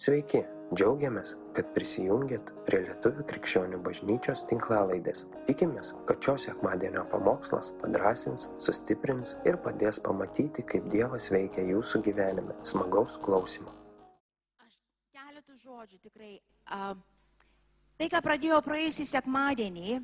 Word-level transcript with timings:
Sveiki, 0.00 0.38
džiaugiamės, 0.72 1.34
kad 1.52 1.74
prisijungiat 1.76 2.54
prie 2.64 2.78
Lietuvų 2.86 3.20
krikščionių 3.28 3.82
bažnyčios 3.84 4.46
tinklalaidės. 4.48 5.26
Tikimės, 5.44 5.90
kad 6.08 6.24
šios 6.24 6.46
sekmadienio 6.46 7.02
pamokslas 7.10 7.74
padrasins, 7.82 8.46
sustiprins 8.64 9.34
ir 9.44 9.58
padės 9.60 9.98
pamatyti, 10.00 10.62
kaip 10.70 10.86
Dievas 10.94 11.26
veikia 11.28 11.66
jūsų 11.68 12.00
gyvenime. 12.06 12.56
Smagaus 12.64 13.18
klausimų. 13.20 13.74
Aš 14.64 14.78
keletų 15.18 15.58
žodžių 15.66 16.00
tikrai. 16.06 16.32
A, 16.64 16.94
tai, 18.00 18.08
ką 18.08 18.22
pradėjau 18.24 18.62
praėjusį 18.64 19.04
sekmadienį, 19.10 19.98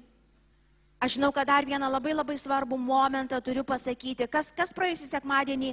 aš 1.00 1.16
žinau, 1.16 1.30
kad 1.32 1.48
dar 1.48 1.64
vieną 1.64 1.88
labai 1.94 2.12
labai 2.18 2.36
svarbų 2.42 2.76
momentą 2.76 3.40
turiu 3.40 3.64
pasakyti. 3.64 4.28
Kas, 4.28 4.52
kas 4.52 4.76
praėjusį 4.76 5.08
sekmadienį 5.14 5.72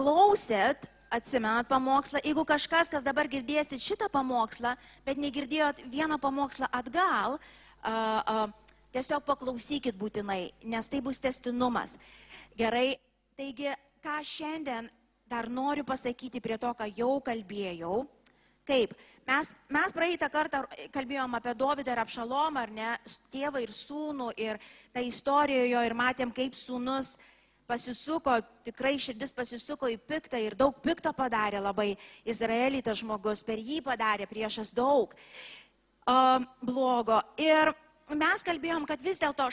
klausėt, 0.00 0.88
atsimenat 1.10 1.68
pamokslą, 1.68 2.22
jeigu 2.24 2.44
kažkas, 2.46 2.88
kas 2.90 3.04
dabar 3.06 3.28
girdėsit 3.30 3.82
šitą 3.82 4.08
pamokslą, 4.12 4.76
bet 5.06 5.18
negirdėjot 5.18 5.82
vieną 5.90 6.20
pamokslą 6.22 6.70
atgal, 6.72 7.38
a, 7.82 7.92
a, 7.92 8.46
tiesiog 8.94 9.26
paklausykit 9.26 9.98
būtinai, 9.98 10.50
nes 10.70 10.88
tai 10.90 11.02
bus 11.02 11.20
testinumas. 11.22 11.96
Gerai, 12.58 12.94
taigi, 13.38 13.70
ką 14.04 14.20
šiandien 14.26 14.90
dar 15.30 15.50
noriu 15.50 15.84
pasakyti 15.86 16.42
prie 16.42 16.58
to, 16.58 16.72
ką 16.74 16.88
jau 16.96 17.18
kalbėjau. 17.22 18.04
Kaip? 18.66 18.94
Mes, 19.26 19.52
mes 19.70 19.92
praeitą 19.94 20.26
kartą 20.32 20.62
kalbėjom 20.94 21.36
apie 21.38 21.52
Dovydą 21.58 21.92
ir 21.94 22.00
Apšalomą, 22.02 22.64
ar 22.64 22.72
ne, 22.74 22.88
tėvą 23.30 23.62
ir 23.62 23.70
sūnų, 23.74 24.30
ir 24.42 24.58
tą 24.94 25.04
istoriją 25.06 25.68
jo, 25.70 25.82
ir 25.86 25.94
matėm, 25.98 26.32
kaip 26.34 26.56
sūnus 26.58 27.14
pasisuko, 27.70 28.34
tikrai 28.66 28.96
širdis 29.00 29.34
pasisuko 29.36 29.90
į 29.90 30.00
piktą 30.10 30.40
ir 30.42 30.58
daug 30.58 30.76
pikto 30.82 31.12
padarė 31.16 31.62
labai 31.62 31.92
Izraelį 32.28 32.82
tas 32.88 32.98
žmogus, 33.02 33.44
per 33.46 33.62
jį 33.62 33.78
padarė 33.86 34.26
priešas 34.30 34.74
daug 34.74 35.14
uh, 35.14 36.42
blogo. 36.62 37.20
Ir 37.38 37.72
mes 38.18 38.42
kalbėjom, 38.46 38.86
kad 38.88 39.02
vis 39.02 39.20
dėlto 39.22 39.46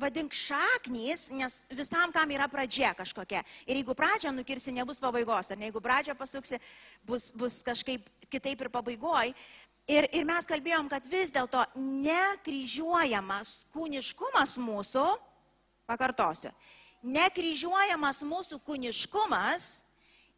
vadink 0.00 0.34
šaknys, 0.36 1.28
nes 1.34 1.58
visam 1.74 2.12
kam 2.14 2.30
yra 2.32 2.48
pradžia 2.48 2.94
kažkokia. 2.96 3.42
Ir 3.66 3.80
jeigu 3.80 3.96
pradžią 3.96 4.32
nukirsi, 4.34 4.72
nebus 4.72 5.02
pabaigos, 5.02 5.50
ar 5.52 5.60
ne, 5.60 5.68
jeigu 5.68 5.82
pradžią 5.84 6.16
pasuksi, 6.18 6.60
bus, 7.06 7.30
bus 7.36 7.60
kažkaip 7.66 8.08
kitaip 8.32 8.64
ir 8.64 8.72
pabaigoj. 8.72 9.34
Ir, 9.84 10.08
ir 10.16 10.24
mes 10.24 10.48
kalbėjom, 10.48 10.88
kad 10.88 11.04
vis 11.12 11.32
dėlto 11.34 11.60
nekryžiuojamas 11.76 13.66
kūniškumas 13.74 14.56
mūsų, 14.64 15.04
pakartosiu, 15.84 16.54
nekryžiuojamas 17.04 18.22
mūsų 18.24 18.58
kūniškumas 18.64 19.84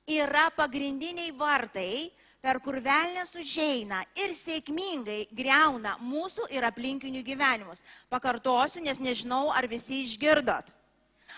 yra 0.06 0.48
pagrindiniai 0.54 1.32
vartai, 1.34 2.10
per 2.46 2.60
kur 2.62 2.78
velnės 2.78 3.32
užeina 3.34 4.04
ir 4.14 4.34
sėkmingai 4.36 5.26
greuna 5.34 5.96
mūsų 5.98 6.46
ir 6.54 6.66
aplinkinių 6.68 7.24
gyvenimus. 7.26 7.82
Pakartosiu, 8.12 8.84
nes 8.84 9.00
nežinau, 9.02 9.48
ar 9.50 9.66
visi 9.66 10.04
išgirdot. 10.04 10.70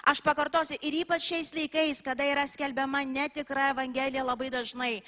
Aš 0.04 0.20
pakartosiu 0.20 0.76
ir 0.84 0.98
ypač 1.00 1.24
šiais 1.30 1.54
laikais, 1.56 2.02
kada 2.04 2.26
yra 2.28 2.44
skelbiama 2.44 3.00
netikra 3.08 3.70
Evangelija 3.72 4.26
labai 4.26 4.50
dažnai, 4.52 4.98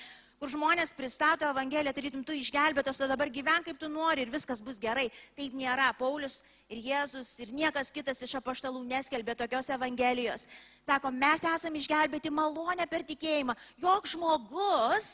kur 0.40 0.48
žmonės 0.48 0.94
pristato 0.96 1.44
Evangeliją, 1.52 1.92
tarytum 1.92 2.24
tu 2.24 2.32
išgelbėtos, 2.32 3.02
o 3.04 3.10
dabar 3.10 3.28
gyven 3.28 3.66
kaip 3.66 3.76
tu 3.76 3.90
nori 3.92 4.24
ir 4.24 4.32
viskas 4.32 4.64
bus 4.64 4.80
gerai. 4.80 5.10
Taip 5.36 5.52
nėra. 5.52 5.92
Paulius 5.98 6.40
ir 6.70 6.82
Jėzus 6.90 7.32
ir 7.42 7.50
niekas 7.54 7.90
kitas 7.94 8.22
iš 8.22 8.36
apaštalų 8.38 8.84
neskelbė 8.88 9.34
tokios 9.38 9.70
Evangelijos. 9.74 10.46
Sako, 10.86 11.10
mes 11.10 11.42
esame 11.44 11.82
išgelbėti 11.82 12.30
malonę 12.30 12.86
per 12.90 13.04
tikėjimą. 13.06 13.56
Jok 13.82 14.08
žmogus 14.14 15.10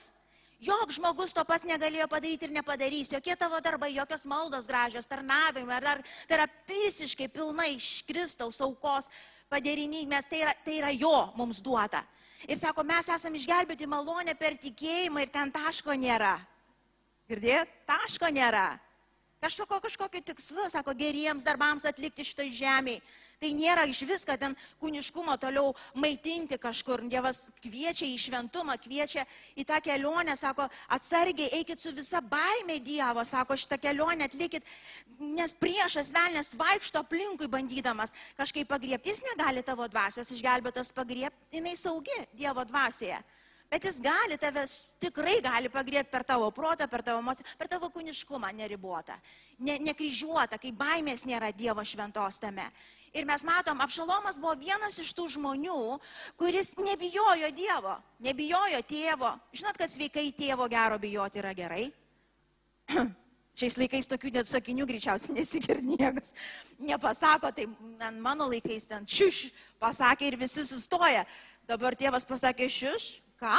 Jok 0.57 0.89
žmogus 0.89 1.35
to 1.37 1.43
pas 1.45 1.61
negalėjo 1.69 2.07
padaryti 2.09 2.49
ir 2.49 2.53
nepadarys. 2.55 3.11
Jokie 3.13 3.35
tavo 3.37 3.59
darbai, 3.61 3.91
jokios 3.93 4.25
maldos 4.25 4.65
gražios, 4.65 5.05
tarnavimai. 5.05 5.77
Ar, 5.85 6.01
tai 6.25 6.39
yra 6.39 6.47
visiškai 6.69 7.29
pilnai 7.29 7.75
iš 7.75 8.01
Kristaus 8.09 8.63
aukos 8.65 9.11
padariniai, 9.53 10.09
nes 10.09 10.25
tai 10.31 10.41
yra, 10.47 10.55
tai 10.65 10.79
yra 10.81 10.95
jo 10.97 11.13
mums 11.37 11.61
duota. 11.61 12.01
Ir 12.49 12.57
sako, 12.57 12.87
mes 12.89 13.09
esame 13.13 13.37
išgelbėti 13.37 13.89
malonę 13.89 14.33
per 14.39 14.57
tikėjimą 14.57 15.27
ir 15.27 15.33
ten 15.35 15.53
taško 15.53 15.93
nėra. 15.93 16.39
Girdėt? 17.29 17.69
Taško 17.85 18.33
nėra. 18.33 18.71
Kažkokio, 19.47 19.79
kažkokio 19.81 20.21
tikslu, 20.27 20.65
sako, 20.71 20.91
geriems 20.99 21.45
darbams 21.47 21.85
atlikti 21.87 22.25
šitoj 22.27 22.49
žemėje. 22.51 23.03
Tai 23.39 23.51
nėra 23.55 23.85
iš 23.87 24.01
viską 24.09 24.35
ten 24.41 24.57
kūniškumo 24.81 25.37
toliau 25.39 25.75
maitinti 25.95 26.59
kažkur. 26.59 27.05
Dievas 27.07 27.53
kviečia 27.63 28.09
į 28.09 28.17
šventumą, 28.25 28.75
kviečia 28.83 29.23
į 29.55 29.67
tą 29.69 29.79
kelionę, 29.85 30.35
sako, 30.41 30.67
atsargiai 30.97 31.53
eikit 31.61 31.79
su 31.79 31.95
visa 31.95 32.19
baime 32.19 32.81
Dievo, 32.83 33.23
sako, 33.29 33.55
šitą 33.55 33.79
kelionę 33.87 34.27
atlikit, 34.27 34.67
nes 35.21 35.55
priešas 35.63 36.11
velnės 36.17 36.55
vaikšto 36.59 37.05
aplinkui 37.07 37.47
bandydamas 37.47 38.17
kažkaip 38.41 38.67
pagriepti. 38.73 39.15
Jis 39.15 39.23
negali 39.31 39.63
tavo 39.63 39.87
dvasios 39.87 40.35
išgelbėtos 40.35 40.91
pagriepti, 40.97 41.61
jinai 41.61 41.79
saugi 41.79 42.19
Dievo 42.35 42.67
dvasioje. 42.67 43.23
Bet 43.71 43.85
jis 43.85 43.99
gali 43.99 44.37
tave, 44.39 44.63
tikrai 45.03 45.41
gali 45.43 45.71
pagriebti 45.73 46.13
per 46.13 46.23
tavo 46.25 46.51
protą, 46.55 46.87
per 46.87 47.03
tavo 47.03 47.19
emociją, 47.19 47.47
per 47.59 47.69
tavo 47.69 47.91
kūniškumą 47.91 48.53
neribotą, 48.55 49.17
ne, 49.59 49.75
nekryžiuotą, 49.89 50.61
kai 50.63 50.71
baimės 50.71 51.27
nėra 51.27 51.51
Dievo 51.57 51.83
šventos 51.83 52.39
tame. 52.43 52.69
Ir 53.17 53.27
mes 53.27 53.43
matom, 53.49 53.81
Apšalomas 53.81 54.39
buvo 54.39 54.55
vienas 54.61 54.99
iš 55.03 55.11
tų 55.17 55.27
žmonių, 55.35 55.99
kuris 56.39 56.75
nebijojo 56.79 57.51
Dievo, 57.57 57.97
nebijojo 58.23 58.83
tėvo. 58.87 59.33
Žinot, 59.57 59.79
kad 59.81 59.91
sveikai 59.91 60.29
tėvo 60.37 60.69
gero 60.71 60.99
bijoti 61.01 61.41
yra 61.43 61.55
gerai? 61.57 61.89
Šiais 63.57 63.79
laikais 63.81 64.07
tokių 64.11 64.35
net 64.35 64.51
sakinių 64.51 64.85
greičiausiai 64.85 65.39
nesigir 65.39 65.81
niekas. 65.81 66.35
Nepasako, 66.77 67.51
tai 67.57 67.65
mano 68.21 68.51
laikais 68.53 68.85
ten 68.91 69.07
šiuš 69.09 69.47
pasakė 69.81 70.29
ir 70.29 70.37
visi 70.43 70.67
sustoja. 70.69 71.25
Dabar 71.67 71.97
tėvas 71.99 72.29
pasakė 72.29 72.69
šiuš, 72.71 73.07
ką? 73.41 73.59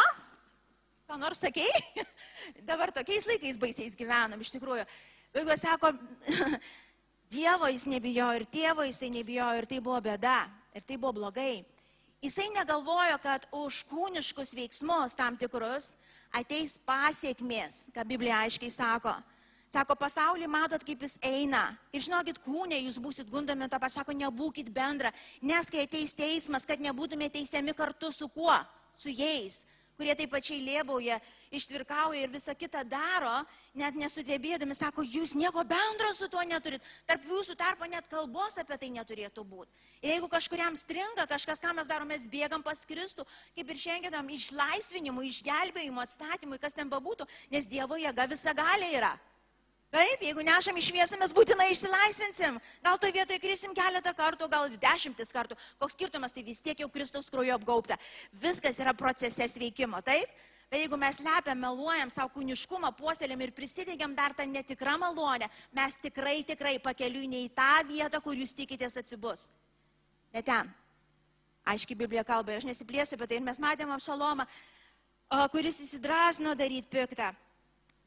Ką 1.07 1.19
nors 1.21 1.39
sakėjai? 1.43 2.03
Dabar 2.69 2.91
tokiais 2.95 3.27
laikais 3.29 3.59
baisiais 3.61 3.95
gyvenam, 3.97 4.41
iš 4.43 4.51
tikrųjų. 4.57 4.83
Jeigu 5.37 5.57
sako, 5.59 5.93
Dievo 7.31 7.67
jis 7.67 7.83
nebijojo 7.91 8.37
ir 8.39 8.45
tėvo 8.47 8.85
jisai 8.87 9.09
nebijojo 9.11 9.59
ir 9.59 9.65
tai 9.67 9.81
buvo 9.83 9.97
bėda 9.99 10.37
ir 10.75 10.85
tai 10.87 10.95
buvo 10.95 11.11
blogai. 11.17 11.65
Jisai 12.23 12.47
negalvojo, 12.55 13.17
kad 13.21 13.43
už 13.53 13.81
kūniškus 13.91 14.55
veiksmus 14.55 15.15
tam 15.19 15.35
tikrus 15.37 15.91
ateis 16.33 16.77
pasiekmės, 16.87 17.89
ką 17.93 18.05
Biblija 18.07 18.39
aiškiai 18.45 18.71
sako. 18.73 19.11
Sako, 19.67 19.97
pasaulį 19.99 20.47
matot, 20.47 20.83
kaip 20.87 21.03
jis 21.03 21.17
eina. 21.27 21.65
Ir 21.91 22.05
žinokit, 22.05 22.39
kūnė 22.45 22.79
jūs 22.85 22.97
būsit 23.03 23.27
gundami 23.27 23.67
to 23.67 23.79
pačiu, 23.83 23.99
sako, 23.99 24.15
nebūkit 24.15 24.71
bendra. 24.71 25.11
Nes 25.43 25.67
kai 25.67 25.83
ateis 25.83 26.15
teismas, 26.15 26.63
kad 26.65 26.79
nebūtumėte 26.79 27.35
teisiami 27.35 27.75
kartu 27.75 28.13
su 28.15 28.29
kuo? 28.31 28.55
Su 28.97 29.13
jais 29.13 29.63
kurie 29.97 30.13
taip 30.13 30.29
pačiai 30.29 30.61
lėbauja, 30.61 31.17
ištvirkauja 31.57 32.21
ir 32.21 32.31
visą 32.31 32.53
kitą 32.57 32.83
daro, 32.85 33.33
net 33.77 33.97
nesudėbėdami, 33.97 34.75
sako, 34.77 35.01
jūs 35.01 35.33
nieko 35.37 35.63
bendro 35.65 36.11
su 36.13 36.29
tuo 36.29 36.43
neturit, 36.45 36.83
tarp 37.09 37.25
jūsų 37.25 37.57
tarpo 37.57 37.89
net 37.89 38.05
kalbos 38.11 38.59
apie 38.61 38.77
tai 38.77 38.91
neturėtų 38.93 39.45
būti. 39.49 39.73
Ir 40.03 40.13
jeigu 40.13 40.29
kažkuriam 40.29 40.77
stringa 40.77 41.25
kažkas, 41.29 41.61
ką 41.63 41.73
mes 41.77 41.89
darome, 41.89 42.13
mes 42.13 42.27
bėgam 42.29 42.63
pas 42.63 42.85
Kristų, 42.85 43.25
kaip 43.57 43.73
ir 43.73 43.81
šiandien 43.81 44.29
išlaisvinimui, 44.37 45.31
išgelbėjimui, 45.31 46.03
atstatymui, 46.05 46.61
kas 46.61 46.77
ten 46.77 46.93
bebūtų, 46.93 47.25
nes 47.53 47.65
Dievo 47.65 47.97
jėga 47.97 48.29
visa 48.29 48.53
galia 48.53 48.93
yra. 48.93 49.15
Taip, 49.87 50.19
jeigu 50.19 50.43
nešam 50.43 50.75
į 50.75 50.81
šviesą, 50.83 51.15
mes 51.19 51.31
būtinai 51.31 51.69
išsilaisvinsim. 51.71 52.57
Gal 52.83 52.97
to 52.99 53.07
vietoje 53.07 53.39
krisim 53.39 53.71
keletą 53.75 54.11
kartų, 54.17 54.49
gal 54.51 54.67
dešimtis 54.81 55.31
kartų. 55.31 55.55
Koks 55.79 55.95
skirtumas, 55.95 56.35
tai 56.35 56.43
vis 56.43 56.59
tiek 56.59 56.83
jau 56.83 56.89
Kristaus 56.91 57.31
kraujo 57.31 57.55
apgaubta. 57.55 57.95
Viskas 58.35 58.81
yra 58.83 58.91
procese 58.91 59.47
sveikimo, 59.47 60.01
taip? 60.03 60.27
Bet 60.67 60.83
jeigu 60.83 60.99
mes 60.99 61.21
lepiam, 61.23 61.55
meluojam 61.63 62.11
savo 62.11 62.33
kūniškumą, 62.35 62.91
puoselėm 62.99 63.45
ir 63.45 63.55
prisidengiam 63.55 64.11
dar 64.11 64.35
tą 64.35 64.43
netikrą 64.43 64.97
malonę, 64.99 65.47
mes 65.71 65.95
tikrai, 66.03 66.41
tikrai 66.43 66.75
pakeliui 66.83 67.31
ne 67.31 67.45
į 67.45 67.53
tą 67.55 67.71
vietą, 67.87 68.19
kur 68.19 68.35
jūs 68.35 68.51
tikitės 68.57 68.99
atsibus. 68.99 69.47
Ne 70.35 70.43
ten. 70.43 70.67
Aiškiai 71.67 71.95
Biblija 72.03 72.27
kalba 72.27 72.59
aš 72.59 72.67
nesiplėsiu 72.67 73.15
apie 73.15 73.31
tai. 73.31 73.39
Ir 73.39 73.47
mes 73.47 73.63
matėm 73.63 73.95
apšalomą, 73.95 74.43
kuris 75.55 75.79
įsidrasino 75.87 76.59
daryti 76.59 76.91
piktą. 76.91 77.31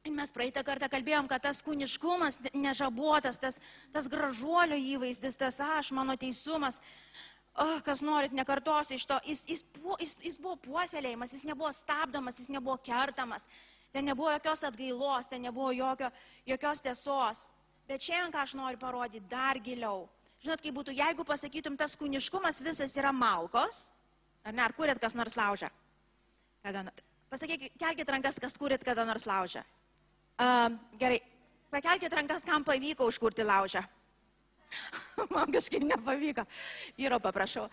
Ir 0.08 0.14
mes 0.16 0.30
praeitą 0.32 0.62
kartą 0.64 0.88
kalbėjom, 0.88 1.26
kad 1.28 1.42
tas 1.44 1.58
kūniškumas 1.60 2.38
nežabotas, 2.56 3.36
tas, 3.40 3.58
tas 3.92 4.06
gražuolio 4.08 4.78
įvaizdis, 4.80 5.36
tas 5.36 5.58
aš, 5.60 5.90
mano 5.92 6.14
teisumas, 6.16 6.78
oh, 7.52 7.82
kas 7.84 8.00
norit, 8.00 8.32
nekartosiu 8.32 8.96
iš 8.96 9.04
to, 9.10 9.18
jis, 9.28 9.42
jis, 9.50 9.64
jis, 10.00 10.14
jis 10.24 10.38
buvo 10.40 10.56
puoselėjimas, 10.64 11.34
jis 11.36 11.44
nebuvo 11.44 11.68
stabdomas, 11.76 12.38
jis 12.40 12.48
nebuvo 12.54 12.78
kertamas, 12.80 13.44
ten 13.92 14.08
nebuvo 14.08 14.32
jokios 14.32 14.64
atgailos, 14.70 15.28
ten 15.28 15.44
nebuvo 15.44 15.74
jokio, 15.76 16.08
jokios 16.48 16.80
tiesos. 16.86 17.42
Bet 17.90 18.06
šiandien 18.06 18.32
ką 18.32 18.40
aš 18.46 18.54
noriu 18.56 18.80
parodyti 18.80 19.28
dar 19.28 19.60
giliau. 19.60 20.06
Žinot, 20.40 20.62
kaip 20.64 20.78
būtų, 20.78 20.94
jeigu 20.96 21.26
pasakytum, 21.28 21.76
tas 21.76 21.92
kūniškumas 22.00 22.62
visas 22.64 22.96
yra 22.96 23.12
malkos, 23.12 23.90
ar 24.46 24.56
ne, 24.56 24.64
ar 24.64 24.72
kuriat 24.72 25.02
kas 25.02 25.18
nors 25.18 25.36
laužą? 25.36 25.68
Kada, 26.64 26.86
Pasakykit, 27.30 27.76
kelkite 27.78 28.10
rankas, 28.10 28.40
kas 28.42 28.56
kūrit 28.58 28.82
kada 28.86 29.04
nors 29.04 29.28
laužą. 29.28 29.60
Uh, 30.40 30.72
gerai, 30.96 31.18
pakelkite 31.68 32.16
rankas, 32.16 32.46
kam 32.48 32.64
pavyko 32.64 33.04
užkurti 33.10 33.44
laužą. 33.44 33.82
Man 35.34 35.52
kažkaip 35.52 35.84
nepavyko. 35.84 36.46
Vyro 36.96 37.18
paprašau. 37.20 37.66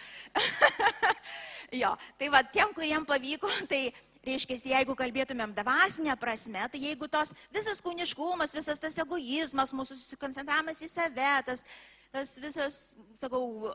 jo, 1.82 1.94
tai 2.20 2.30
va, 2.34 2.44
tiem, 2.44 2.74
kuriem 2.76 3.08
pavyko, 3.08 3.48
tai 3.72 3.88
reiškia, 4.28 4.60
jeigu 4.74 4.98
kalbėtumėm 5.00 5.56
dvasinę 5.56 6.18
prasme, 6.20 6.66
tai 6.68 6.84
jeigu 6.84 7.08
tos 7.08 7.32
visas 7.56 7.80
kūniškumas, 7.86 8.58
visas 8.58 8.84
tas 8.84 9.00
egoizmas, 9.00 9.72
mūsų 9.72 9.96
susikoncentravimas 10.02 10.84
į 10.84 10.92
save, 10.92 11.32
tas, 11.48 11.64
tas 12.12 12.36
visas, 12.44 12.82
sakau, 13.22 13.72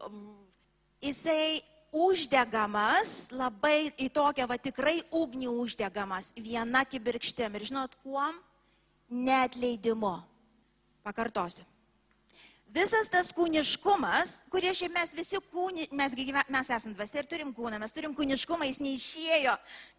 jisai 1.00 1.62
uždegamas, 1.92 3.30
labai 3.32 3.92
į 3.96 4.12
tokią 4.12 4.44
va 4.52 4.60
tikrai 4.60 4.98
ugnį 5.08 5.48
uždegamas, 5.64 6.34
viena 6.36 6.84
kibirkštėm. 6.84 7.56
Ir 7.56 7.70
žinot, 7.72 7.96
kuom? 8.04 8.36
Neatleidimu. 9.12 10.16
Pakartosiu 11.04 11.66
visas 12.72 13.10
tas 13.12 13.30
kūniškumas, 13.36 14.42
kurie 14.52 14.72
šiaip 14.76 14.94
mes 14.96 15.14
visi 15.16 15.40
kūni, 15.52 15.88
mes, 15.96 16.16
mes 16.48 16.70
esame 16.72 16.96
dvasia 16.96 17.20
ir 17.22 17.28
turim 17.28 17.52
kūną, 17.54 17.78
mes 17.82 17.92
turim 17.92 18.14
kūniškumą, 18.16 18.68
jis 18.70 18.80
neišėjo. 18.82 19.56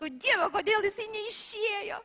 Dieve, 0.09 0.49
kodėl 0.53 0.87
jisai 0.87 1.05
neišėjo? 1.13 1.99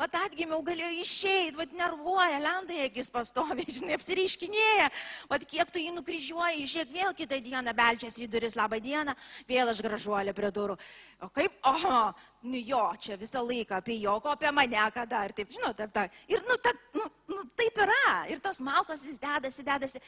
Vat 0.00 0.14
atgimiau, 0.16 0.62
galėjo 0.64 0.88
išeiti, 1.02 1.58
vat 1.58 1.74
nervuoja, 1.76 2.38
lenda 2.40 2.72
į 2.72 2.86
akis 2.86 3.10
pastoviai, 3.12 3.68
žinai, 3.76 3.98
apsireiškinėja, 3.98 4.86
vat 5.28 5.44
kiek 5.48 5.68
tu 5.68 5.82
jį 5.82 5.92
nukryžiuoji, 5.98 6.64
žiūrėk, 6.72 6.94
vėl 6.94 7.12
kitą 7.18 7.40
dieną 7.44 7.74
belčiasi 7.76 8.24
į 8.24 8.30
duris, 8.32 8.56
labą 8.56 8.80
dieną, 8.80 9.12
vėl 9.50 9.74
aš 9.74 9.82
gražuolė 9.84 10.32
prie 10.36 10.48
durų. 10.56 10.78
O 11.20 11.28
kaip, 11.36 11.60
oho, 11.74 12.00
nu 12.48 12.64
jo, 12.64 12.82
čia 13.04 13.20
visą 13.20 13.44
laiką 13.44 13.82
apie 13.82 13.98
jo, 14.00 14.16
o 14.16 14.32
apie 14.32 14.48
mane, 14.56 14.80
kada 14.96 15.26
ir 15.28 15.36
taip, 15.36 15.52
žinot, 15.52 15.76
taip, 15.76 15.92
taip. 15.92 16.18
Ir, 16.32 16.48
nu, 16.48 16.56
ta, 16.64 16.72
nu, 16.96 17.12
nu, 17.34 17.44
taip 17.60 17.84
yra, 17.84 18.16
ir 18.32 18.40
tos 18.40 18.64
malkos 18.64 19.04
vis 19.04 19.20
dedasi, 19.20 19.68
dedasi 19.68 20.00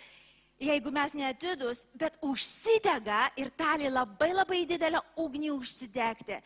jeigu 0.63 0.93
mes 0.95 1.13
neatidus, 1.19 1.85
bet 1.99 2.17
užsidega 2.25 3.27
ir 3.37 3.53
tali 3.59 3.91
labai 3.93 4.33
labai 4.33 4.65
didelę 4.69 5.05
ugnį 5.21 5.53
užsidegti. 5.59 6.39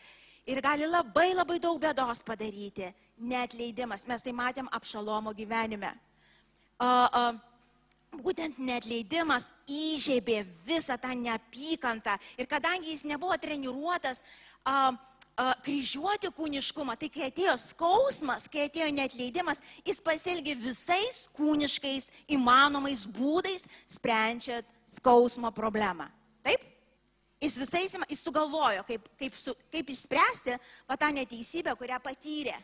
Ir 0.47 0.61
gali 0.63 0.87
labai 0.87 1.33
labai 1.35 1.57
daug 1.59 1.79
bėdos 1.81 2.21
padaryti 2.23 2.87
neatleidimas. 3.19 4.05
Mes 4.07 4.23
tai 4.23 4.31
matėm 4.31 4.69
apšalomo 4.71 5.33
gyvenime. 5.35 5.89
A, 6.79 6.87
a, 6.87 7.23
būtent 8.23 8.59
neatleidimas 8.61 9.49
įžeibė 9.67 10.45
visą 10.65 10.95
tą 11.01 11.11
neapykantą. 11.17 12.15
Ir 12.39 12.47
kadangi 12.47 12.93
jis 12.93 13.03
nebuvo 13.09 13.35
treniruotas 13.41 14.23
a, 14.63 14.93
a, 15.35 15.49
kryžiuoti 15.65 16.31
kūniškumą, 16.37 16.95
tai 16.95 17.11
kai 17.11 17.27
atėjo 17.27 17.57
skausmas, 17.61 18.47
kai 18.47 18.69
atėjo 18.69 18.87
neatleidimas, 18.95 19.59
jis 19.83 19.99
pasielgė 20.05 20.55
visais 20.61 21.25
kūniškais 21.35 22.07
įmanomais 22.37 23.03
būdais, 23.19 23.67
sprendžiant 23.97 24.75
skausmo 24.87 25.51
problemą. 25.51 26.07
Taip? 26.47 26.76
Jis 27.41 27.57
visais, 27.61 27.93
jis 28.09 28.23
sugalvojo, 28.25 28.81
kaip, 28.87 29.05
kaip, 29.19 29.35
su, 29.37 29.53
kaip 29.69 29.91
išspręsti 29.93 30.55
va, 30.89 30.97
tą 30.97 31.11
neteisybę, 31.13 31.75
kurią 31.77 31.99
patyrė. 32.01 32.55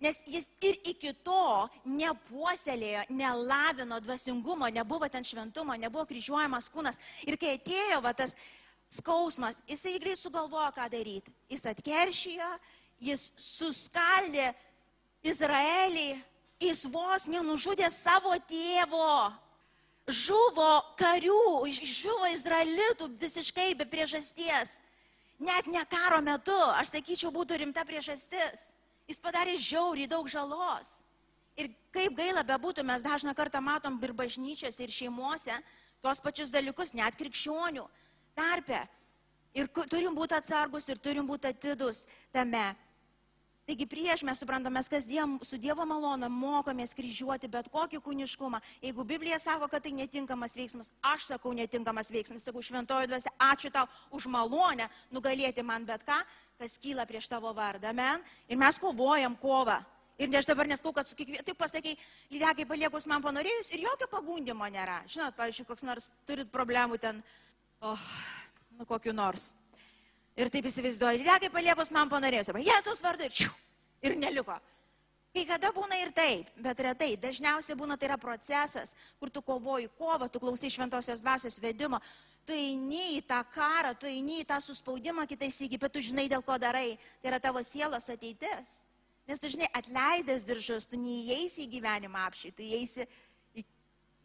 Nes 0.00 0.22
jis 0.26 0.48
ir 0.64 0.78
iki 0.90 1.12
to 1.24 1.68
nepuoselėjo, 1.86 3.04
nelavino 3.14 4.00
dvasingumo, 4.02 4.68
nebuvo 4.72 5.08
ten 5.12 5.24
šventumo, 5.24 5.76
nebuvo 5.78 6.06
kryžiuojamas 6.08 6.70
kūnas. 6.72 6.98
Ir 7.28 7.38
kai 7.40 7.54
atėjo 7.58 8.00
va, 8.04 8.14
tas 8.16 8.34
skausmas, 8.92 9.62
jisai 9.68 9.98
greit 10.02 10.20
sugalvojo, 10.20 10.72
ką 10.76 10.88
daryti. 10.92 11.32
Jis 11.52 11.68
atkeršijo, 11.70 12.50
jis 13.04 13.28
suskaldė 13.40 14.50
Izraelį, 15.24 16.10
jis 16.64 16.84
vos 16.92 17.28
nenužudė 17.30 17.88
savo 17.92 18.34
tėvo. 18.48 19.32
Žuvo 20.04 20.82
karių, 21.00 21.64
žuvo 21.80 22.28
izraelitų 22.34 23.08
visiškai 23.20 23.72
be 23.78 23.86
priežasties. 23.88 24.82
Net 25.40 25.66
ne 25.66 25.80
karo 25.88 26.20
metu, 26.20 26.56
aš 26.76 26.92
sakyčiau, 26.92 27.32
būtų 27.32 27.56
rimta 27.62 27.84
priežastis. 27.88 28.68
Jis 29.08 29.20
padarė 29.20 29.56
žiauriai 29.56 30.08
daug 30.08 30.28
žalos. 30.28 31.02
Ir 31.56 31.70
kaip 31.94 32.14
gaila 32.18 32.44
bebūtų, 32.44 32.84
mes 32.84 33.02
dažną 33.04 33.34
kartą 33.34 33.60
matom 33.64 33.96
ir 34.02 34.12
bažnyčiose, 34.12 34.82
ir 34.84 34.92
šeimuose 34.92 35.56
tuos 36.04 36.20
pačius 36.20 36.52
dalykus, 36.52 36.92
net 36.92 37.16
krikščionių 37.16 37.86
tarpe. 38.36 38.82
Ir 39.54 39.70
turim 39.88 40.16
būti 40.16 40.36
atsargus 40.36 40.88
ir 40.90 40.98
turim 40.98 41.26
būti 41.26 41.48
atidus 41.48 42.04
tame. 42.34 42.74
Taigi 43.64 43.86
prieš 43.88 44.20
mes 44.28 44.36
suprantame, 44.36 44.76
mes 44.76 44.90
kasdien 44.92 45.38
su 45.40 45.56
Dievo 45.56 45.86
malonu 45.88 46.28
mokomės 46.28 46.92
kryžiuoti 46.92 47.48
bet 47.48 47.70
kokį 47.72 48.02
kūniškumą. 48.04 48.60
Jeigu 48.84 49.06
Biblija 49.08 49.38
sako, 49.40 49.70
kad 49.72 49.86
tai 49.86 49.94
netinkamas 49.96 50.52
veiksmas, 50.58 50.90
aš 51.00 51.30
sakau 51.30 51.54
netinkamas 51.56 52.12
veiksmas, 52.12 52.44
sakau 52.44 52.60
šventojo 52.60 53.08
dvasia, 53.08 53.32
ačiū 53.40 53.72
tau 53.72 53.88
už 54.12 54.28
malonę 54.28 54.90
nugalėti 55.16 55.64
man 55.64 55.88
bet 55.88 56.04
ką, 56.04 56.20
kas 56.60 56.76
kyla 56.76 57.08
prieš 57.08 57.30
tavo 57.32 57.54
vardą. 57.56 57.88
Amen. 57.96 58.20
Ir 58.52 58.60
mes 58.60 58.76
kovojam 58.76 59.40
kovą. 59.40 59.80
Ir 60.20 60.36
aš 60.36 60.46
dabar 60.46 60.68
neskau, 60.68 60.92
kad 60.92 61.08
su 61.08 61.16
kiekvienu, 61.16 61.42
taip 61.42 61.56
pasakai, 61.58 61.96
lydekai 62.30 62.68
paliekus 62.68 63.08
man 63.10 63.24
panorėjus 63.24 63.72
ir 63.72 63.88
jokio 63.88 64.12
pagundimo 64.12 64.68
nėra. 64.70 65.00
Žinot, 65.08 65.40
pavyzdžiui, 65.40 65.66
koks 65.72 65.88
nors 65.88 66.12
turit 66.28 66.52
problemų 66.52 67.00
ten, 67.00 67.24
oh, 67.80 68.08
nu 68.76 68.86
kokiu 68.86 69.16
nors. 69.16 69.54
Ir 70.34 70.50
taip 70.50 70.66
įsivaizduoju, 70.66 71.22
lydekai 71.22 71.50
paliepus 71.54 71.92
man 71.94 72.10
panorėjus, 72.10 72.50
Jėzus 72.58 73.02
vardu 73.04 73.28
ir 73.28 73.34
čiu, 73.34 73.50
ir 74.02 74.16
neliko. 74.18 74.56
Kai 75.34 75.42
kada 75.46 75.72
būna 75.74 75.96
ir 75.98 76.12
taip, 76.14 76.50
bet 76.62 76.80
retai, 76.86 77.16
dažniausiai 77.18 77.74
būna 77.78 77.96
tai 77.98 78.06
yra 78.06 78.18
procesas, 78.22 78.92
kur 79.18 79.30
tu 79.34 79.42
kovoji 79.42 79.88
kovą, 79.98 80.28
tu 80.30 80.38
klausai 80.42 80.70
šventosios 80.70 81.22
dvasios 81.22 81.58
vedimo, 81.62 81.98
tu 82.46 82.54
eini 82.54 83.16
į 83.16 83.24
tą 83.26 83.40
karą, 83.54 83.94
tu 83.98 84.06
eini 84.06 84.42
į 84.42 84.46
tą 84.46 84.60
suspaudimą 84.62 85.26
kitais 85.26 85.58
įgy, 85.66 85.80
bet 85.82 85.94
tu 85.94 86.02
žinai, 86.06 86.28
dėl 86.30 86.44
ko 86.46 86.58
darai, 86.62 86.94
tai 87.22 87.32
yra 87.32 87.40
tavo 87.42 87.62
sielos 87.66 88.06
ateitis. 88.12 88.76
Nes 89.26 89.40
tu 89.40 89.50
žinai, 89.50 89.66
atleidęs 89.74 90.46
diržus, 90.46 90.86
tu 90.86 91.00
neįeisi 91.00 91.64
į 91.64 91.70
gyvenimą 91.78 92.26
apšį, 92.28 92.52
tu 92.54 92.62
įeisi 92.62 93.06
į, 93.58 93.64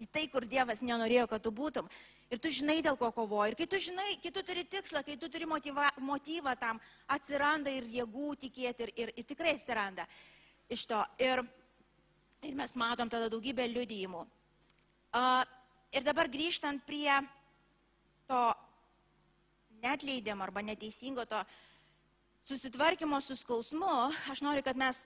į 0.03 0.09
tai, 0.11 0.27
kur 0.29 0.45
Dievas 0.45 0.83
nenorėjo, 0.85 1.25
kad 1.31 1.41
tu 1.41 1.53
būtum. 1.56 1.89
Ir 2.30 2.38
tu 2.38 2.52
žinai, 2.54 2.78
dėl 2.86 2.98
ko 3.00 3.10
kovoji. 3.14 3.54
Ir 3.54 3.58
kai 3.58 3.66
tu 3.70 3.80
žinai, 3.81 4.10
kai 4.22 4.30
tu 4.34 4.44
turi 4.46 4.64
tikslą, 4.70 5.02
kai 5.06 5.16
tu 5.18 5.30
turi 5.34 5.48
motyva, 5.50 5.88
motyvą 5.98 6.54
tam, 6.62 6.81
atsiranda 7.10 7.74
ir 7.74 7.88
jėgų 7.90 8.36
tikėti, 8.46 8.86
ir, 8.86 8.92
ir, 9.02 9.14
ir 9.18 9.26
tikrai 9.31 9.56
atsiranda 9.58 10.06
iš 10.70 10.86
to. 10.92 11.00
Ir, 11.26 11.42
ir 12.46 12.58
mes 12.58 12.76
matom 12.78 13.10
tada 13.10 13.31
daugybę 13.33 13.66
liudijimų. 13.71 14.21
Uh, 15.09 15.42
ir 15.90 16.06
dabar 16.06 16.30
grįžtant 16.30 16.86
prie 16.86 17.09
to 18.30 18.42
netleidimo 19.81 20.45
arba 20.45 20.62
neteisingo 20.62 21.26
to 21.26 21.40
susitvarkymo 22.45 23.21
su 23.21 23.36
skausmu, 23.36 24.12
aš 24.30 24.42
noriu, 24.45 24.62
kad 24.66 24.78
mes 24.78 25.04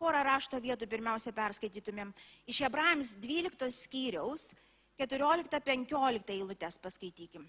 porą 0.00 0.22
rašto 0.24 0.58
vietų 0.62 0.88
pirmiausia 0.90 1.32
perskaitytumėm. 1.34 2.12
Iš 2.48 2.62
Hebrajams 2.64 3.16
12 3.20 3.68
skyriaus 3.74 4.52
14-15 5.00 6.34
eilutės 6.34 6.78
paskaitykim. 6.82 7.46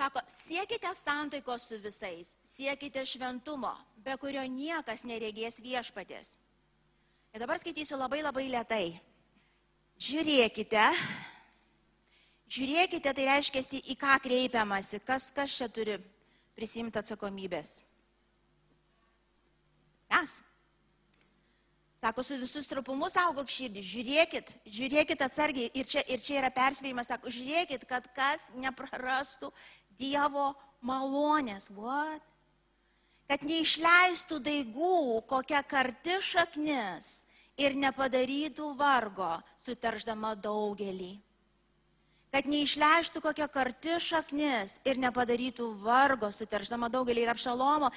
Sako, 0.00 0.22
siekite 0.32 0.88
santaikos 0.96 1.66
su 1.68 1.76
visais, 1.82 2.38
siekite 2.46 3.02
šventumo, 3.04 3.74
be 4.00 4.14
kurio 4.16 4.46
niekas 4.48 5.04
neregės 5.04 5.60
viešpatės. 5.60 6.38
Ir 7.34 7.42
dabar 7.42 7.60
skaitysiu 7.60 7.98
labai 8.00 8.22
labai 8.24 8.46
lietai. 8.48 8.86
Žiūrėkite, 10.00 10.86
žiūrėkite, 12.48 13.12
tai 13.12 13.26
reiškia, 13.28 13.62
į 13.92 13.98
ką 14.00 14.16
kreipiamasi, 14.24 15.02
kas, 15.04 15.28
kas 15.36 15.52
čia 15.58 15.68
turi 15.68 15.98
prisimti 16.56 16.96
atsakomybės. 17.02 17.82
Mes. 20.10 20.40
Sako, 22.00 22.22
su 22.24 22.36
visus 22.40 22.68
trupumu 22.70 23.10
saugok 23.12 23.50
širdį, 23.52 23.82
žiūrėkit, 23.84 24.54
žiūrėkit 24.64 25.20
atsargiai. 25.20 25.68
Ir 25.76 25.88
čia, 25.88 26.00
ir 26.08 26.22
čia 26.24 26.38
yra 26.40 26.48
perspėjimas, 26.54 27.10
sako, 27.12 27.28
žiūrėkit, 27.34 27.84
kad 27.88 28.06
kas 28.16 28.48
neprarastų 28.56 29.52
Dievo 30.00 30.54
malonės. 30.80 31.68
What? 31.76 32.24
Kad 33.28 33.44
neišleistų 33.44 34.40
daigų 34.42 35.20
kokia 35.28 35.60
karti 35.60 36.16
šaknis 36.24 37.26
ir 37.60 37.76
nepadarytų 37.76 38.72
vargo, 38.80 39.34
suterždama 39.60 40.32
daugelį. 40.40 41.18
Kad 42.30 42.46
neišleistų 42.46 43.20
kokia 43.24 43.46
karti 43.50 44.00
šaknis 44.00 44.78
ir 44.88 44.98
nepadarytų 45.02 45.68
vargo, 45.84 46.30
suterždama 46.32 46.88
daugelį 46.88 47.26
ir 47.26 47.32
apšalomo 47.34 47.90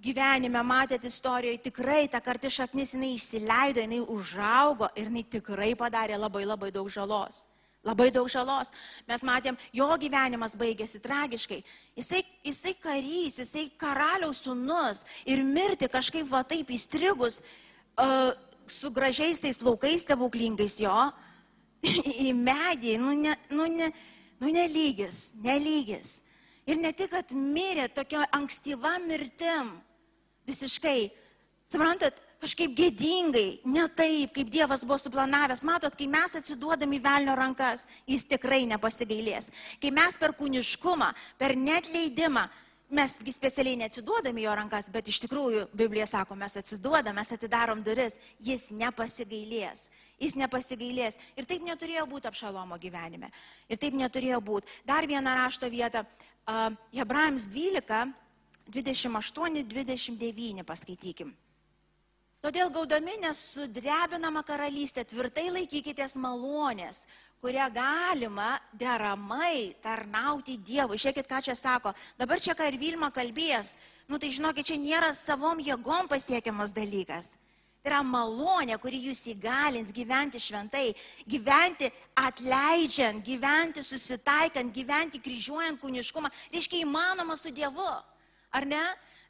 gyvenime 0.00 0.62
matėt 0.66 1.04
istorijoje, 1.06 1.62
tikrai 1.68 2.04
ta 2.10 2.20
karti 2.20 2.50
šaknis 2.50 2.94
jinai 2.94 3.14
išsileido, 3.14 3.82
jinai 3.84 4.00
užaugo 4.02 4.88
ir 4.96 5.10
jinai 5.10 5.24
tikrai 5.36 5.74
padarė 5.78 6.18
labai 6.18 6.44
labai 6.46 6.70
daug 6.74 6.90
žalos. 6.90 7.44
Labai 7.84 8.08
daug 8.08 8.30
žalos. 8.32 8.70
Mes 9.04 9.22
matėm, 9.22 9.58
jo 9.76 9.86
gyvenimas 10.00 10.54
baigėsi 10.56 11.02
tragiškai. 11.04 11.60
Jisai, 11.98 12.22
jisai 12.46 12.72
karys, 12.80 13.36
jisai 13.42 13.66
karaliaus 13.76 14.40
sunus 14.46 15.04
ir 15.28 15.44
mirti 15.44 15.90
kažkaip 15.92 16.30
va 16.30 16.40
taip 16.48 16.72
įstrigus 16.72 17.42
uh, 18.00 18.32
su 18.66 18.90
gražiais 18.90 19.40
tais 19.44 19.60
plaukais 19.60 20.00
stebuklingais 20.00 20.78
jo 20.80 20.96
į 22.28 22.32
medį, 22.32 22.96
nu, 23.02 23.12
ne, 23.20 23.36
nu, 23.52 23.68
ne, 23.68 23.90
nu 24.40 24.52
nelygis, 24.52 25.34
nelygis. 25.44 26.22
Ir 26.66 26.80
ne 26.80 26.92
tik, 26.96 27.10
kad 27.12 27.32
mirė 27.36 27.90
tokia 27.92 28.24
ankstyva 28.32 28.96
mirtim, 29.04 29.74
visiškai, 30.48 31.10
suprantat, 31.68 32.20
kažkaip 32.44 32.74
gėdingai, 32.76 33.60
ne 33.68 33.84
taip, 33.96 34.34
kaip 34.36 34.50
Dievas 34.52 34.84
buvo 34.84 34.98
suplanavęs. 35.00 35.64
Matot, 35.66 35.96
kai 35.96 36.08
mes 36.10 36.36
atsiduodam 36.40 36.92
į 36.96 37.00
velnio 37.04 37.36
rankas, 37.38 37.86
jis 38.08 38.26
tikrai 38.28 38.64
nepasigailės. 38.68 39.50
Kai 39.80 39.92
mes 39.94 40.20
per 40.20 40.36
kūniškumą, 40.36 41.10
per 41.40 41.56
netleidimą, 41.56 42.44
mes 42.94 43.16
specialiai 43.34 43.78
neatsiduodam 43.80 44.36
į 44.38 44.44
jo 44.44 44.56
rankas, 44.58 44.90
bet 44.92 45.08
iš 45.08 45.22
tikrųjų 45.24 45.66
Biblija 45.76 46.06
sako, 46.08 46.36
mes 46.38 46.56
atsiduodam, 46.60 47.16
mes 47.16 47.32
atidarom 47.34 47.80
duris, 47.84 48.18
jis 48.38 48.68
nepasigailės. 48.76 49.88
Jis 50.20 50.36
nepasigailės. 50.38 51.18
Ir 51.36 51.48
taip 51.48 51.64
neturėjo 51.66 52.04
būti 52.10 52.30
apšalomo 52.30 52.78
gyvenime. 52.80 53.32
Ir 53.68 53.80
taip 53.80 53.96
neturėjo 53.98 54.40
būti. 54.44 54.78
Dar 54.86 55.08
vieną 55.10 55.34
rašto 55.40 55.70
vietą. 55.72 56.04
Hebrajams 56.46 57.48
12, 57.48 58.12
28, 58.68 59.64
29 59.64 60.64
paskaitykim. 60.64 61.32
Todėl 62.44 62.68
gaudami 62.68 63.14
nesudrebinamą 63.22 64.42
karalystę 64.44 65.00
tvirtai 65.08 65.46
laikykitės 65.48 66.18
malonės, 66.20 67.06
kurią 67.40 67.70
galima 67.72 68.58
deramai 68.76 69.72
tarnauti 69.80 70.58
Dievui. 70.60 70.98
Žiūrėkit, 71.00 71.24
ką 71.24 71.40
čia 71.46 71.54
sako. 71.56 71.94
Dabar 72.20 72.42
čia 72.44 72.52
ką 72.52 72.68
ir 72.68 72.76
Vilma 72.76 73.08
kalbės. 73.08 73.78
Nu 74.08 74.20
tai 74.20 74.28
žinokit, 74.28 74.68
čia 74.68 74.76
nėra 74.76 75.14
savom 75.16 75.62
jėgom 75.64 76.04
pasiekiamas 76.12 76.76
dalykas. 76.76 77.32
Tai 77.84 77.92
yra 77.92 78.00
malonė, 78.00 78.78
kuri 78.80 78.96
jūs 79.10 79.26
įgalins 79.28 79.92
gyventi 79.92 80.40
šventai, 80.40 80.94
gyventi 81.28 81.90
atleidžiant, 82.16 83.20
gyventi 83.26 83.84
susitaikant, 83.84 84.72
gyventi 84.72 85.20
kryžiuojant 85.20 85.82
kūniškumą. 85.82 86.30
Reiškia 86.54 86.80
įmanoma 86.80 87.36
su 87.36 87.52
Dievu. 87.52 87.90
Ar 88.54 88.64
ne? 88.64 88.80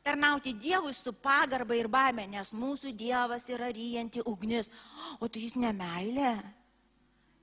tarnauti 0.04 0.52
Dievui 0.52 0.92
su 0.92 1.12
pagarba 1.12 1.74
ir 1.74 1.88
baime, 1.88 2.26
nes 2.28 2.52
mūsų 2.52 2.92
Dievas 2.92 3.48
yra 3.48 3.70
ryjanti 3.72 4.20
ugnis. 4.28 4.68
O 5.18 5.28
tai 5.28 5.46
jis 5.46 5.56
ne 5.56 5.72
meilė, 5.72 6.34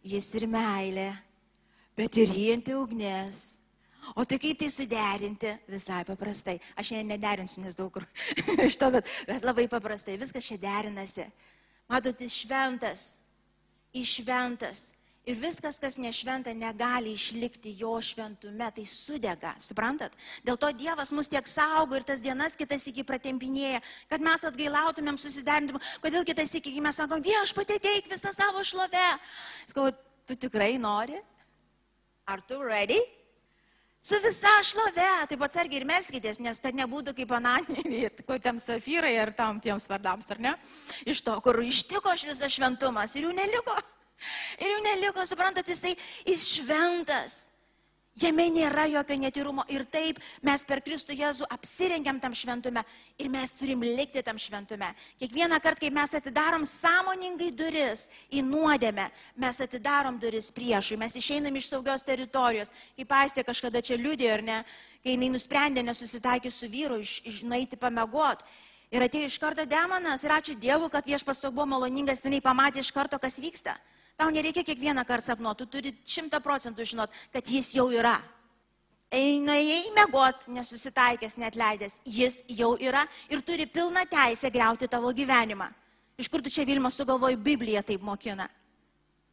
jis 0.05 0.27
ir 0.37 0.45
meilė, 0.45 1.09
bet 1.97 2.21
ir 2.21 2.29
ryjanti 2.29 2.77
ugnis. 2.77 3.41
O 4.15 4.25
tai 4.25 4.39
kaip 4.41 4.60
tai 4.60 4.70
suderinti? 4.74 5.51
Visai 5.70 6.03
paprastai. 6.08 6.58
Aš 6.75 6.91
šiandien 6.91 7.13
nederinsiu, 7.15 7.65
nes 7.65 7.77
daug 7.77 7.91
kur 7.93 8.08
iš 8.70 8.79
to, 8.81 8.89
bet, 8.98 9.12
bet 9.29 9.46
labai 9.46 9.67
paprastai. 9.72 10.17
Viskas 10.22 10.48
čia 10.48 10.58
derinasi. 10.62 11.27
Matote, 11.91 12.29
šventas, 12.31 13.15
išventas 13.93 14.89
Ir 15.22 15.38
viskas, 15.38 15.75
kas 15.77 16.00
nešventa, 16.01 16.50
negali 16.58 17.12
išlikti 17.13 17.75
jo 17.77 17.93
šventume, 18.01 18.65
tai 18.74 18.86
sudega, 18.89 19.51
suprantat? 19.62 20.15
Dėl 20.41 20.58
to 20.58 20.72
Dievas 20.74 21.12
mus 21.13 21.29
tiek 21.29 21.46
saugo 21.46 21.93
ir 22.00 22.05
tas 22.08 22.24
dienas 22.25 22.58
kitas 22.58 22.88
iki 22.89 23.05
pratempinėja, 23.05 23.84
kad 24.10 24.25
mes 24.25 24.48
atgailautumėm, 24.50 25.20
susiderintumėm. 25.22 25.86
Kodėl 26.01 26.25
kitas 26.25 26.55
iki 26.58 26.74
mes 26.81 26.98
sakom, 26.98 27.22
viešpatė 27.22 27.77
teik 27.84 28.10
visą 28.10 28.34
savo 28.34 28.65
šlovę. 28.65 29.05
Sakau, 29.70 29.91
tu 30.25 30.39
tikrai 30.48 30.74
nori? 30.81 31.22
Ar 32.25 32.41
tu 32.50 32.58
ready? 32.65 32.98
Su 34.01 34.17
visa 34.24 34.50
šlove, 34.65 35.10
taip 35.29 35.43
atsargiai 35.46 35.84
ir 35.84 35.86
melskitės, 35.86 36.39
nes 36.41 36.58
kad 36.62 36.74
nebūtų 36.74 37.13
kaip 37.20 37.34
ananiniai, 37.38 38.10
kur 38.25 38.39
tam 38.41 38.58
safyrai 38.58 39.13
ar 39.22 39.29
tam 39.38 39.60
tiems 39.62 39.86
vardams, 39.91 40.29
ar 40.34 40.41
ne? 40.41 40.53
Iš 41.05 41.22
to, 41.27 41.36
kur 41.46 41.60
ištiko 41.62 42.15
šis 42.17 42.41
šventumas 42.50 43.13
ir 43.15 43.27
jų 43.27 43.36
neliko. 43.38 43.75
Ir 44.58 44.74
jau 44.74 44.81
neliko, 44.88 45.25
suprantat, 45.29 45.70
jisai, 45.70 45.93
jis 46.25 46.48
šventas. 46.55 47.38
Jame 48.19 48.49
nėra 48.51 48.89
jokio 48.91 49.15
netyrumo. 49.15 49.63
Ir 49.71 49.85
taip 49.87 50.17
mes 50.43 50.63
per 50.67 50.81
Kristų 50.83 51.15
Jėzų 51.15 51.45
apsirengiam 51.47 52.17
tam 52.19 52.33
šventume 52.35 52.83
ir 53.15 53.29
mes 53.31 53.53
turim 53.55 53.85
likti 53.87 54.19
tam 54.23 54.35
šventume. 54.35 54.89
Kiekvieną 55.21 55.61
kartą, 55.63 55.85
kai 55.85 55.91
mes 55.95 56.15
atidarom 56.19 56.65
sąmoningai 56.67 57.53
duris 57.55 58.09
į 58.27 58.43
nuodėmę, 58.43 59.05
mes 59.39 59.61
atidarom 59.63 60.19
duris 60.19 60.51
priešui, 60.51 60.97
mes 60.99 61.15
išeinam 61.15 61.55
iš 61.55 61.69
saugios 61.71 62.03
teritorijos. 62.03 62.73
Kaip 62.99 63.15
aistė 63.15 63.45
kažkada 63.47 63.79
čia 63.79 63.95
liūdė, 63.95 64.27
ar 64.33 64.43
ne, 64.43 64.59
kai 65.05 65.15
jinai 65.15 65.31
nusprendė 65.31 65.85
nesusitaikyti 65.87 66.51
su 66.51 66.67
vyru, 66.67 66.99
iš, 66.99 67.21
iš, 67.23 67.39
nueiti 67.47 67.79
pamiegot. 67.79 68.43
Ir 68.91 69.07
atėjo 69.07 69.31
iš 69.31 69.39
karto 69.39 69.63
demonas 69.63 70.27
ir 70.27 70.35
ačiū 70.35 70.57
Dievui, 70.59 70.91
kad 70.91 71.07
viešpas 71.07 71.45
buvo 71.47 71.63
maloningas, 71.77 72.25
jinai 72.27 72.43
pamatė 72.43 72.83
iš 72.83 72.91
karto, 72.91 73.15
kas 73.23 73.39
vyksta. 73.39 73.77
Tau 74.21 74.29
nereikia 74.29 74.61
kiekvieną 74.63 75.01
kartą 75.05 75.31
sapnuoti, 75.31 75.65
tu 75.65 75.65
turi 75.65 75.91
šimtą 76.05 76.37
procentų 76.45 76.85
žinot, 76.85 77.09
kad 77.33 77.47
jis 77.49 77.71
jau 77.73 77.87
yra. 77.89 78.19
Eina 79.09 79.55
į 79.57 79.89
mėgot, 79.95 80.45
nesusitaikęs, 80.53 81.39
net 81.41 81.57
leidęs, 81.57 81.97
jis 82.05 82.43
jau 82.53 82.75
yra 82.77 83.01
ir 83.33 83.41
turi 83.41 83.65
pilną 83.65 84.05
teisę 84.11 84.53
greuti 84.53 84.87
tavo 84.87 85.09
gyvenimą. 85.09 85.71
Iš 86.21 86.29
kur 86.29 86.45
tu 86.45 86.53
čia 86.53 86.67
Vilma 86.69 86.93
sugalvoji, 86.93 87.39
Biblija 87.41 87.81
taip 87.81 88.05
mokina. 88.05 88.45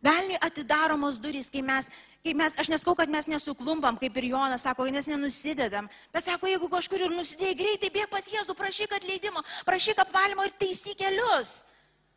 Velniui 0.00 0.40
atidaromos 0.40 1.20
durys, 1.20 1.52
kai 1.52 1.60
mes, 1.60 1.92
kai 2.24 2.32
mes, 2.40 2.56
aš 2.56 2.72
neskau, 2.72 2.96
kad 2.96 3.12
mes 3.12 3.28
nesuklumpam, 3.28 4.00
kaip 4.00 4.16
ir 4.16 4.32
Jonas 4.32 4.64
sako, 4.64 4.88
nes 4.94 5.10
nenusidedam. 5.10 5.92
Bet 6.14 6.24
sako, 6.24 6.48
jeigu 6.48 6.72
kažkur 6.72 7.04
ir 7.04 7.12
nusidėjai 7.12 7.60
greitai, 7.60 7.92
bėg 7.92 8.08
pas 8.08 8.24
Jėzų, 8.32 8.56
prašyk 8.56 8.96
atleidimo, 8.96 9.44
prašyk 9.68 10.00
apvalimo 10.00 10.48
ir 10.48 10.56
taisyk 10.56 11.04
kelius. 11.04 11.58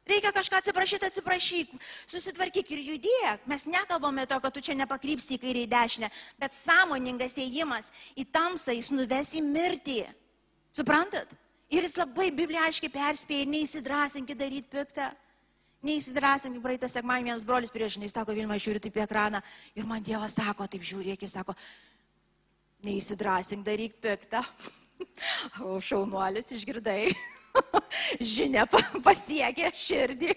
Reikia 0.10 0.32
kažką 0.34 0.58
atsiprašyti, 0.58 1.06
atsiprašyk, 1.12 1.74
susitvarkyk 2.10 2.72
ir 2.74 2.80
judėk. 2.88 3.44
Mes 3.50 3.68
nekalbame 3.70 4.26
to, 4.26 4.40
kad 4.42 4.54
tu 4.56 4.64
čia 4.66 4.74
nepakrypsi 4.80 5.36
į 5.38 5.42
kairę 5.44 5.62
į 5.62 5.70
dešinę, 5.70 6.10
bet 6.42 6.58
sąmoningas 6.58 7.38
ėjimas 7.38 7.92
į 8.18 8.26
tamsą 8.34 8.74
jis 8.74 8.90
nuves 8.96 9.36
į 9.38 9.44
mirtį. 9.46 10.02
Suprantat? 10.74 11.30
Ir 11.72 11.86
jis 11.86 11.96
labai 12.00 12.32
Biblija 12.36 12.66
aiškiai 12.68 12.92
perspėja, 12.92 13.48
neįsidrasinkit 13.48 14.40
daryti 14.40 14.74
piktą. 14.74 15.12
Neįsidrasinkit, 15.86 16.62
praeitą 16.62 16.90
sekmanį 16.92 17.30
vienas 17.30 17.46
brolis 17.48 17.72
prieš, 17.74 17.96
jis 18.02 18.14
sako, 18.14 18.36
Vilma, 18.38 18.58
žiūri 18.62 18.82
taip 18.82 18.98
į 19.00 19.06
ekraną 19.06 19.40
ir 19.78 19.88
man 19.90 20.04
Dievas 20.06 20.36
sako, 20.38 20.68
taip 20.70 20.84
žiūri, 20.86 21.16
jis 21.16 21.38
sako, 21.38 21.56
neįsidrasink 22.86 23.66
daryk 23.66 24.02
piktą. 24.02 24.44
O 25.66 25.80
šaunuolis 25.82 26.52
išgirdai. 26.54 27.10
žinia 28.36 28.68
pasiekė 29.04 29.72
širdį. 29.76 30.36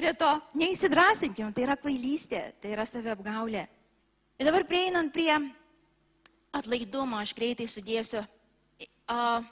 Prie 0.00 0.12
to 0.16 0.30
neįsidrasinkim, 0.56 1.52
tai 1.52 1.66
yra 1.66 1.76
kvailystė, 1.76 2.40
tai 2.60 2.72
yra 2.72 2.86
saviapgaulė. 2.88 3.66
Ir 4.40 4.48
dabar 4.48 4.64
prieinant 4.64 5.12
prie 5.12 5.32
atlaidumo, 6.56 7.18
aš 7.20 7.34
greitai 7.36 7.66
sudėsiu. 7.68 8.22
Uh, 9.10 9.44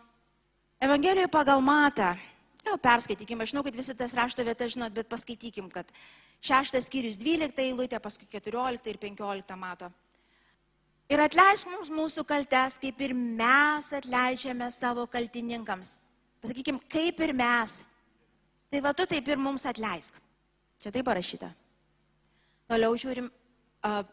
Evangelijoje 0.80 1.28
pagal 1.28 1.60
matą, 1.60 2.14
gal 2.64 2.78
perskaitykim, 2.80 3.40
aš 3.42 3.52
žinau, 3.52 3.64
kad 3.66 3.76
visi 3.76 3.96
tas 3.98 4.14
rašto 4.14 4.44
vietas 4.46 4.72
žinot, 4.76 4.94
bet 4.94 5.10
paskaitykim, 5.10 5.68
kad 5.72 5.90
šeštas 6.40 6.86
skyrius 6.86 7.18
12 7.18 7.64
eilutė, 7.66 7.98
paskui 8.00 8.28
14 8.30 8.86
ir 8.88 9.00
15 9.02 9.58
mato. 9.58 9.90
Ir 11.08 11.22
atleisk 11.24 11.70
mums 11.72 11.88
mūsų 11.88 12.24
kaltes, 12.28 12.76
kaip 12.80 13.00
ir 13.00 13.14
mes 13.16 13.92
atleidžiame 13.96 14.68
savo 14.70 15.06
kaltininkams. 15.08 15.98
Pasakykim, 16.42 16.78
kaip 16.90 17.20
ir 17.24 17.34
mes. 17.36 17.80
Tai 18.68 18.84
va 18.84 18.92
tu 18.94 19.06
taip 19.08 19.28
ir 19.28 19.40
mums 19.40 19.64
atleisk. 19.66 20.14
Čia 20.78 20.92
taip 20.94 21.06
parašyta. 21.08 21.50
Toliau 22.68 22.94
žiūrim. 23.00 23.30
Uh, 23.82 24.04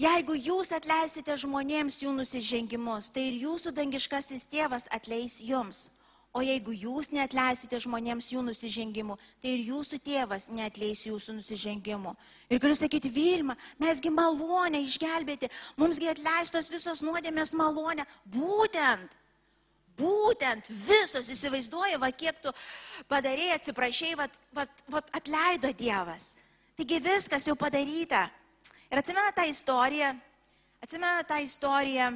Jeigu 0.00 0.34
jūs 0.34 0.72
atleisite 0.72 1.34
žmonėms 1.36 2.00
jų 2.02 2.14
nusižengimus, 2.16 3.10
tai 3.12 3.28
ir 3.28 3.42
jūsų 3.44 3.74
dangiškasis 3.76 4.48
tėvas 4.50 4.88
atleis 4.90 5.36
jums. 5.44 5.90
O 6.32 6.40
jeigu 6.40 6.72
jūs 6.72 7.10
neatleisite 7.12 7.76
žmonėms 7.84 8.30
jų 8.32 8.40
nusižengimų, 8.46 9.18
tai 9.44 9.50
ir 9.52 9.66
jūsų 9.68 9.98
tėvas 10.00 10.48
neatleis 10.48 11.04
jūsų 11.04 11.34
nusižengimų. 11.36 12.14
Ir 12.48 12.62
galiu 12.62 12.78
sakyti, 12.78 13.10
Vilma, 13.12 13.52
mesgi 13.76 14.08
malonę 14.08 14.80
išgelbėti, 14.80 15.52
mumsgi 15.76 16.08
atleistos 16.08 16.72
visos 16.72 17.04
nuodėmės 17.04 17.52
malonę. 17.52 18.08
Būtent 18.24 19.12
Būtent 20.02 20.68
visos 20.68 21.30
įsivaizduoja, 21.30 22.00
va 22.02 22.10
kiek 22.10 22.40
tu 22.42 22.52
padarėjai, 23.10 23.60
atsiprašai, 23.60 24.12
va, 24.18 24.26
va, 24.56 24.66
va 24.90 25.02
atleido 25.14 25.70
Dievas. 25.78 26.32
Taigi 26.78 26.98
viskas 27.04 27.46
jau 27.46 27.54
padaryta. 27.58 28.26
Ir 28.90 29.00
atsimena 29.00 29.32
tą 29.36 29.46
istoriją, 29.48 30.10
atsimena 30.82 31.22
tą 31.28 31.38
istoriją 31.44 32.12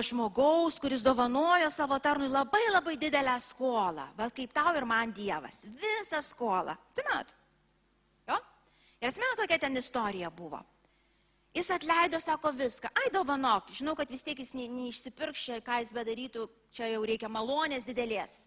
žmogaus, 0.00 0.78
kuris 0.80 1.02
dovanojo 1.02 1.70
savo 1.70 1.98
tarnui 1.98 2.28
labai 2.28 2.62
labai 2.72 2.96
didelę 2.96 3.40
skolą. 3.40 4.06
Va 4.16 4.30
kaip 4.30 4.52
tau 4.52 4.74
ir 4.76 4.84
man 4.84 5.12
Dievas. 5.12 5.66
Visą 5.66 6.22
skolą. 6.22 6.76
Atsimenat? 6.90 7.26
Jo? 8.28 8.38
Ir 9.00 9.08
atsimenu, 9.08 9.36
kokia 9.36 9.58
ten 9.58 9.76
istorija 9.76 10.30
buvo. 10.30 10.62
Jis 11.54 11.70
atleido, 11.74 12.20
sako 12.22 12.52
viską. 12.54 12.88
Ai, 12.94 13.10
dovanok, 13.10 13.72
žinau, 13.74 13.96
kad 13.98 14.10
vis 14.10 14.22
tiek 14.22 14.38
jis 14.38 14.52
ne, 14.54 14.68
neišsipirks 14.70 15.46
čia, 15.48 15.56
ką 15.66 15.80
jis 15.82 15.90
bedarytų, 15.94 16.46
čia 16.70 16.92
jau 16.92 17.02
reikia 17.02 17.30
malonės 17.32 17.86
didelės. 17.88 18.44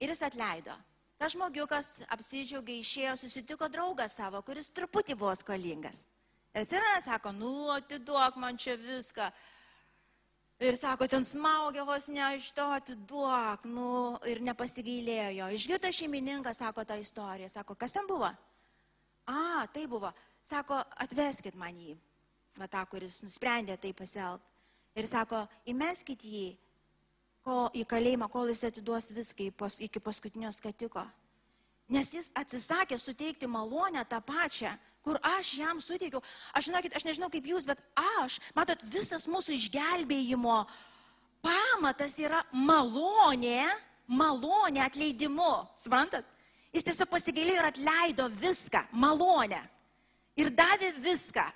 Ir 0.00 0.12
jis 0.12 0.20
atleido. 0.28 0.74
Ta 1.20 1.28
žmogiukas 1.32 2.02
apsidžiaugė, 2.12 2.76
išėjo, 2.80 3.14
susitiko 3.20 3.68
draugą 3.72 4.06
savo, 4.08 4.42
kuris 4.44 4.68
truputį 4.72 5.16
buvo 5.16 5.32
skolingas. 5.36 6.04
Ir 6.52 6.66
jis 6.68 7.06
sako, 7.06 7.32
nu, 7.32 7.70
atiduok 7.72 8.36
man 8.40 8.60
čia 8.60 8.76
viską. 8.76 9.30
Ir 10.60 10.76
sako, 10.76 11.08
ten 11.08 11.24
smaugia 11.24 11.86
vos 11.88 12.04
ne 12.12 12.20
iš 12.36 12.50
to 12.52 12.66
atiduok, 12.76 13.64
nu, 13.64 14.18
ir 14.28 14.42
nepasigailėjo. 14.44 15.48
Išgirdo 15.56 15.88
šeimininkas, 15.88 16.60
sako 16.60 16.84
tą 16.84 17.00
istoriją. 17.00 17.48
Sako, 17.48 17.78
kas 17.80 17.96
ten 17.96 18.04
buvo? 18.04 18.28
A, 19.24 19.64
tai 19.72 19.86
buvo. 19.88 20.12
Sako, 20.44 20.82
atveskit 21.00 21.56
man 21.56 21.72
jį. 21.72 21.96
Va 22.58 22.66
tą, 22.68 22.82
kuris 22.90 23.20
nusprendė 23.22 23.76
tai 23.80 23.92
pasielgti. 23.96 24.46
Ir 24.98 25.06
sako, 25.06 25.44
įmeskit 25.70 26.24
jį 26.26 26.46
ko, 27.46 27.70
į 27.74 27.84
kalėjimą, 27.88 28.26
kol 28.32 28.50
jis 28.50 28.64
atiduos 28.66 29.12
viską 29.14 29.50
iki 29.86 30.02
paskutinio 30.02 30.50
skatiko. 30.52 31.06
Nes 31.90 32.10
jis 32.14 32.30
atsisakė 32.34 32.98
suteikti 32.98 33.46
malonę 33.50 34.02
tą 34.06 34.20
pačią 34.22 34.74
kur 35.04 35.18
aš 35.38 35.54
jam 35.58 35.80
suteikiau. 35.80 36.20
Aš, 36.52 36.68
žinokit, 36.68 36.94
aš 36.96 37.06
nežinau 37.08 37.30
kaip 37.32 37.46
jūs, 37.46 37.66
bet 37.68 37.80
aš, 38.20 38.38
matot, 38.56 38.82
visas 38.92 39.26
mūsų 39.30 39.56
išgelbėjimo 39.56 40.58
pamatas 41.44 42.18
yra 42.20 42.42
malonė, 42.52 43.64
malonė 44.10 44.84
atleidimu. 44.84 45.52
Suprantat? 45.80 46.26
Jis 46.74 46.86
tiesiog 46.86 47.08
pasigailėjo 47.10 47.62
ir 47.62 47.68
atleido 47.70 48.28
viską, 48.40 48.84
malonę. 48.92 49.62
Ir 50.38 50.52
davė 50.54 50.92
viską. 51.02 51.48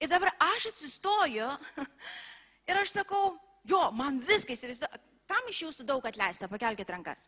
Ir 0.00 0.10
dabar 0.12 0.32
aš 0.52 0.68
atsistoju 0.72 1.48
ir 2.68 2.80
aš 2.82 2.98
sakau, 2.98 3.36
jo, 3.64 3.82
man 3.96 4.20
viską 4.20 4.56
įsivaizduoju. 4.56 5.02
Kam 5.26 5.48
iš 5.50 5.64
jūsų 5.64 5.86
daug 5.88 6.04
atleista? 6.06 6.46
Pakelkite 6.50 6.92
rankas. 6.94 7.26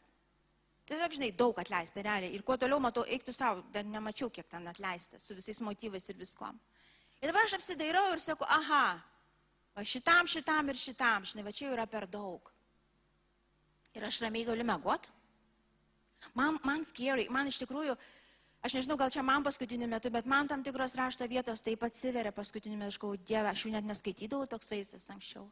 Tiesiog, 0.89 1.17
žinai, 1.19 1.33
daug 1.37 1.59
atleista, 1.61 2.01
realiai. 2.05 2.33
Ir 2.33 2.45
kuo 2.47 2.57
toliau 2.57 2.79
matau, 2.81 3.03
eiktų 3.05 3.35
savo, 3.37 3.65
dar 3.75 3.85
nemačiau, 3.85 4.31
kiek 4.33 4.47
ten 4.49 4.69
atleista, 4.71 5.19
su 5.21 5.35
visais 5.37 5.59
motyvais 5.65 6.07
ir 6.09 6.17
viskom. 6.17 6.57
Ir 7.19 7.29
dabar 7.29 7.45
aš 7.45 7.59
apsidairau 7.59 8.07
ir 8.15 8.23
sakau, 8.25 8.47
aha, 8.49 8.85
va 9.77 9.85
šitam, 9.85 10.31
šitam 10.31 10.71
ir 10.71 10.79
šitam, 10.81 11.27
žinai, 11.29 11.45
va 11.45 11.53
čia 11.53 11.67
jau 11.67 11.75
yra 11.75 11.85
per 11.91 12.07
daug. 12.09 12.53
Ir 13.99 14.07
aš 14.09 14.23
ramiai 14.25 14.47
galiu 14.49 14.65
mėgot. 14.69 15.11
Man, 16.39 16.57
man 16.65 16.87
scary, 16.87 17.27
man 17.35 17.51
iš 17.51 17.61
tikrųjų, 17.65 17.99
aš 18.63 18.75
nežinau, 18.79 18.99
gal 19.01 19.11
čia 19.15 19.23
man 19.23 19.45
paskutiniu 19.47 19.89
metu, 19.91 20.11
bet 20.11 20.27
man 20.27 20.49
tam 20.49 20.63
tikros 20.67 20.97
rašto 20.99 21.27
vietos 21.31 21.63
taip 21.63 21.83
atsiveria 21.87 22.33
paskutiniu 22.33 22.79
metu, 22.79 22.95
aš 22.95 23.01
galvoju, 23.03 23.25
Dieve, 23.27 23.49
aš 23.53 23.65
jų 23.65 23.73
net 23.77 23.89
neskaitydavau 23.89 24.49
toks 24.51 24.71
vaizdas 24.75 25.09
anksčiau. 25.15 25.49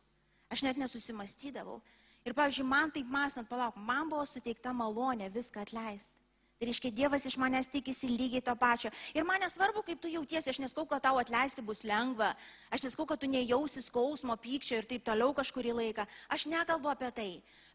Aš 0.50 0.62
net 0.62 0.78
nesusimastydavau. 0.78 1.80
Ir, 2.26 2.34
pavyzdžiui, 2.34 2.66
man 2.66 2.90
taip 2.90 3.06
mąstant, 3.10 3.46
palauk, 3.48 3.76
man 3.78 4.08
buvo 4.10 4.25
suteikta 4.26 4.72
malonė 4.75 5.30
viską 5.30 5.62
atleisti. 5.62 6.26
Tai 6.56 6.66
reiškia, 6.70 6.90
Dievas 6.96 7.26
iš 7.28 7.34
manęs 7.36 7.68
tikisi 7.68 8.08
lygiai 8.08 8.40
to 8.40 8.54
pačio. 8.56 8.88
Ir 9.12 9.26
man 9.28 9.42
nesvarbu, 9.44 9.82
kaip 9.84 10.00
tu 10.00 10.08
jautiesi, 10.08 10.48
aš 10.48 10.58
neskau, 10.62 10.86
kad 10.88 11.02
tau 11.04 11.18
atleisti 11.20 11.60
bus 11.60 11.82
lengva, 11.84 12.30
aš 12.72 12.86
neskau, 12.86 13.04
kad 13.04 13.20
tu 13.20 13.28
nejausi 13.28 13.82
skausmo, 13.84 14.34
pykčio 14.40 14.78
ir 14.80 14.88
taip 14.88 15.04
toliau 15.04 15.34
kažkurį 15.36 15.75
laiką. 15.76 16.06
Aš 16.32 16.46
nekalbu 16.48 16.94
apie 16.94 17.10
tai. 17.18 17.28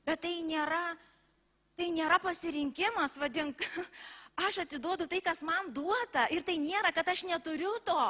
Bet 0.07 0.23
tai 0.25 0.33
nėra, 0.47 0.81
tai 1.77 1.91
nėra 1.93 2.17
pasirinkimas, 2.25 3.19
vadink. 3.21 3.61
Aš 4.39 4.61
atiduodu 4.63 5.07
tai, 5.07 5.19
kas 5.21 5.41
man 5.43 5.71
duota. 5.73 6.27
Ir 6.31 6.45
tai 6.47 6.57
nėra, 6.61 6.93
kad 6.95 7.07
aš 7.11 7.25
neturiu 7.27 7.73
to. 7.85 8.05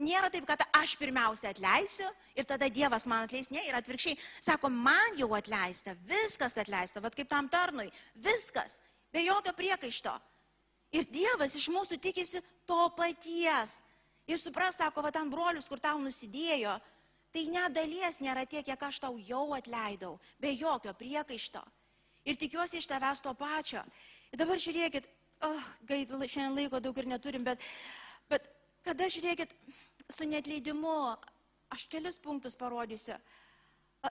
Nėra 0.00 0.30
taip, 0.32 0.46
kad 0.48 0.62
aš 0.78 0.94
pirmiausia 0.96 1.50
atleisiu 1.52 2.08
ir 2.32 2.46
tada 2.48 2.70
Dievas 2.72 3.04
man 3.10 3.26
atleis. 3.26 3.50
Ne, 3.52 3.60
ir 3.68 3.76
atvirkščiai, 3.76 4.16
sako, 4.40 4.70
man 4.72 5.18
jau 5.20 5.28
atleista, 5.36 5.92
viskas 6.08 6.56
atleista, 6.62 7.02
vad 7.04 7.12
kaip 7.16 7.28
tam 7.28 7.50
tarnui, 7.52 7.90
viskas, 8.16 8.78
be 9.12 9.26
jokio 9.26 9.52
priekaišto. 9.58 10.14
Ir 10.96 11.04
Dievas 11.12 11.52
iš 11.54 11.68
mūsų 11.70 12.00
tikisi 12.00 12.40
to 12.66 12.80
paties. 12.96 13.82
Ir 14.30 14.40
supras, 14.40 14.78
sako, 14.80 15.04
va 15.04 15.12
ten 15.12 15.28
brolius, 15.28 15.68
kur 15.68 15.82
tau 15.82 16.00
nusidėjo, 16.00 16.78
tai 17.34 17.44
nedalies 17.52 18.22
nėra 18.24 18.46
tiek, 18.48 18.64
kiek 18.66 18.82
aš 18.88 19.02
tau 19.04 19.18
jau 19.20 19.50
atleidau, 19.54 20.16
be 20.40 20.54
jokio 20.54 20.94
priekaišto. 20.96 21.60
Ir 22.24 22.40
tikiuosi 22.40 22.80
iš 22.80 22.88
tavęs 22.88 23.20
to 23.24 23.32
pačio. 23.36 23.84
Ir 24.32 24.40
dabar 24.40 24.60
žiūrėkit, 24.60 25.06
oh, 25.46 25.68
gaila, 25.88 26.26
šiandien 26.26 26.56
laiko 26.56 26.80
daug 26.82 26.98
ir 26.98 27.08
neturim, 27.10 27.44
bet, 27.46 27.62
bet 28.30 28.48
kada 28.86 29.08
žiūrėkit, 29.12 29.54
su 30.10 30.26
netleidimu, 30.28 30.96
aš 31.70 31.86
kelius 31.90 32.18
punktus 32.22 32.58
parodysiu. 32.58 33.18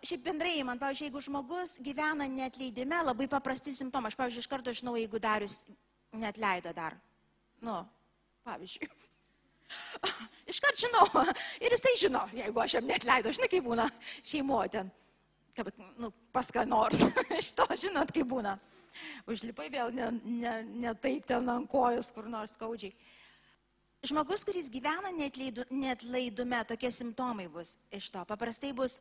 Šiaip 0.06 0.22
bendrai, 0.22 0.60
man, 0.62 0.78
pavyzdžiui, 0.78 1.08
jeigu 1.10 1.22
žmogus 1.26 1.80
gyvena 1.82 2.28
netleidime, 2.30 3.00
labai 3.08 3.26
paprasti 3.32 3.74
simptomai. 3.74 4.12
Aš, 4.12 4.18
pavyzdžiui, 4.20 4.44
iš 4.46 4.50
karto 4.52 4.74
žinau, 4.76 4.94
jeigu 5.00 5.22
darius 5.22 5.64
netleido 6.14 6.74
dar. 6.78 6.94
Nu, 7.66 7.82
pavyzdžiui. 8.46 8.90
Iškart 10.52 10.78
žinau. 10.78 11.08
Ir 11.62 11.74
jisai 11.74 11.96
žino, 12.02 12.22
jeigu 12.38 12.62
aš 12.62 12.78
jam 12.78 12.86
netleido. 12.90 13.34
Žinai, 13.34 13.50
kaip 13.50 13.66
būna 13.66 13.90
šeimo 14.22 14.62
ten. 14.72 14.94
Kaip, 15.58 15.74
nu, 15.98 16.12
pas 16.34 16.54
ką 16.54 16.68
nors. 16.70 17.02
Iš 17.42 17.52
to 17.58 17.66
žinot, 17.74 18.14
kaip 18.14 18.30
būna. 18.30 18.60
Užlipai 19.30 19.70
vėl 19.74 19.94
ne, 19.96 20.10
ne, 20.24 20.54
ne 20.86 20.94
taip 21.02 21.28
ten 21.30 21.50
ant 21.52 21.70
kojos, 21.70 22.12
kur 22.16 22.30
nors 22.32 22.56
skaudžiai. 22.58 22.94
Žmogus, 24.10 24.46
kuris 24.48 24.70
gyvena 24.72 25.12
netlaidume, 25.12 26.60
tokie 26.68 26.92
simptomai 26.92 27.50
bus 27.52 27.76
iš 27.92 28.08
to. 28.14 28.22
Paprastai 28.28 28.72
bus 28.72 28.96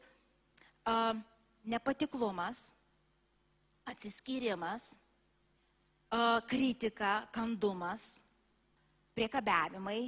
uh, 0.83 1.15
nepatiklumas, 1.63 2.73
atsiskyrimas, 3.87 4.97
uh, 6.11 6.41
kritika, 6.51 7.29
kandumas, 7.31 8.25
priekabiavimai, 9.15 10.01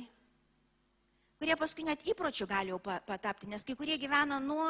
kurie 1.39 1.57
paskui 1.59 1.87
net 1.87 2.03
įpročių 2.11 2.47
gali 2.51 2.75
jau 2.75 2.83
patapti, 2.83 3.49
nes 3.51 3.65
kai 3.67 3.79
kurie 3.79 3.97
gyvena 3.99 4.41
nuo 4.43 4.67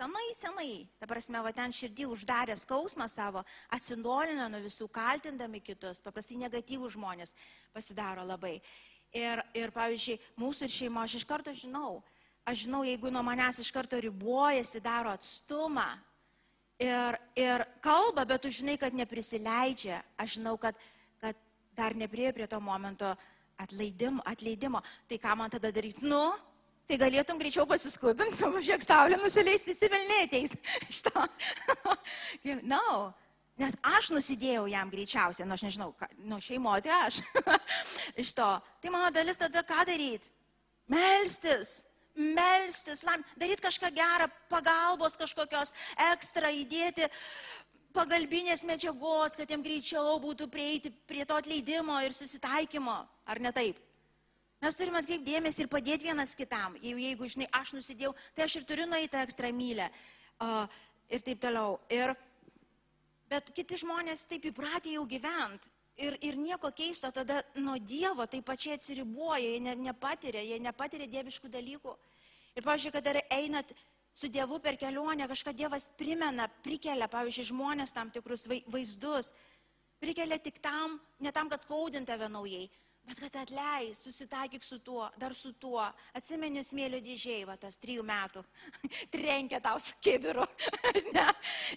senai, 0.00 0.32
senai, 0.34 0.88
ta 0.98 1.06
prasme, 1.06 1.40
va 1.44 1.52
ten 1.52 1.72
širdį 1.72 2.06
uždarė 2.08 2.56
skausmą 2.56 3.04
savo, 3.10 3.42
atsidolina 3.68 4.48
nuo 4.48 4.60
visų, 4.64 4.88
kaltindami 4.88 5.60
kitus, 5.60 6.00
paprastai 6.00 6.38
negatyvų 6.40 6.88
žmonės 6.94 7.34
pasidaro 7.74 8.24
labai. 8.24 8.60
Ir, 9.12 9.42
ir 9.58 9.72
pavyzdžiui, 9.74 10.20
mūsų 10.40 10.64
ir 10.64 10.72
šeimo 10.72 11.02
aš 11.02 11.18
iš 11.20 11.26
karto 11.28 11.52
žinau, 11.52 12.00
aš 12.48 12.64
žinau, 12.64 12.84
jeigu 12.86 13.10
nuo 13.12 13.24
manęs 13.26 13.60
iš 13.60 13.72
karto 13.74 13.98
ribojasi, 14.00 14.80
daro 14.80 15.12
atstumą 15.12 15.88
ir, 16.80 17.18
ir 17.36 17.66
kalba, 17.84 18.24
bet 18.24 18.46
tu 18.46 18.54
žinai, 18.54 18.78
kad 18.80 18.96
neprisileidžia, 18.96 20.00
aš 20.16 20.38
žinau, 20.38 20.56
kad, 20.62 20.78
kad 21.20 21.36
dar 21.76 21.98
nepriejo 21.98 22.32
prie 22.38 22.46
to 22.48 22.60
momento 22.62 23.12
atleidimo, 23.60 24.24
atleidimo. 24.24 24.80
Tai 25.10 25.18
ką 25.20 25.36
man 25.36 25.52
tada 25.52 25.74
daryti? 25.74 26.06
Nu, 26.06 26.30
tai 26.90 26.98
galėtum 26.98 27.38
greičiau 27.38 27.66
pasiskubinti, 27.70 28.38
pažiūrėk, 28.40 28.82
saulė 28.82 29.18
nusileis, 29.20 29.66
visi 29.68 29.90
vilnėteis. 29.92 30.56
Šitą. 30.90 31.26
no. 32.72 33.10
Nes 33.60 33.74
aš 33.84 34.08
nusidėjau 34.14 34.64
jam 34.72 34.88
greičiausiai, 34.88 35.44
nu 35.44 35.52
aš 35.52 35.66
nežinau, 35.66 35.90
nu 36.24 36.38
šeimo, 36.40 36.72
tai 36.80 36.94
aš 37.04 37.18
iš 38.22 38.32
to. 38.38 38.48
Tai 38.80 38.92
mano 38.94 39.10
dalis 39.12 39.36
tada 39.38 39.60
ką 39.68 39.84
daryti? 39.84 40.32
Melstis, 40.90 41.82
melstis, 42.16 43.04
daryti 43.36 43.66
kažką 43.66 43.92
gerą, 43.94 44.30
pagalbos 44.48 45.18
kažkokios 45.20 45.74
ekstra 46.08 46.48
įdėti 46.56 47.04
pagalbinės 47.94 48.64
medžiagos, 48.64 49.36
kad 49.36 49.50
jam 49.50 49.62
greičiau 49.66 50.16
būtų 50.22 50.48
prieiti 50.50 50.94
prie 51.10 51.26
to 51.28 51.36
atleidimo 51.36 51.98
ir 52.06 52.16
susitaikymo, 52.16 52.96
ar 53.28 53.42
ne 53.44 53.52
taip? 53.54 53.78
Mes 54.60 54.76
turime 54.76 55.00
atkreipti 55.00 55.32
dėmesį 55.32 55.64
ir 55.64 55.70
padėti 55.72 56.08
vienas 56.10 56.34
kitam. 56.36 56.74
Jeigu, 56.82 57.00
jeigu 57.00 57.28
žinai, 57.32 57.48
aš 57.56 57.72
nusidėjau, 57.78 58.14
tai 58.36 58.44
aš 58.44 58.58
ir 58.60 58.66
turiu 58.68 58.84
nueiti 58.90 59.16
ekstra 59.16 59.48
mylę 59.56 59.86
uh, 59.88 60.66
ir 61.08 61.24
taip 61.24 61.40
toliau. 61.40 61.78
Ir, 61.88 62.12
Bet 63.30 63.52
kiti 63.54 63.76
žmonės 63.78 64.24
taip 64.26 64.48
įpratę 64.50 64.90
jau 64.90 65.04
gyvent. 65.06 65.68
Ir, 66.00 66.16
ir 66.24 66.38
nieko 66.40 66.70
keisto, 66.74 67.10
tada 67.14 67.42
nuo 67.60 67.76
Dievo 67.78 68.24
taip 68.26 68.46
pačiai 68.48 68.78
atsiriboja, 68.78 69.44
jie 69.44 69.60
ne, 69.62 69.74
nepatiria, 69.90 70.42
jie 70.42 70.58
nepatiria 70.62 71.06
dieviškų 71.12 71.50
dalykų. 71.52 71.92
Ir, 72.56 72.64
pavyzdžiui, 72.64 72.92
kad 72.96 73.10
ar 73.12 73.20
einat 73.36 73.70
su 74.16 74.30
Dievu 74.32 74.58
per 74.64 74.78
kelionę, 74.80 75.28
kažką 75.30 75.52
Dievas 75.54 75.90
primena, 76.00 76.48
prikelia, 76.64 77.06
pavyzdžiui, 77.12 77.50
žmonės 77.52 77.94
tam 77.94 78.10
tikrus 78.10 78.48
vaizdus, 78.48 79.30
prikelia 80.02 80.40
tik 80.40 80.58
tam, 80.64 80.98
ne 81.20 81.30
tam, 81.36 81.52
kad 81.52 81.62
skaudint 81.62 82.08
tave 82.08 82.30
naujai, 82.32 82.64
Bet 83.10 83.18
kad 83.18 83.36
atleis, 83.40 83.98
susitaikyk 84.04 84.62
su 84.62 84.78
tuo, 84.78 85.08
dar 85.18 85.32
su 85.34 85.50
tuo. 85.58 85.82
Atsimeni 86.14 86.62
smėlio 86.62 87.00
dėžiai, 87.02 87.40
va 87.48 87.56
tas 87.58 87.74
trijų 87.82 88.04
metų. 88.06 88.44
Trenkė 89.14 89.58
tau 89.64 89.80
su 89.82 89.96
kibiru. 89.98 90.44
ne, 91.16 91.24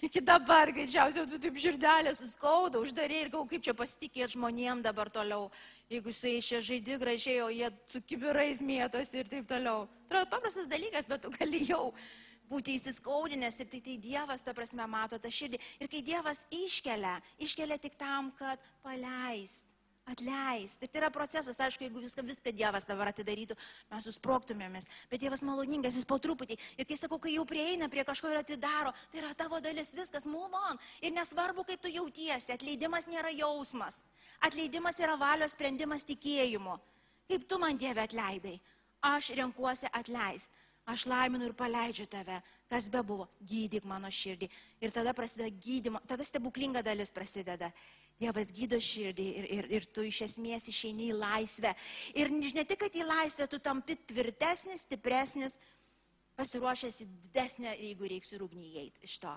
iki 0.06 0.22
dabar 0.22 0.70
greičiausiai 0.76 1.26
tu 1.32 1.40
taip 1.42 1.58
žirdelė 1.58 2.12
suskauda, 2.14 2.78
uždarė 2.78 3.24
ir 3.24 3.32
gal 3.34 3.48
kaip 3.50 3.66
čia 3.66 3.74
pasitikėti 3.74 4.36
žmonėm 4.36 4.84
dabar 4.86 5.10
toliau. 5.10 5.50
Jeigu 5.90 6.14
su 6.14 6.30
jais 6.30 6.52
čia 6.52 6.62
žaidi 6.62 7.00
gražiai, 7.02 7.42
o 7.42 7.50
jie 7.50 7.72
su 7.90 8.04
kibirais 8.06 8.62
mėtosi 8.62 9.24
ir 9.24 9.34
taip 9.34 9.50
toliau. 9.50 9.88
Tai 10.06 10.20
yra 10.20 10.30
paprastas 10.30 10.70
dalykas, 10.70 11.10
bet 11.10 11.26
tu 11.26 11.34
gali 11.34 11.64
jau 11.66 11.88
būti 12.46 12.78
įsiskaudinęs 12.78 13.58
ir 13.58 13.72
tai, 13.74 13.82
tai 13.82 13.98
Dievas, 13.98 14.46
ta 14.46 14.54
prasme, 14.54 14.86
mato 14.86 15.18
tą 15.18 15.34
širdį. 15.34 15.58
Ir 15.82 15.90
kai 15.90 16.06
Dievas 16.06 16.46
iškelia, 16.54 17.18
iškelia 17.42 17.82
tik 17.82 17.98
tam, 17.98 18.30
kad 18.38 18.62
paleist 18.86 19.73
Atleist. 20.04 20.82
Ir 20.84 20.90
tai 20.92 21.00
yra 21.00 21.08
procesas, 21.08 21.56
aišku, 21.64 21.86
jeigu 21.86 22.02
viską, 22.02 22.22
viską 22.28 22.52
Dievas 22.52 22.84
dabar 22.84 23.08
atidarytų, 23.08 23.56
mes 23.88 24.04
susproktumėmės. 24.04 24.88
Bet 25.08 25.22
Dievas 25.22 25.40
maloningas, 25.48 25.96
jis 25.96 26.04
po 26.04 26.18
truputį. 26.20 26.58
Ir 26.76 26.88
kai 26.88 26.98
sakau, 27.00 27.16
kai 27.22 27.32
jau 27.32 27.46
prieina 27.48 27.88
prie 27.88 28.04
kažko 28.04 28.28
ir 28.28 28.42
atidaro, 28.42 28.92
tai 29.12 29.22
yra 29.22 29.32
tavo 29.38 29.62
dalis, 29.64 29.94
viskas, 29.96 30.28
move 30.28 30.52
on. 30.68 30.80
Ir 31.00 31.14
nesvarbu, 31.16 31.64
kaip 31.64 31.80
tu 31.80 31.92
jautiesi, 31.94 32.52
atleidimas 32.52 33.08
nėra 33.08 33.32
jausmas. 33.32 34.02
Atleidimas 34.44 35.00
yra 35.00 35.16
valios 35.16 35.56
sprendimas 35.56 36.04
tikėjimu. 36.04 36.76
Kaip 37.32 37.48
tu 37.48 37.58
man 37.62 37.80
Dieve 37.80 38.04
atleidai? 38.04 38.58
Aš 39.08 39.32
renkuosi 39.40 39.88
atleist. 39.88 40.52
Aš 40.84 41.06
laiminu 41.08 41.46
ir 41.48 41.54
paleidžiu 41.56 42.04
tave, 42.12 42.42
kas 42.68 42.90
be 42.92 43.00
buvo, 43.00 43.24
gydyk 43.40 43.86
mano 43.88 44.10
širdį. 44.12 44.50
Ir 44.84 44.92
tada 44.92 45.14
prasideda 45.16 45.48
gydymo, 45.48 46.02
tada 46.04 46.26
stebuklinga 46.28 46.82
dalis 46.84 47.08
prasideda. 47.08 47.70
Dievas 48.20 48.52
gydo 48.54 48.78
širdį 48.78 49.24
ir, 49.40 49.46
ir, 49.56 49.68
ir 49.78 49.86
tu 49.90 50.04
iš 50.06 50.20
esmės 50.28 50.68
išeini 50.70 51.08
į 51.10 51.16
laisvę. 51.18 51.72
Ir 52.14 52.30
ne 52.30 52.62
tik, 52.62 52.78
kad 52.84 52.94
į 52.94 53.06
laisvę 53.08 53.48
tu 53.50 53.58
tampi 53.58 53.96
tvirtesnis, 54.06 54.84
stipresnis, 54.86 55.58
pasiruošęs 56.38 57.00
į 57.02 57.08
didesnę, 57.26 57.74
jeigu 57.74 58.08
reiks 58.10 58.32
ir 58.34 58.44
ugnį 58.46 58.70
įeiti 58.70 59.08
iš 59.08 59.18
to. 59.24 59.34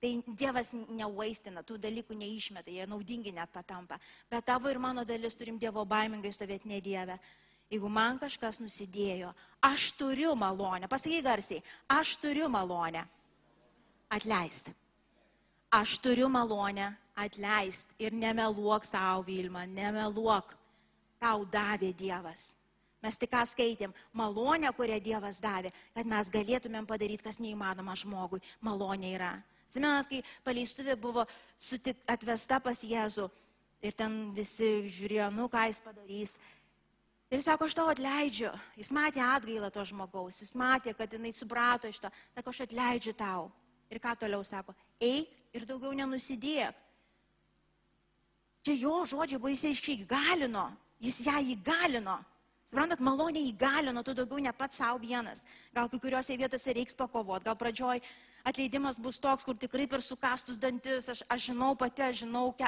Tai 0.00 0.10
Dievas 0.36 0.72
nevaistina, 0.76 1.62
tų 1.64 1.78
dalykų 1.80 2.16
neišmeta, 2.20 2.72
jie 2.72 2.84
naudingi 2.88 3.32
net 3.36 3.52
patampa. 3.52 3.96
Bet 4.30 4.44
tavo 4.48 4.72
ir 4.72 4.80
mano 4.80 5.04
dalis 5.08 5.36
turim 5.36 5.60
Dievo 5.60 5.84
baimingai 5.88 6.32
stovėti 6.32 6.68
ne 6.72 6.80
Dieve. 6.84 7.16
Jeigu 7.72 7.88
man 7.90 8.20
kažkas 8.22 8.60
nusidėjo, 8.62 9.32
aš 9.64 9.90
turiu 9.98 10.36
malonę, 10.38 10.86
pasakyk 10.88 11.24
garsiai, 11.26 11.62
aš 11.90 12.14
turiu 12.22 12.46
malonę 12.52 13.02
atleisti. 14.12 14.74
Aš 15.70 15.98
turiu 15.98 16.28
malonę 16.28 16.92
atleist 17.16 17.90
ir 17.98 18.12
nemeluok 18.12 18.84
savo 18.84 19.24
Vilma, 19.26 19.66
nemeluok. 19.66 20.54
Tau 21.18 21.44
davė 21.48 21.90
Dievas. 21.96 22.54
Mes 23.02 23.16
tik 23.16 23.30
ką 23.32 23.42
skaitėm, 23.48 23.94
malonę, 24.12 24.70
kurią 24.76 24.98
Dievas 25.02 25.40
davė, 25.40 25.72
kad 25.94 26.08
mes 26.08 26.30
galėtumėm 26.32 26.86
padaryti, 26.88 27.24
kas 27.24 27.40
neįmanoma 27.40 27.96
žmogui. 27.96 28.42
Malonė 28.60 29.14
yra. 29.16 29.32
Simenat, 29.72 30.08
kai 30.10 30.22
paleistuvė 30.44 30.94
buvo 31.00 31.24
sutik, 31.58 31.98
atvesta 32.08 32.60
pas 32.62 32.78
Jėzų 32.84 33.26
ir 33.82 33.96
ten 33.96 34.30
visi 34.36 34.86
žiūrėjo, 34.92 35.30
nu 35.34 35.48
ką 35.52 35.66
jis 35.70 35.82
padarys. 35.82 36.36
Ir 37.32 37.42
sako, 37.42 37.66
aš 37.66 37.74
tau 37.74 37.88
atleidžiu. 37.90 38.52
Jis 38.78 38.92
matė 38.94 39.24
atgailą 39.24 39.72
to 39.74 39.82
žmogaus, 39.88 40.38
jis 40.44 40.54
matė, 40.54 40.94
kad 40.94 41.10
jinai 41.10 41.32
suprato 41.34 41.90
iš 41.90 41.98
to. 42.04 42.12
Sako, 42.36 42.54
aš 42.54 42.62
atleidžiu 42.68 43.16
tau. 43.18 43.48
Ir 43.90 44.02
ką 44.02 44.14
toliau 44.18 44.42
sako, 44.46 44.74
eik 45.02 45.30
ir 45.56 45.66
daugiau 45.68 45.94
nenusidėk. 45.96 46.84
Čia 48.66 48.74
jo 48.80 48.94
žodžiai 49.06 49.38
buvo, 49.38 49.52
jis 49.52 49.68
aiškiai 49.70 50.00
įgalino, 50.02 50.64
jis 51.02 51.20
ją 51.28 51.36
įgalino. 51.54 52.16
Suprantat, 52.66 52.98
malonė 52.98 53.44
įgalino, 53.46 54.02
tu 54.02 54.10
daugiau 54.16 54.42
ne 54.42 54.50
pats 54.50 54.80
savo 54.80 54.98
vienas. 54.98 55.44
Gal 55.74 55.86
kai 55.92 56.00
kuriuose 56.02 56.34
vietose 56.36 56.74
reiks 56.74 56.98
pakovoti, 56.98 57.46
gal 57.46 57.54
pradžioj 57.60 58.02
atleidimas 58.46 58.98
bus 58.98 59.20
toks, 59.22 59.46
kur 59.46 59.54
tikrai 59.54 59.86
per 59.86 60.02
sukastus 60.02 60.58
dantis, 60.58 61.06
aš, 61.12 61.22
aš 61.30 61.46
žinau 61.52 61.76
pati, 61.78 62.02
aš 62.02 62.24
žinau, 62.24 62.50
ke... 62.58 62.66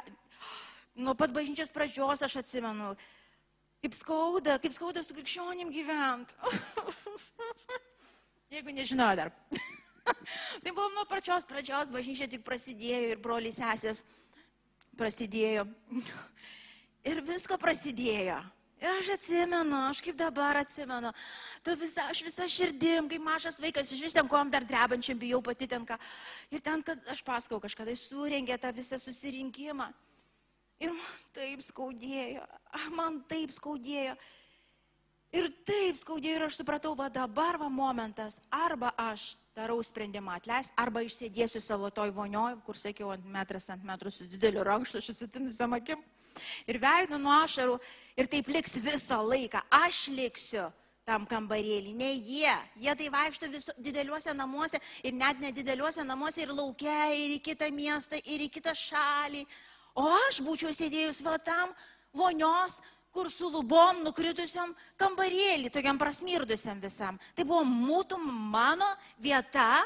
nuo 0.95 1.17
pat 1.19 1.35
bažnyčios 1.35 1.75
pradžios 1.75 2.23
aš 2.23 2.39
atsimenu, 2.45 2.93
kaip 3.83 3.99
skauda, 3.99 4.61
kaip 4.63 4.75
skauda 4.79 5.03
su 5.03 5.19
krikščionim 5.19 5.75
gyventi. 5.75 6.39
Jeigu 8.55 8.79
nežinau 8.79 9.11
dar. 9.19 9.35
tai 10.63 10.73
buvo 10.73 10.89
nuo 10.95 11.07
pačios 11.11 11.47
pradžios, 11.49 11.93
bažnyčia 11.95 12.29
tik 12.31 12.45
prasidėjo 12.47 13.15
ir 13.15 13.23
broliai 13.23 13.55
sesės 13.55 14.05
prasidėjo. 14.99 15.67
Ir 17.09 17.23
visko 17.25 17.57
prasidėjo. 17.61 18.41
Ir 18.79 18.89
aš 18.93 19.09
atsimenu, 19.17 19.79
aš 19.89 19.99
kaip 20.05 20.15
dabar 20.19 20.61
atsimenu, 20.61 21.11
tu 21.67 21.73
visa, 21.79 22.05
aš 22.13 22.21
visą 22.23 22.47
širdim, 22.47 23.09
kaip 23.11 23.23
mažas 23.25 23.57
vaikas, 23.59 23.91
iš 23.91 24.05
vis 24.05 24.15
ten 24.15 24.29
kom 24.31 24.51
dar 24.53 24.67
drebančiam 24.67 25.19
bijau 25.19 25.41
pati 25.43 25.67
ten 25.67 25.87
ką. 25.87 25.97
Ir 26.55 26.63
ten, 26.63 26.85
kad 26.87 27.01
aš 27.11 27.25
pasakau, 27.27 27.59
kažkada 27.63 27.95
surengė 27.99 28.59
tą 28.63 28.71
visą 28.77 29.01
susirinkimą. 29.03 29.89
Ir 30.79 30.95
man 30.95 31.17
taip 31.35 31.65
skaudėjo, 31.67 32.45
man 32.95 33.19
taip 33.31 33.51
skaudėjo. 33.57 34.15
Ir 35.35 35.51
taip 35.67 35.99
skaudėjo 35.99 36.39
ir 36.39 36.47
aš 36.47 36.61
supratau, 36.61 36.95
va 36.99 37.09
dabar 37.11 37.59
va 37.59 37.67
momentas, 37.67 38.39
arba 38.55 38.95
aš 38.95 39.33
darau 39.59 39.81
sprendimą 39.83 40.37
atleisti, 40.39 40.75
arba 40.79 41.03
išsėdėsiu 41.03 41.63
savo 41.65 41.91
toj 41.91 42.13
vonioj, 42.15 42.61
kur 42.67 42.79
sakiau, 42.79 43.11
ant 43.15 43.27
metras 43.27 43.67
ant 43.75 43.83
metrų 43.87 44.13
su 44.15 44.27
dideliu 44.31 44.63
rankšluošiu, 44.67 45.17
sutinusiam 45.17 45.75
akim 45.75 46.05
ir 46.71 46.79
veidu 46.83 47.19
nuo 47.19 47.35
ašarų 47.43 47.79
ir 48.19 48.29
taip 48.31 48.51
liks 48.55 48.77
visą 48.83 49.19
laiką. 49.25 49.63
Aš 49.81 50.07
liksiu 50.15 50.69
tam 51.09 51.25
kambarėlį, 51.27 51.95
ne 51.97 52.11
jie. 52.13 52.55
Jie 52.77 52.95
tai 53.01 53.09
vaikšto 53.13 53.49
viso, 53.53 53.75
dideliuose 53.81 54.35
namuose 54.37 54.81
ir 55.03 55.17
net 55.17 55.41
nedideliuose 55.41 56.05
namuose 56.05 56.45
ir 56.45 56.53
laukia, 56.53 57.09
ir 57.17 57.39
į 57.39 57.41
kitą 57.49 57.71
miestą, 57.75 58.21
ir 58.25 58.45
į 58.45 58.51
kitą 58.59 58.77
šalį. 58.77 59.47
O 59.99 60.05
aš 60.29 60.43
būčiau 60.45 60.75
sėdėjus 60.77 61.25
va 61.27 61.39
tam 61.43 61.73
vonios 62.15 62.79
kur 63.13 63.31
su 63.33 63.49
lubom 63.51 64.03
nukritusiam 64.05 64.75
kambarėlį, 65.01 65.71
tokiam 65.73 65.99
prasmirdusiam 66.01 66.81
visam. 66.83 67.19
Tai 67.35 67.47
buvo 67.49 67.65
mūtų 67.67 68.19
mano 68.23 68.89
vieta, 69.21 69.83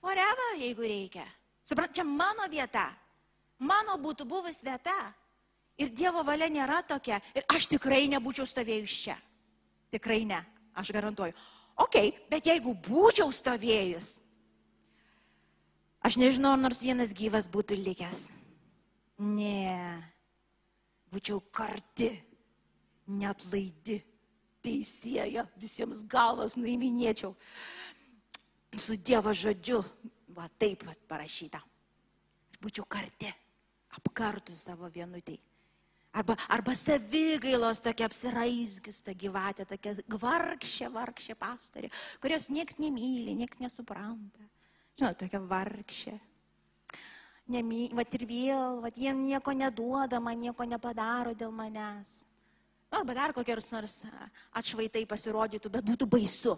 forever, 0.00 0.56
jeigu 0.60 0.86
reikia. 0.86 1.26
Suprant, 1.64 1.94
čia 1.94 2.04
mano 2.04 2.48
vieta. 2.50 2.88
Mano 3.64 3.96
būtų 4.00 4.26
buvus 4.28 4.60
vieta. 4.64 4.96
Ir 5.80 5.90
Dievo 5.90 6.22
valia 6.26 6.48
nėra 6.52 6.82
tokia. 6.86 7.20
Ir 7.34 7.46
aš 7.50 7.66
tikrai 7.72 8.04
nebūčiau 8.12 8.46
stovėjus 8.46 8.98
čia. 9.06 9.16
Tikrai 9.94 10.22
ne, 10.28 10.40
aš 10.74 10.92
garantuoju. 10.94 11.34
Ok, 11.82 11.96
bet 12.30 12.46
jeigu 12.46 12.74
būčiau 12.86 13.32
stovėjus, 13.34 14.20
aš 16.06 16.18
nežinau, 16.22 16.54
ar 16.54 16.60
nors 16.62 16.82
vienas 16.84 17.14
gyvas 17.16 17.48
būtų 17.50 17.78
likęs. 17.80 18.28
Ne 19.18 20.13
būčiau 21.14 21.40
karti, 21.54 22.10
net 23.14 23.46
laidi, 23.52 24.00
teisėja, 24.64 25.44
visiems 25.60 26.02
galvas 26.10 26.58
nuiminėčiau. 26.58 27.34
Su 28.74 28.96
Dievo 28.98 29.30
žodžiu, 29.36 29.78
va 30.34 30.48
taip 30.58 30.82
va 30.88 30.94
parašyta. 31.08 31.60
Aš 32.50 32.60
būčiau 32.62 32.86
karti, 32.90 33.30
apkartų 34.00 34.56
savo 34.58 34.90
vienutį. 34.90 35.36
Arba, 36.14 36.36
arba 36.54 36.76
savigailos 36.78 37.80
tokia 37.82 38.06
apsiraizgis, 38.06 39.00
ta 39.02 39.14
gyvatė, 39.18 39.66
tokia 39.66 39.96
vargšė, 40.06 40.90
vargšė 40.94 41.34
pastorė, 41.38 41.90
kurios 42.22 42.46
nieks 42.54 42.78
nemyli, 42.78 43.34
nieks 43.34 43.58
nesupranta. 43.62 44.46
Žinot, 44.94 45.18
tokia 45.24 45.40
vargšė 45.42 46.14
nemy, 47.50 47.88
vat 47.94 48.14
ir 48.16 48.26
vėl, 48.28 48.78
vat 48.84 48.96
jiem 48.98 49.24
nieko 49.26 49.52
neduoda, 49.56 50.20
man 50.22 50.38
nieko 50.40 50.66
nepadaro 50.68 51.34
dėl 51.36 51.52
manęs. 51.52 52.24
Nu, 52.90 53.00
arba 53.00 53.16
dar 53.16 53.34
kokios 53.34 53.66
nors 53.72 54.04
atšvaitai 54.54 55.04
pasirodytų, 55.10 55.72
bet 55.72 55.84
būtų 55.84 56.08
baisu. 56.08 56.56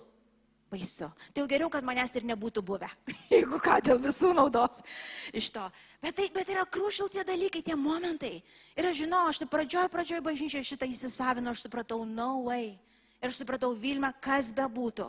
Baisu. 0.67 1.07
Tai 1.31 1.45
jau 1.45 1.47
geriau, 1.47 1.71
kad 1.71 1.85
manęs 1.87 2.11
ir 2.19 2.27
nebūtų 2.27 2.63
buvę. 2.67 2.89
Jeigu 3.35 3.61
ką, 3.63 3.79
dėl 3.87 4.01
visų 4.03 4.33
naudos 4.35 4.83
iš 5.31 5.53
to. 5.55 5.63
Bet 6.03 6.19
tai 6.19 6.27
bet 6.35 6.51
yra 6.51 6.67
krūšil 6.67 7.11
tie 7.13 7.23
dalykai, 7.27 7.63
tie 7.63 7.77
momentai. 7.79 8.41
Ir 8.75 8.91
aš 8.91 9.05
žinau, 9.05 9.29
aš 9.31 9.45
tai 9.45 9.49
pradžioj, 9.53 9.87
pradžioj 9.93 10.25
bažnyčio 10.27 10.65
šitą 10.67 10.89
įsisavinu, 10.91 11.55
aš 11.55 11.69
supratau, 11.69 12.03
no 12.03 12.49
way. 12.49 12.75
Ir 13.23 13.31
aš 13.31 13.41
supratau, 13.45 13.73
Vilma, 13.79 14.11
kas 14.21 14.51
be 14.55 14.67
būtų. 14.67 15.07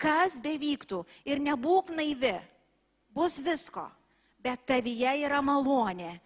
Kas 0.00 0.40
bevyktų. 0.40 1.04
Ir 1.28 1.44
nebūk 1.44 1.92
naivi. 1.92 2.38
Bus 3.12 3.36
visko 3.42 3.86
bet 4.42 4.66
tavyje 4.66 5.14
yra 5.24 5.40
malonė 5.44 6.18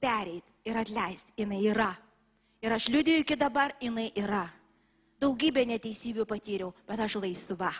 pereit 0.00 0.44
ir 0.64 0.76
atleisti. 0.76 1.32
Jis 1.36 1.56
yra. 1.72 1.90
Ir 2.62 2.72
aš 2.72 2.88
liudiju 2.88 3.24
iki 3.24 3.36
dabar, 3.36 3.74
jinai 3.80 4.10
yra. 4.16 4.46
Daugybę 5.20 5.64
neteisybių 5.66 6.26
patyriau, 6.28 6.72
bet 6.88 7.00
aš 7.00 7.18
laisva. 7.22 7.72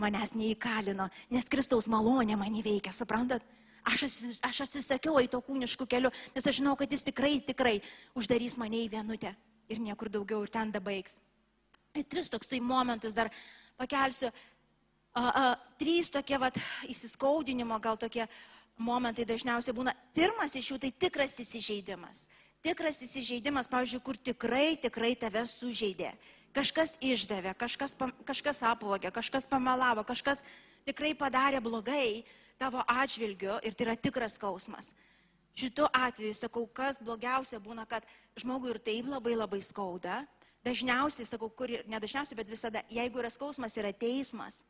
Manęs 0.00 0.32
neįkalino, 0.32 1.10
nes 1.28 1.48
Kristaus 1.52 1.88
malonė 1.92 2.38
mane 2.40 2.62
veikia, 2.64 2.92
suprantat? 2.92 3.44
Aš, 3.84 4.06
aš 4.44 4.62
atsisakiau 4.64 5.20
į 5.20 5.28
to 5.32 5.40
kūniškų 5.44 5.86
kelių, 5.88 6.10
nes 6.34 6.46
aš 6.46 6.60
žinau, 6.60 6.74
kad 6.76 6.92
jis 6.92 7.04
tikrai, 7.04 7.38
tikrai 7.44 7.78
uždarys 8.16 8.56
mane 8.60 8.84
į 8.84 8.90
vienutę. 8.92 9.34
ir 9.70 9.78
niekur 9.78 10.10
daugiau 10.10 10.42
ir 10.42 10.50
ten 10.50 10.72
dabaigs. 10.74 11.20
Ir 11.94 12.04
tris 12.10 12.30
toksai 12.30 12.60
momentus 12.60 13.14
dar 13.14 13.30
pakelsiu. 13.78 14.30
A, 15.14 15.22
a, 15.22 15.44
trys 15.78 16.10
tokie 16.10 16.38
vat, 16.38 16.58
įsiskaudinimo 16.86 17.78
gal 17.82 17.98
tokie 17.98 18.26
momentai 18.80 19.26
dažniausiai 19.28 19.76
būna. 19.76 19.94
Pirmas 20.16 20.54
iš 20.56 20.72
jų 20.72 20.78
tai 20.82 20.90
tikras 20.90 21.36
įsižeidimas. 21.42 22.28
Tikras 22.64 23.00
įsižeidimas, 23.04 23.68
pavyzdžiui, 23.72 24.02
kur 24.04 24.18
tikrai, 24.20 24.74
tikrai 24.80 25.14
tave 25.16 25.46
sužeidė. 25.48 26.12
Kažkas 26.56 26.96
išdavė, 27.04 27.54
kažkas, 27.54 27.94
kažkas 28.26 28.60
apvogė, 28.66 29.12
kažkas 29.14 29.46
pamelavo, 29.48 30.02
kažkas 30.04 30.42
tikrai 30.88 31.14
padarė 31.14 31.60
blogai 31.62 32.24
tavo 32.58 32.82
atžvilgiu 32.88 33.60
ir 33.64 33.76
tai 33.76 33.86
yra 33.86 33.96
tikras 33.96 34.36
skausmas. 34.36 34.90
Šitu 35.56 35.86
atveju, 35.92 36.34
sakau, 36.36 36.66
kas 36.66 36.98
blogiausia 37.02 37.60
būna, 37.62 37.86
kad 37.88 38.04
žmogui 38.38 38.74
ir 38.74 38.82
taip 38.82 39.08
labai 39.10 39.36
labai 39.38 39.62
skauda. 39.64 40.24
Dažniausiai, 40.64 41.24
sakau, 41.24 41.48
kur 41.48 41.72
ir 41.72 41.86
nedažniausiai, 41.88 42.36
bet 42.36 42.50
visada, 42.52 42.82
jeigu 42.92 43.22
yra 43.22 43.30
skausmas, 43.32 43.78
yra 43.80 43.94
teismas. 43.96 44.60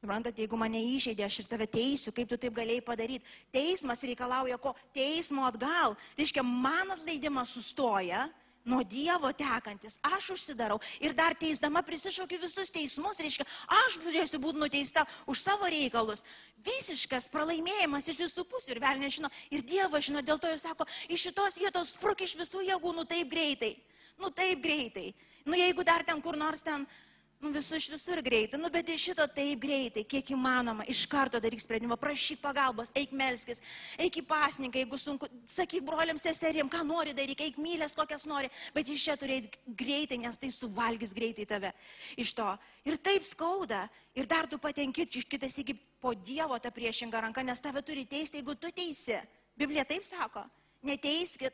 Suprantat, 0.00 0.36
jeigu 0.36 0.58
mane 0.60 0.80
įžeidė, 0.94 1.24
aš 1.24 1.40
ir 1.40 1.46
tave 1.50 1.66
teisiu, 1.70 2.12
kaip 2.12 2.28
tu 2.28 2.36
taip 2.40 2.54
galėjai 2.56 2.84
padaryti. 2.84 3.36
Teismas 3.54 4.04
reikalauja 4.04 4.58
ko? 4.60 4.74
Teismo 4.94 5.46
atgal. 5.48 5.96
Reiškia, 6.18 6.44
man 6.44 6.92
atleidimas 6.92 7.54
sustoja, 7.56 8.26
nuo 8.66 8.82
Dievo 8.82 9.30
tekantis, 9.32 9.94
aš 10.02 10.32
užsidarau 10.34 10.80
ir 10.98 11.14
dar 11.14 11.36
teisdama 11.38 11.84
prisišaukiu 11.86 12.40
visus 12.42 12.72
teismus, 12.74 13.20
reiškia, 13.22 13.46
aš 13.86 13.98
turėsiu 14.02 14.40
būti 14.42 14.58
nuteista 14.58 15.04
už 15.30 15.38
savo 15.40 15.70
reikalus. 15.70 16.24
Visiškas 16.66 17.30
pralaimėjimas 17.30 18.10
iš 18.10 18.24
visų 18.24 18.44
pusių 18.50 18.74
ir 18.74 18.82
vėl 18.82 18.98
nežino. 19.00 19.30
Ir 19.54 19.62
Dievas 19.62 20.08
žino, 20.08 20.20
dėl 20.20 20.42
to 20.42 20.50
jis 20.50 20.66
sako, 20.66 20.88
iš 21.06 21.28
šitos 21.28 21.60
vietos 21.62 21.94
spruk 21.94 22.26
iš 22.26 22.34
visų 22.42 22.66
jėgų, 22.66 22.94
nu 22.98 23.06
taip 23.06 23.30
greitai, 23.30 23.76
nu 24.18 24.34
taip 24.34 24.60
greitai. 24.66 25.12
Nu 25.46 25.54
jeigu 25.54 25.86
dar 25.86 26.02
ten 26.02 26.18
kur 26.20 26.34
nors 26.34 26.64
ten 26.66 26.88
Nu, 27.36 27.50
visų 27.52 27.76
iš 27.76 27.86
visur 27.92 28.20
greitai, 28.24 28.56
nu, 28.56 28.70
bet 28.72 28.88
iš 28.88 29.10
šito 29.10 29.24
taip 29.36 29.60
greitai, 29.60 30.06
kiek 30.08 30.30
įmanoma, 30.32 30.86
iš 30.88 31.02
karto 31.12 31.36
daryk 31.42 31.60
sprendimą, 31.60 31.98
prašyk 32.00 32.40
pagalbos, 32.40 32.88
eik 32.96 33.12
melskis, 33.12 33.60
eik 34.00 34.16
į 34.22 34.24
pasninką, 34.30 34.80
jeigu 34.80 34.96
sunku, 35.00 35.28
sakyk 35.52 35.84
broliams, 35.84 36.24
seserim, 36.24 36.70
ką 36.72 36.80
nori 36.88 37.12
daryti, 37.16 37.44
eik 37.44 37.58
mylės, 37.60 37.92
kokias 37.98 38.24
nori, 38.30 38.48
bet 38.72 38.88
iš 38.88 39.04
čia 39.04 39.18
turėti 39.20 39.52
greitai, 39.68 40.22
nes 40.24 40.40
tai 40.40 40.48
suvalgys 40.54 41.12
greitai 41.16 41.44
tave 41.50 41.74
iš 42.16 42.32
to. 42.40 42.48
Ir 42.88 42.96
taip 43.04 43.28
skauda, 43.28 43.84
ir 44.16 44.32
dar 44.32 44.48
tu 44.48 44.56
patenki 44.56 45.04
kitas 45.28 45.60
iki 45.60 45.76
po 46.00 46.16
Dievo 46.16 46.56
tą 46.56 46.72
priešingą 46.72 47.20
ranką, 47.28 47.44
nes 47.44 47.60
tave 47.60 47.84
turi 47.84 48.08
teisti, 48.08 48.40
jeigu 48.40 48.56
tu 48.56 48.72
teisi. 48.72 49.20
Biblija 49.60 49.84
taip 49.84 50.08
sako, 50.08 50.48
neteiskit, 50.88 51.52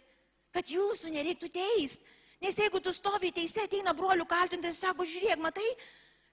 kad 0.55 0.71
jūsų 0.71 1.11
nereiktų 1.11 1.51
teisti 1.51 2.22
Nes 2.42 2.57
jeigu 2.59 2.81
tu 2.83 2.90
stovi 2.90 3.31
teise, 3.31 3.62
ateina 3.62 3.92
brolių 3.94 4.26
kaltintas, 4.26 4.81
sako, 4.83 5.07
žiūrėk, 5.07 5.38
matai, 5.38 5.68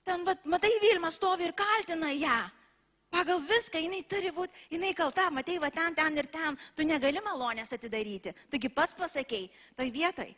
ten, 0.08 0.24
vat, 0.26 0.42
matai, 0.50 0.72
Vilma 0.82 1.12
stovi 1.14 1.46
ir 1.46 1.54
kaltina 1.54 2.10
ją. 2.16 2.40
Pagal 3.14 3.42
viską 3.42 3.82
jinai 3.82 4.02
turi 4.10 4.32
būti, 4.34 4.66
jinai 4.74 4.92
kalta, 4.98 5.28
matai, 5.34 5.58
va 5.62 5.70
ten, 5.74 5.94
ten 5.98 6.18
ir 6.18 6.30
ten, 6.34 6.58
tu 6.78 6.86
negali 6.86 7.22
malonės 7.26 7.74
atidaryti. 7.78 8.34
Taigi 8.50 8.70
pats 8.74 8.98
pasakėjai, 8.98 9.50
toj 9.78 9.90
vietoj. 9.94 10.34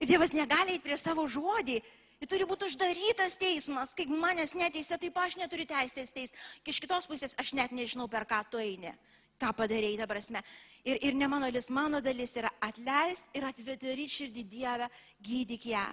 Ir 0.00 0.08
Dievas 0.08 0.32
negali 0.32 0.76
eiti 0.76 0.84
prie 0.84 0.96
savo 1.00 1.26
žodį. 1.28 1.76
Ir 2.20 2.28
turi 2.28 2.48
būti 2.48 2.68
uždarytas 2.68 3.36
teismas, 3.40 3.94
kaip 3.96 4.12
manęs 4.12 4.52
neteisė, 4.56 4.96
taip 5.00 5.16
aš 5.16 5.38
neturiu 5.40 5.64
teisės 5.68 6.12
teis. 6.12 6.32
Iš 6.68 6.80
kitos 6.84 7.08
pusės 7.08 7.36
aš 7.40 7.52
net 7.56 7.72
nežinau, 7.72 8.08
per 8.12 8.28
ką 8.28 8.42
tu 8.52 8.60
eini 8.60 8.92
ką 9.40 9.52
padarėjai, 9.56 9.98
ta 10.00 10.08
prasme. 10.10 10.42
Ir, 10.84 11.00
ir 11.00 11.16
ne 11.16 11.28
mano 11.28 11.48
dalis, 11.48 11.70
mano 11.72 12.00
dalis 12.04 12.36
yra 12.36 12.52
atleist 12.64 13.28
ir 13.36 13.46
atvidaryti 13.48 14.16
širdį 14.20 14.46
Dievę, 14.54 14.88
gydyk 15.24 15.70
ją. 15.72 15.84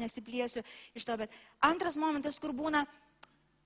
Nesiplėsiu 0.00 0.62
iš 0.96 1.04
to, 1.04 1.16
bet 1.18 1.32
antras 1.66 1.96
momentas, 1.98 2.38
kur 2.40 2.54
būna 2.56 2.84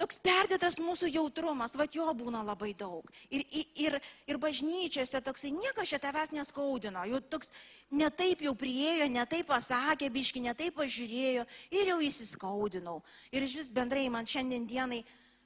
toks 0.01 0.19
perdėtas 0.25 0.79
mūsų 0.83 1.11
jautrumas, 1.13 1.77
va 1.79 1.87
jo 1.93 2.09
būna 2.17 2.43
labai 2.47 2.73
daug. 2.75 3.11
Ir, 3.31 3.45
ir, 3.79 3.99
ir 4.27 4.41
bažnyčiose 4.43 5.21
toksai 5.23 5.53
niekas 5.55 5.93
čia 5.93 6.01
tavęs 6.03 6.33
neskaudino, 6.35 7.05
jau 7.11 7.21
toks 7.37 7.53
netaip 7.95 8.43
jau 8.43 8.55
priejo, 8.59 9.07
netaip 9.13 9.47
pasakė, 9.53 10.11
biški, 10.11 10.43
netaip 10.49 10.75
pažiūrėjo 10.81 11.47
ir 11.71 11.93
jau 11.93 12.01
įsiskaudinau. 12.03 12.99
Ir 13.31 13.47
iš 13.47 13.59
vis 13.61 13.73
bendrai 13.75 14.09
man 14.11 14.27
šiandien 14.27 14.67
dienai 14.67 15.05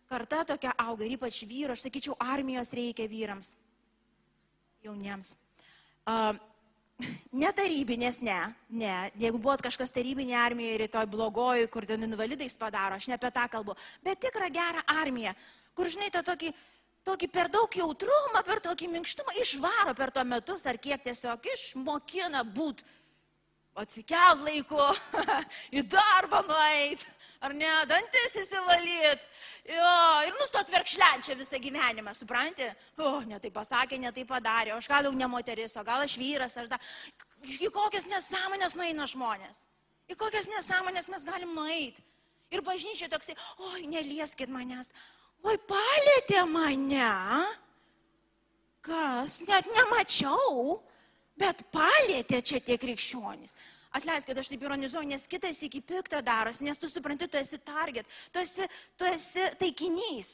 karta 0.09 0.45
tokia 0.55 0.73
auga 0.81 1.05
ir 1.05 1.19
ypač 1.19 1.43
vyro, 1.45 1.75
aš 1.77 1.85
sakyčiau, 1.85 2.17
armijos 2.23 2.73
reikia 2.73 3.11
vyrams 3.11 3.57
jauniems. 4.85 5.35
Uh, 6.09 6.37
Ne 7.43 7.51
tarybinės, 7.55 8.21
ne, 8.27 8.39
ne. 8.75 8.95
Jeigu 9.21 9.39
buvot 9.39 9.63
kažkas 9.63 9.93
tarybinė 9.95 10.35
armija 10.41 10.81
rytoj 10.83 11.07
blogoji, 11.11 11.69
kur 11.71 11.87
ten 11.87 12.03
invalidais 12.07 12.59
padaro, 12.59 12.99
aš 12.99 13.09
ne 13.11 13.15
apie 13.19 13.31
tą 13.35 13.45
kalbu, 13.53 13.77
bet 14.03 14.21
tikrą 14.25 14.49
gerą 14.55 14.83
armiją, 14.99 15.35
kur, 15.79 15.91
žinai, 15.93 16.11
tą 16.15 16.25
tokį, 16.27 16.51
tokį 17.07 17.31
per 17.33 17.51
daug 17.55 17.79
jautrumą, 17.81 18.43
per 18.47 18.63
tokį 18.65 18.91
minkštumą 18.97 19.37
išvaro 19.45 19.95
per 19.99 20.13
to 20.15 20.25
metus, 20.27 20.67
ar 20.67 20.81
kiek 20.83 21.05
tiesiog 21.05 21.47
išmokina 21.55 22.43
būt, 22.43 22.83
atsikelt 23.79 24.43
laiku, 24.43 24.83
į 25.79 25.87
darbą 25.87 26.43
nueit, 26.49 27.07
ar 27.45 27.55
ne, 27.55 27.71
dantis 27.91 28.37
įsivalyt. 28.43 29.25
Jo, 29.69 29.93
ir 30.27 30.37
nustot 30.39 30.71
verkšlenčia 30.73 31.37
visą 31.39 31.61
gyvenimą, 31.63 32.15
supranti? 32.17 32.67
O, 32.99 33.19
netai 33.29 33.51
pasakė, 33.55 33.99
netai 34.03 34.25
padarė, 34.29 34.75
aš 34.77 34.89
gal 34.91 35.09
jau 35.09 35.15
ne 35.15 35.29
moteris, 35.31 35.77
o 35.79 35.85
gal 35.87 36.05
aš 36.07 36.17
vyras, 36.21 36.57
ar 36.61 36.71
da. 36.73 36.81
Į 37.45 37.71
kokias 37.75 38.09
nesąmonės 38.11 38.75
nueina 38.79 39.07
žmonės? 39.11 39.65
Į 40.09 40.17
kokias 40.19 40.49
nesąmonės 40.51 41.11
mes 41.13 41.27
galim 41.29 41.55
nueiti? 41.55 42.03
Ir 42.49 42.65
bažnyčia 42.65 43.11
toksai, 43.13 43.37
oi, 43.75 43.85
nelieskit 43.93 44.49
manęs, 44.49 44.95
oi, 45.45 45.59
palėtė 45.69 46.47
mane. 46.49 47.11
Kas? 48.89 49.43
Net 49.45 49.69
nemačiau, 49.75 50.79
bet 51.37 51.61
palėtė 51.75 52.41
čia 52.41 52.63
tie 52.65 52.79
krikščionys. 52.81 53.53
Atleisk, 53.97 54.29
kad 54.29 54.39
aš 54.39 54.51
taip 54.53 54.65
ironizuoju, 54.67 55.09
nes 55.09 55.25
kitas 55.31 55.63
iki 55.65 55.81
piktą 55.81 56.21
darosi, 56.25 56.67
nes 56.67 56.79
tu 56.79 56.91
supranti, 56.91 57.29
tu 57.29 57.41
esi 57.41 57.59
target, 57.65 58.07
tu 58.33 58.43
esi, 58.43 58.69
tu 59.01 59.09
esi 59.09 59.47
taikinys. 59.61 60.33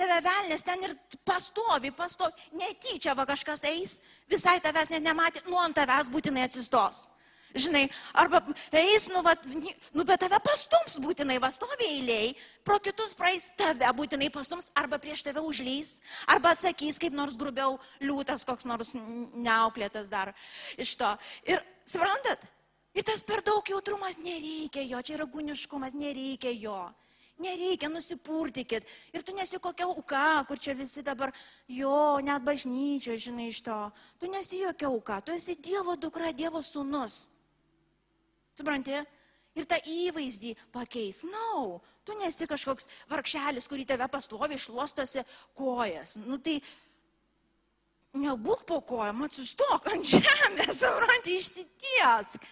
Tave 0.00 0.16
velnės 0.24 0.64
ten 0.64 0.82
ir 0.82 0.96
pastovi, 1.28 1.92
pastovi, 1.92 2.48
netyčia 2.56 3.14
va 3.14 3.26
kažkas 3.28 3.62
eis, 3.68 3.98
visai 4.32 4.56
tavęs 4.64 4.90
net 4.94 5.04
nematė, 5.04 5.44
nu 5.46 5.60
ant 5.60 5.76
tavęs 5.76 6.08
būtinai 6.10 6.46
atsistos. 6.48 7.08
Žinai, 7.50 7.88
arba 8.14 8.38
eis, 8.78 9.08
nu, 9.10 9.22
va, 9.26 9.34
nu 9.92 10.04
bet 10.06 10.22
tave 10.22 10.38
pastums 10.44 11.00
būtinai, 11.02 11.40
va 11.42 11.50
stovi 11.50 11.88
eiliai, 11.96 12.30
pro 12.66 12.78
kitus 12.82 13.12
praeis 13.18 13.48
tave 13.58 13.90
būtinai 13.98 14.30
pastums, 14.30 14.70
arba 14.78 15.00
prieš 15.02 15.24
tave 15.26 15.42
užlys, 15.42 15.98
arba 16.30 16.54
sakys 16.54 17.00
kaip 17.02 17.14
nors 17.16 17.34
grubiau 17.38 17.76
liūtas, 18.02 18.46
koks 18.46 18.68
nors 18.70 18.94
neauklėtas 18.94 20.08
dar 20.12 20.30
iš 20.78 20.94
to. 21.00 21.10
Ir 21.50 21.62
suprantat, 21.90 22.46
Ir 22.94 23.06
tas 23.06 23.22
per 23.22 23.44
daug 23.46 23.66
jautrumas 23.66 24.18
nereikia 24.18 24.82
jo, 24.82 24.98
čia 25.06 25.14
yra 25.20 25.26
gūniškumas, 25.30 25.94
nereikia 25.94 26.50
jo. 26.56 26.80
Nereikia, 27.40 27.88
nusipurtikit. 27.88 28.84
Ir 29.16 29.22
tu 29.24 29.32
nesi 29.32 29.56
kokia 29.62 29.86
auka, 29.88 30.42
kur 30.48 30.58
čia 30.60 30.74
visi 30.76 31.00
dabar, 31.00 31.32
jo, 31.72 32.18
net 32.20 32.42
bažnyčio, 32.44 33.16
žinai, 33.16 33.48
iš 33.48 33.62
to. 33.64 33.78
Tu 34.20 34.28
nesi 34.28 34.60
jokia 34.60 34.90
auka, 34.90 35.20
tu 35.24 35.32
esi 35.32 35.56
Dievo 35.56 35.96
dukra, 35.96 36.34
Dievo 36.36 36.60
sūnus. 36.60 37.30
Supranti? 38.58 38.98
Ir 39.56 39.66
tą 39.66 39.80
įvaizdį 39.88 40.52
pakeis. 40.74 41.22
Na, 41.24 41.40
no, 41.56 41.80
tu 42.04 42.18
nesi 42.20 42.46
kažkoks 42.50 42.90
varkšelis, 43.10 43.66
kurį 43.70 43.88
tave 43.88 44.06
pastovi 44.12 44.58
išlostosi 44.60 45.24
kojas. 45.56 46.18
Nu 46.20 46.36
tai 46.38 46.58
nebūk 48.20 48.66
po 48.68 48.82
kojam, 48.84 49.24
atsistok 49.24 49.88
ant 49.94 50.12
žemės, 50.12 50.76
supranti, 50.82 51.40
išsitiesk. 51.40 52.50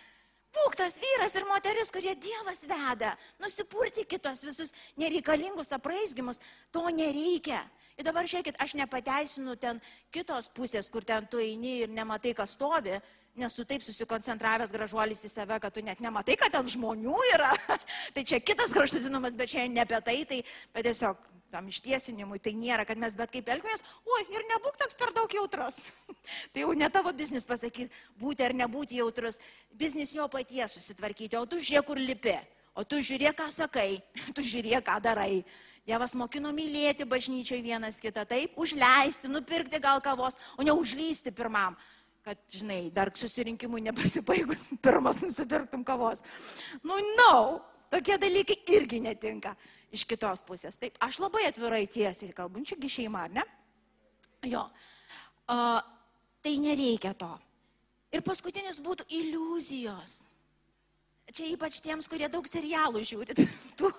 Būk 0.59 0.79
tas 0.79 0.97
vyras 0.99 1.35
ir 1.38 1.47
moteris, 1.49 1.90
kurie 1.94 2.14
Dievas 2.18 2.64
veda. 2.66 3.12
Nusipurti 3.42 4.07
kitos 4.09 4.42
visus 4.47 4.73
nereikalingus 4.99 5.71
apraizgimus. 5.77 6.40
To 6.75 6.88
nereikia. 6.90 7.62
Ir 7.99 8.07
dabar 8.07 8.27
žiūrėkit, 8.31 8.59
aš 8.62 8.77
nepateisinu 8.79 9.57
ten 9.59 9.81
kitos 10.14 10.51
pusės, 10.55 10.90
kur 10.90 11.07
ten 11.07 11.27
tu 11.31 11.40
eini 11.42 11.81
ir 11.85 11.90
nematai, 11.90 12.31
kas 12.38 12.55
stovi, 12.55 12.94
nes 13.38 13.55
tu 13.55 13.64
taip 13.66 13.83
susikoncentravęs 13.83 14.75
gražuolis 14.75 15.25
į 15.27 15.31
save, 15.33 15.59
kad 15.62 15.75
tu 15.75 15.83
net 15.83 16.03
nematai, 16.03 16.37
kad 16.38 16.55
ten 16.55 16.71
žmonių 16.71 17.16
yra. 17.33 17.51
tai 18.14 18.23
čia 18.27 18.38
kitas 18.42 18.75
kraštutinumas, 18.75 19.35
bet 19.38 19.51
čia 19.55 19.66
ne 19.71 19.83
apie 19.83 19.99
tai, 20.07 20.21
tai 20.31 20.40
bet 20.75 20.87
tiesiog 20.87 21.27
tam 21.52 21.68
ištiesinimui, 21.70 22.40
tai 22.42 22.52
nėra, 22.56 22.84
kad 22.88 23.00
mes 23.00 23.14
bet 23.16 23.32
kaip 23.32 23.48
elgmės, 23.52 23.82
oi, 24.04 24.22
ir 24.34 24.44
nebūk 24.50 24.76
toks 24.80 24.96
per 24.98 25.12
daug 25.16 25.32
jautrus. 25.32 25.80
tai 26.52 26.64
jau 26.64 26.74
ne 26.76 26.88
tavo 26.92 27.12
biznis 27.16 27.46
pasakyti, 27.48 27.88
būti 28.20 28.44
ar 28.44 28.54
nebūti 28.56 29.00
jautrus, 29.00 29.40
biznis 29.72 30.12
jo 30.16 30.28
paties 30.32 30.76
susitvarkyti, 30.76 31.38
o 31.40 31.46
tu 31.48 31.61
žiūrėk, 31.62 31.88
kur 31.88 32.00
lipi, 32.00 32.37
o 32.76 32.84
tu 32.84 33.00
žiūrėk, 33.04 33.38
ką 33.40 33.48
sakai, 33.54 34.02
tu 34.37 34.44
žiūrėk, 34.44 34.84
ką 34.88 34.98
darai. 35.04 35.42
Dievas 35.88 36.12
mokino 36.20 36.50
mylėti 36.52 37.06
bažnyčiai 37.08 37.62
vienas 37.64 37.96
kitą, 38.02 38.26
taip, 38.28 38.58
užleisti, 38.61 39.30
nupirkti 39.32 39.80
gal 39.80 40.02
kavos, 40.04 40.37
o 40.58 40.66
ne 40.66 40.74
užlysti 40.76 41.32
pirmam 41.32 41.78
kad, 42.28 42.37
žinai, 42.52 42.90
dar 42.92 43.08
susirinkimui 43.16 43.80
nepasibaigus 43.87 44.66
pirmas 44.84 45.16
nusipirktum 45.22 45.80
kavos. 45.87 46.20
Nu, 46.84 46.98
no, 47.16 47.32
tokie 47.88 48.18
dalykai 48.20 48.58
irgi 48.76 49.00
netinka 49.00 49.54
iš 49.94 50.05
kitos 50.09 50.42
pusės. 50.46 50.79
Taip, 50.81 50.96
aš 51.05 51.20
labai 51.22 51.46
atvirai 51.48 51.85
tiesiai 51.90 52.35
kalbu, 52.37 52.64
čiagi 52.68 52.90
šeima, 52.92 53.27
ar 53.29 53.37
ne? 53.40 53.44
Jo. 54.46 54.64
Uh, 55.48 55.79
tai 56.44 56.57
nereikia 56.62 57.14
to. 57.18 57.31
Ir 58.14 58.24
paskutinis 58.24 58.81
būtų 58.85 59.09
iliuzijos. 59.18 60.24
Čia 61.29 61.44
ypač 61.53 61.83
tiems, 61.85 62.07
kurie 62.09 62.24
daug 62.33 62.46
serialų 62.48 63.03
žiūri. 63.05 63.35
Tų, 63.79 63.90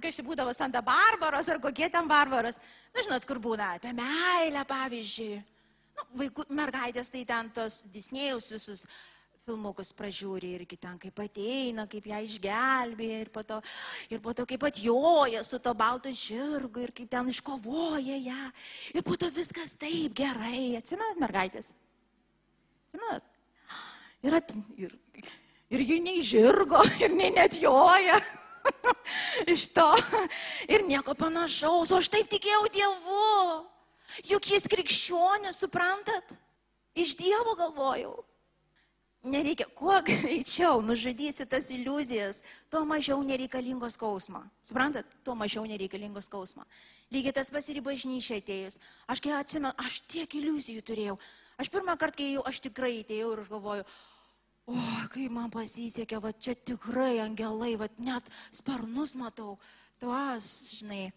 kas 0.00 0.16
čia 0.16 0.24
būdavo 0.24 0.54
Santa 0.56 0.80
Barbaros 0.84 1.50
ar 1.52 1.60
kokie 1.60 1.90
ten 1.92 2.08
barbaros. 2.08 2.56
Na, 2.94 3.04
žinot, 3.04 3.26
kur 3.28 3.40
būna 3.42 3.74
apie 3.76 3.92
meilę, 3.96 4.64
pavyzdžiui. 4.68 5.34
Nu, 5.98 6.06
vaikų, 6.22 6.46
mergaitės 6.56 7.12
tai 7.12 7.26
ten 7.28 7.50
tos 7.52 7.82
Disnėjus 7.92 8.48
visus 8.54 8.86
filmukus 9.50 9.90
pražiūri 9.96 10.52
irgi 10.60 10.78
ten, 10.78 10.98
kaip 11.00 11.18
ateina, 11.24 11.86
kaip 11.90 12.06
ją 12.06 12.20
išgelbėja 12.26 13.18
ir 13.24 13.30
po 13.34 13.42
to, 13.46 13.58
ir 14.12 14.22
po 14.22 14.34
to 14.36 14.46
kaip 14.46 14.66
atjoja 14.68 15.42
su 15.46 15.58
to 15.58 15.74
balto 15.74 16.12
žirgu 16.14 16.84
ir 16.86 16.92
kaip 16.94 17.10
ten 17.10 17.30
iškovoja 17.32 18.18
ją. 18.22 18.44
Ir 18.94 19.06
po 19.06 19.18
to 19.18 19.30
viskas 19.34 19.74
taip 19.80 20.14
gerai. 20.14 20.76
Atsimenat, 20.78 21.18
mergaitės? 21.22 21.72
Atsimenat? 22.90 23.26
Ir, 24.20 24.36
at, 24.36 24.54
ir, 24.76 24.94
ir 25.72 25.84
jų 25.88 25.98
nei 26.04 26.22
žirgo, 26.22 26.84
ir 27.02 27.10
nei 27.16 27.32
net 27.34 27.58
joja. 27.58 28.20
Iš 29.50 29.70
to. 29.74 29.88
Ir 30.70 30.84
nieko 30.86 31.16
panašaus. 31.18 31.90
O 31.90 31.98
aš 31.98 32.12
taip 32.12 32.30
tikėjau 32.30 32.68
Dievu. 32.70 33.28
Juk 34.30 34.50
jis 34.52 34.66
krikščionis, 34.70 35.58
suprantat? 35.62 36.34
Iš 36.98 37.16
Dievo 37.18 37.56
galvojau. 37.58 38.18
Nereikia, 39.20 39.66
kuo 39.76 39.98
greičiau 40.08 40.80
nužudysi 40.80 41.44
tas 41.46 41.68
iliuzijas, 41.70 42.40
tuo 42.72 42.86
mažiau 42.88 43.20
nereikalingo 43.22 43.90
skausmo. 43.92 44.40
Suprantat, 44.64 45.04
tuo 45.24 45.34
mažiau 45.36 45.66
nereikalingo 45.68 46.22
skausmo. 46.24 46.64
Lygiai 47.12 47.34
tas 47.36 47.50
pats 47.52 47.68
ir 47.68 47.82
į 47.82 47.84
bažnyčią 47.84 48.38
atėjus. 48.40 48.78
Aš 49.12 49.20
kai 49.20 49.34
atsimenu, 49.36 49.74
aš 49.76 50.00
tiek 50.08 50.38
iliuzijų 50.40 50.84
turėjau. 50.88 51.18
Aš 51.60 51.68
pirmą 51.68 51.98
kartą, 52.00 52.22
kai 52.22 52.30
jau 52.32 52.46
aš 52.48 52.62
tikrai 52.64 52.94
atėjau 53.02 53.34
ir 53.34 53.42
aš 53.42 53.52
galvoju, 53.52 53.84
o, 54.72 54.78
kai 55.12 55.26
man 55.28 55.52
pasisekė, 55.52 56.22
va 56.24 56.32
čia 56.32 56.54
tikrai 56.56 57.18
angelai, 57.20 57.74
va 57.76 57.90
net 58.00 58.30
sparnus 58.56 59.12
matau 59.20 59.58
tuos, 60.00 60.46
žinai, 60.78 61.10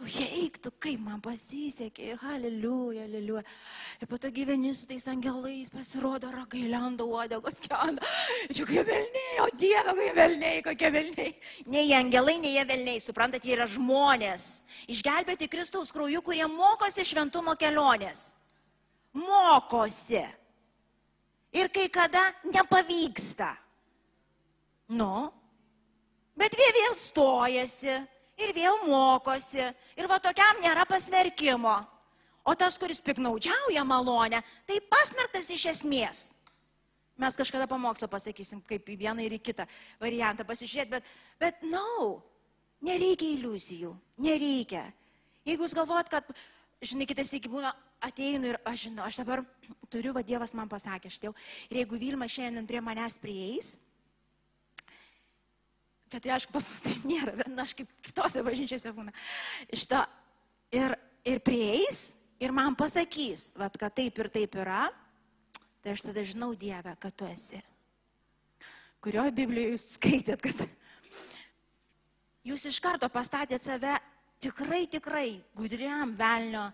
eiktų, 0.00 0.72
kaip 0.80 1.00
man 1.04 1.20
pasisekė, 1.20 2.06
ir 2.14 2.20
haliliuja, 2.22 3.04
haliliuja. 3.04 3.42
Ir 4.00 4.08
po 4.08 4.16
to 4.20 4.30
gyveni 4.32 4.72
su 4.76 4.86
tais 4.88 5.04
angelais, 5.12 5.68
pasirodo 5.72 6.30
ragai 6.32 6.62
lenda 6.72 7.04
uodegos 7.04 7.60
kenda. 7.60 8.06
Čia 8.48 8.64
kokie 8.64 8.84
velniai, 8.88 9.34
o 9.44 9.48
Dieve, 9.60 9.92
kokie 9.92 10.14
velniai, 10.16 10.62
kokie 10.64 10.92
velniai. 10.94 11.32
Ne 11.68 11.84
jie 11.84 11.96
angelai, 11.98 12.38
ne 12.40 12.52
jie 12.54 12.64
velniai, 12.70 13.02
suprantate, 13.04 13.48
jie 13.48 13.58
yra 13.58 13.66
žmonės. 13.68 14.46
Išgelbėti 14.90 15.50
Kristaus 15.52 15.92
krauju, 15.92 16.22
kurie 16.24 16.46
mokosi 16.48 17.04
šventumo 17.04 17.56
kelionės. 17.60 18.30
Mokosi. 19.20 20.22
Ir 21.52 21.68
kai 21.74 21.90
kada 21.92 22.22
nepavyksta. 22.46 23.50
Nu, 24.96 25.28
bet 26.38 26.56
jie 26.56 26.70
vėl 26.78 26.96
stojasi 26.98 27.98
ir 28.44 28.52
vėl 28.56 28.82
mokosi. 28.86 29.62
Ir 29.98 30.08
va 30.10 30.20
tokiam 30.22 30.60
nėra 30.64 30.86
pasmerkimo. 30.88 31.76
O 32.44 32.54
tas, 32.56 32.78
kuris 32.80 33.02
piknaudžiauja 33.04 33.84
malonę, 33.84 34.40
tai 34.66 34.80
pasmerktas 34.90 35.50
iš 35.52 35.66
esmės. 35.74 36.22
Mes 37.20 37.36
kažkada 37.36 37.66
pamokslą 37.68 38.08
pasakysim, 38.08 38.62
kaip 38.64 38.86
į 38.88 38.96
vieną 39.02 39.26
ir 39.26 39.36
į 39.36 39.42
kitą 39.44 39.66
variantą 40.00 40.46
pasižiūrėti, 40.48 40.94
bet, 40.94 41.10
bet, 41.42 41.66
na, 41.68 41.82
no, 41.84 42.06
nereikia 42.80 43.28
iliuzijų, 43.34 43.92
nereikia. 44.24 44.86
Jeigu 45.44 45.66
jūs 45.66 45.76
galvojat, 45.76 46.08
kad, 46.08 46.32
žinai, 46.80 47.04
kitas 47.10 47.34
iki 47.36 47.52
būna, 47.52 47.74
ateinu 48.00 48.48
ir 48.48 48.58
aš 48.64 48.86
žinau, 48.86 49.04
aš 49.04 49.20
dabar 49.20 49.44
turiu, 49.92 50.14
va 50.16 50.24
Dievas 50.24 50.56
man 50.56 50.70
pasakė, 50.72 51.12
aš 51.12 51.20
jau, 51.20 51.34
ir 51.68 51.82
jeigu 51.82 52.00
Vilma 52.00 52.28
šiandien 52.28 52.68
prie 52.68 52.80
manęs 52.84 53.18
prieis, 53.20 53.74
Čia 56.10 56.18
tai 56.18 56.32
aišku, 56.34 56.50
pas 56.50 56.66
mus 56.66 56.82
taip 56.82 57.04
nėra, 57.06 57.36
bet 57.38 57.50
na, 57.52 57.62
aš 57.62 57.76
kaip 57.78 57.90
kitose 58.02 58.42
bažnyčiose 58.42 58.90
būna. 58.96 59.12
To 59.92 60.00
ir, 60.74 60.96
ir 61.22 61.38
prieis 61.46 62.00
ir 62.42 62.54
man 62.56 62.74
pasakys, 62.78 63.52
vat, 63.54 63.76
kad 63.78 63.94
taip 63.94 64.18
ir 64.18 64.30
taip 64.34 64.58
yra, 64.58 64.88
tai 65.84 65.94
aš 65.94 66.08
tada 66.08 66.24
žinau 66.26 66.50
Dievę, 66.58 66.96
kad 66.98 67.14
tu 67.14 67.28
esi. 67.30 67.62
Kurioje 69.00 69.36
Biblijoje 69.38 69.76
jūs 69.76 69.86
skaitėt, 69.94 70.42
kad 70.44 70.66
jūs 72.50 72.66
iš 72.68 72.82
karto 72.82 73.08
pastatėt 73.12 73.62
save 73.62 73.94
tikrai, 74.42 74.84
tikrai 74.90 75.28
gudriam 75.56 76.16
velnio, 76.18 76.66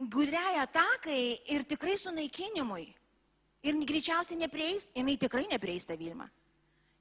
gudriai 0.00 0.56
atakai 0.64 1.22
ir 1.52 1.68
tikrai 1.68 2.00
sunaikinimui. 2.00 2.88
Ir 3.62 3.76
greičiausiai 3.86 4.40
neprieis, 4.40 4.88
jinai 4.96 5.20
tikrai 5.20 5.44
neprieis 5.52 5.84
tą 5.86 5.94
Vilmą. 6.00 6.26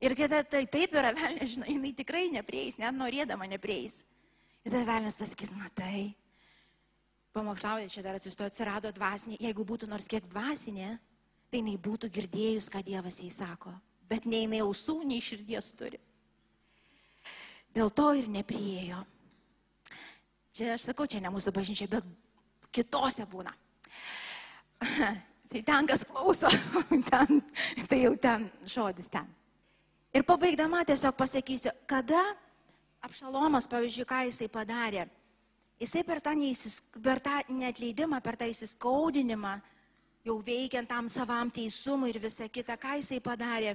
Ir 0.02 0.16
kada 0.18 0.42
tai 0.42 0.64
taip 0.66 0.96
yra, 0.98 1.12
velnės, 1.20 1.56
žinai, 1.56 1.76
jinai 1.76 1.94
tikrai 1.98 2.26
neprieis, 2.34 2.80
net 2.82 2.96
norėdama 2.98 3.46
neprieis. 3.50 4.02
Ir 4.66 4.74
tada 4.74 4.84
velnės 4.88 5.18
pasakys, 5.18 5.54
matai, 5.58 6.12
pamokslauja, 7.34 7.90
čia 7.90 8.04
dar 8.06 8.18
atsistojo, 8.18 8.50
atsirado 8.52 8.92
dvasinė, 8.94 9.40
jeigu 9.42 9.66
būtų 9.66 9.90
nors 9.90 10.10
kiek 10.10 10.26
dvasinė, 10.30 10.96
tai 11.52 11.62
jinai 11.62 11.78
būtų 11.82 12.10
girdėjus, 12.14 12.70
ką 12.72 12.84
Dievas 12.86 13.22
jai 13.22 13.32
sako. 13.34 13.74
Bet 14.10 14.26
nei 14.30 14.46
jinai 14.46 14.62
ausų, 14.66 15.02
nei 15.08 15.24
širdies 15.24 15.72
turi. 15.80 16.00
Dėl 17.72 17.92
to 17.96 18.10
ir 18.20 18.28
nepriejo. 18.28 19.00
Čia 20.52 20.74
aš 20.76 20.90
sakau, 20.90 21.08
čia 21.08 21.22
ne 21.24 21.32
mūsų 21.32 21.54
bažnyčia, 21.56 21.88
bet 21.92 22.08
kitose 22.76 23.24
būna. 23.32 23.54
tai 25.52 25.62
ten 25.64 25.88
kas 25.88 26.04
klauso, 26.08 26.52
ten, 27.12 27.40
tai 27.88 28.02
jau 28.02 28.16
ten 28.20 28.50
žodis 28.68 29.08
ten. 29.14 29.30
Ir 30.12 30.26
pabaigdama 30.28 30.84
tiesiog 30.84 31.16
pasakysiu, 31.16 31.72
kada 31.88 32.20
Apšalomas, 33.02 33.66
pavyzdžiui, 33.72 34.06
ką 34.06 34.26
jisai 34.28 34.48
padarė. 34.52 35.06
Jisai 35.82 36.04
per 36.06 36.20
tą, 36.22 36.36
neįsis, 36.38 36.82
per 37.02 37.22
tą 37.24 37.40
netleidimą, 37.50 38.20
per 38.22 38.36
tą 38.38 38.46
įsiskaudinimą, 38.52 39.56
jau 40.28 40.36
veikiant 40.46 40.90
tam 40.90 41.08
savam 41.10 41.50
teisumui 41.50 42.12
ir 42.12 42.20
visa 42.22 42.46
kita, 42.46 42.76
ką 42.78 43.00
jisai 43.00 43.18
padarė. 43.24 43.74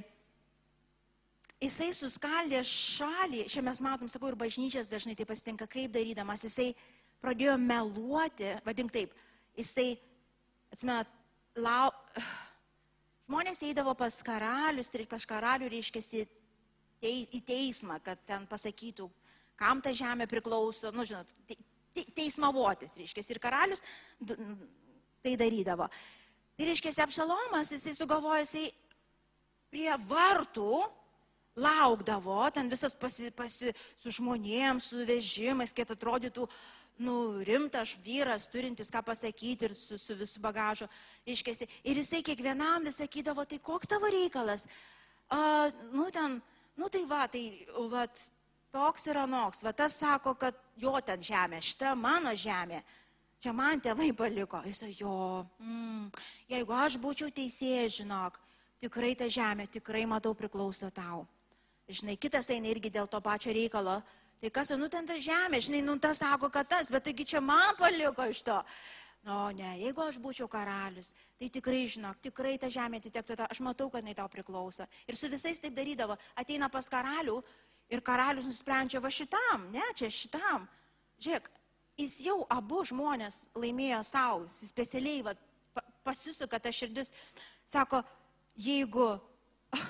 Jisai 1.59 1.89
suskaldė 1.97 2.61
šalį, 2.69 3.47
čia 3.51 3.65
mes 3.65 3.81
matom, 3.83 4.11
sakau, 4.13 4.29
ir 4.31 4.39
bažnyčias 4.39 4.93
dažnai 4.93 5.17
tai 5.19 5.27
pasitinka, 5.27 5.67
kaip 5.67 5.95
darydamas, 5.95 6.45
jisai 6.45 6.75
pradėjo 7.25 7.57
meluoti, 7.59 8.53
vadink 8.67 8.93
taip, 8.95 9.17
jisai, 9.57 9.95
atsimenat, 10.71 11.09
lau, 11.57 11.89
Žmonės 13.27 13.59
eidavo 13.67 13.91
pas 13.99 14.21
karalius 14.23 14.93
ir 14.95 15.07
pas 15.11 15.25
karalių 15.27 15.71
reiškia 15.73 16.27
į 17.03 17.41
teismą, 17.47 17.99
kad 18.05 18.21
ten 18.27 18.47
pasakytų, 18.47 19.09
kam 19.59 19.83
ta 19.83 19.91
žemė 19.91 20.29
priklauso, 20.31 20.93
nu, 20.95 21.03
žinot, 21.07 21.33
teismavotis, 22.15 22.95
reiškia, 23.01 23.25
ir 23.35 23.41
karalius 23.43 23.83
tai 25.25 25.35
darydavo. 25.35 25.89
Tai 26.57 26.69
reiškia, 26.71 26.95
apšalomas, 27.03 27.75
jisai 27.75 27.97
sugalvojo, 27.97 28.45
jisai 28.45 28.71
prie 29.75 29.91
vartų 30.07 30.71
laukdavo, 31.57 32.45
ten 32.55 32.71
visas 32.71 32.95
pasi, 32.95 33.33
pasi, 33.35 33.73
su 33.99 34.13
žmonėms, 34.21 34.93
su 34.93 35.03
vežimais, 35.09 35.75
kiek 35.75 35.91
atrodytų 35.97 36.47
nu, 36.99 37.17
rimtas 37.45 37.97
vyras, 38.03 38.49
turintis 38.49 38.91
ką 38.93 39.03
pasakyti 39.05 39.69
ir 39.69 39.75
su, 39.77 39.99
su 40.01 40.17
visų 40.17 40.41
bagažu, 40.45 40.89
iškėsi. 41.29 41.69
Ir 41.85 42.01
jisai 42.01 42.23
kiekvienam 42.25 42.87
vis 42.87 43.01
sakydavo, 43.01 43.45
tai 43.45 43.59
koks 43.63 43.91
tavo 43.91 44.09
reikalas? 44.13 44.67
A, 45.29 45.69
nu, 45.93 46.09
ten, 46.15 46.41
nu 46.77 46.89
tai 46.93 47.05
va, 47.09 47.27
tai 47.29 47.45
va, 47.93 48.07
toks 48.73 49.07
ir 49.11 49.21
anoks. 49.21 49.63
Va 49.65 49.73
tas 49.73 49.97
sako, 50.01 50.35
kad 50.41 50.57
jo 50.81 50.95
ten 51.05 51.23
žemė, 51.23 51.61
šita 51.65 51.95
mano 51.99 52.35
žemė. 52.37 52.83
Čia 53.45 53.53
man 53.53 53.81
tėvai 53.85 54.11
paliko. 54.17 54.63
Jis 54.65 54.83
sako, 54.83 54.93
jo, 54.97 55.17
mm, 55.61 56.11
jeigu 56.51 56.77
aš 56.77 56.97
būčiau 57.01 57.31
teisėjas, 57.31 58.01
žinok, 58.01 58.39
tikrai 58.81 59.15
ta 59.19 59.29
žemė, 59.29 59.69
tikrai 59.73 60.07
matau 60.09 60.35
priklauso 60.35 60.91
tau. 60.91 61.27
Žinai, 61.87 62.17
kitas 62.19 62.49
eina 62.51 62.73
irgi 62.73 62.91
dėl 62.91 63.07
to 63.07 63.21
pačio 63.23 63.53
reikalo 63.55 64.01
Tai 64.41 64.51
kas, 64.53 64.71
nu 64.77 64.89
ten 64.93 65.07
ta 65.09 65.17
žemė, 65.17 65.63
žinai, 65.65 65.81
nu 65.85 65.97
tas 65.99 66.21
sako, 66.21 66.51
kad 66.53 66.69
tas, 66.69 66.91
bet 66.93 67.07
taigi 67.09 67.25
čia 67.25 67.41
man 67.41 67.75
paliko 67.79 68.27
iš 68.29 68.43
to. 68.45 68.57
O 69.27 69.51
ne, 69.51 69.73
jeigu 69.81 70.05
aš 70.05 70.21
būčiau 70.23 70.47
karalius, 70.47 71.09
tai 71.41 71.49
tikrai 71.51 71.87
žinok, 71.91 72.21
tikrai 72.23 72.53
ta 72.63 72.69
žemė 72.71 73.01
atitektų, 73.01 73.41
aš 73.49 73.61
matau, 73.65 73.89
kad 73.91 74.05
jinai 74.05 74.15
tau 74.15 74.29
priklauso. 74.31 74.87
Ir 75.09 75.19
su 75.19 75.31
visais 75.33 75.59
taip 75.59 75.75
darydavo. 75.75 76.15
Ateina 76.39 76.69
pas 76.71 76.87
karalių 76.87 77.41
ir 77.91 78.03
karalius 78.07 78.47
nusprendžia 78.47 79.01
va 79.03 79.11
šitam, 79.11 79.65
ne, 79.73 79.83
čia 79.99 80.13
šitam. 80.15 80.69
Žiūrėk, 81.19 81.49
jis 81.99 82.21
jau 82.29 82.37
abu 82.53 82.85
žmonės 82.87 83.49
laimėjo 83.59 84.05
savo, 84.07 84.45
jis 84.47 84.71
specialiai 84.71 85.25
va, 85.27 85.35
pasisuka 86.07 86.61
ta 86.63 86.71
širdis. 86.71 87.11
Sako, 87.67 88.05
jeigu 88.55 89.09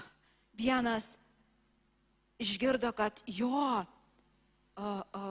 vienas 0.62 1.16
išgirdo, 2.40 2.88
kad 2.96 3.20
jo 3.26 3.84
a, 4.76 5.02
a, 5.12 5.22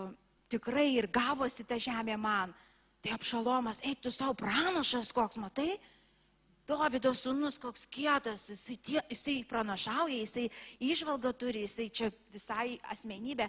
tikrai 0.49 0.89
ir 0.97 1.07
gavosi 1.07 1.65
ta 1.67 1.77
žemė 1.81 2.17
man, 2.19 2.53
tai 3.01 3.13
apšalomas, 3.15 3.81
eik 3.85 4.01
tu 4.01 4.11
savo 4.13 4.33
pranašas 4.37 5.11
koks, 5.13 5.37
matai, 5.41 5.75
Davido 6.65 7.11
sūnus 7.13 7.59
koks 7.61 7.83
kietas, 7.93 8.47
jisai, 8.49 8.75
tie, 8.81 9.01
jisai 9.11 9.35
pranašauja, 9.45 10.15
jisai 10.23 10.47
išvalga 10.81 11.29
turi, 11.37 11.61
jisai 11.67 11.91
čia 11.93 12.09
visai 12.33 12.79
asmenybė. 12.89 13.45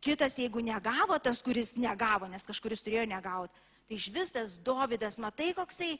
Kitas, 0.00 0.38
jeigu 0.40 0.62
negavo, 0.64 1.18
tas, 1.20 1.42
kuris 1.44 1.74
negavo, 1.76 2.24
nes 2.30 2.48
kažkuris 2.48 2.80
turėjo 2.86 3.04
negauti, 3.10 3.52
tai 3.84 3.98
iš 3.98 4.06
vis 4.14 4.32
tas 4.32 4.54
Davidas, 4.64 5.18
matai, 5.20 5.50
koksai 5.58 5.90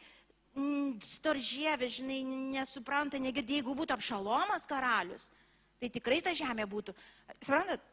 mm, 0.54 1.02
storžėvė, 1.18 1.90
žinai, 1.98 2.22
nesupranta, 2.54 3.20
negirdė, 3.20 3.58
jeigu 3.58 3.76
būtų 3.76 3.98
apšalomas 3.98 4.64
karalius, 4.70 5.28
tai 5.82 5.92
tikrai 5.92 6.22
ta 6.24 6.32
žemė 6.32 6.64
būtų. 6.70 6.96
Suprantat? 7.42 7.84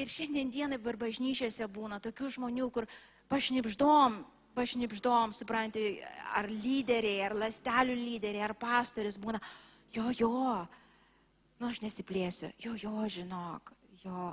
Ir 0.00 0.08
šiandien 0.08 0.48
dienai 0.48 0.78
bar 0.80 0.96
bažnyčiose 0.96 1.66
būna 1.68 1.98
tokių 2.00 2.30
žmonių, 2.38 2.68
kur 2.72 2.86
pašnipždom, 3.28 4.22
pašnipždom, 4.56 5.34
supranti, 5.36 5.98
ar 6.36 6.48
lyderiai, 6.48 7.20
ar 7.26 7.36
lastelių 7.36 7.96
lyderiai, 7.98 8.46
ar 8.46 8.54
pastoris 8.56 9.18
būna, 9.20 9.40
jo, 9.92 10.08
jo, 10.16 10.46
nu 11.60 11.68
aš 11.68 11.82
nesiplėsiu, 11.84 12.48
jo, 12.64 12.72
jo, 12.80 12.94
žinok, 13.18 13.72
jo. 14.04 14.30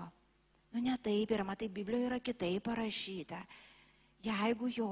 Nu 0.71 0.83
ne 0.85 0.95
taip 1.01 1.31
yra, 1.33 1.43
matai, 1.43 1.67
Biblijoje 1.73 2.07
yra 2.07 2.19
kitaip 2.23 2.63
parašyta. 2.63 3.39
Jeigu 4.23 4.69
jo, 4.71 4.89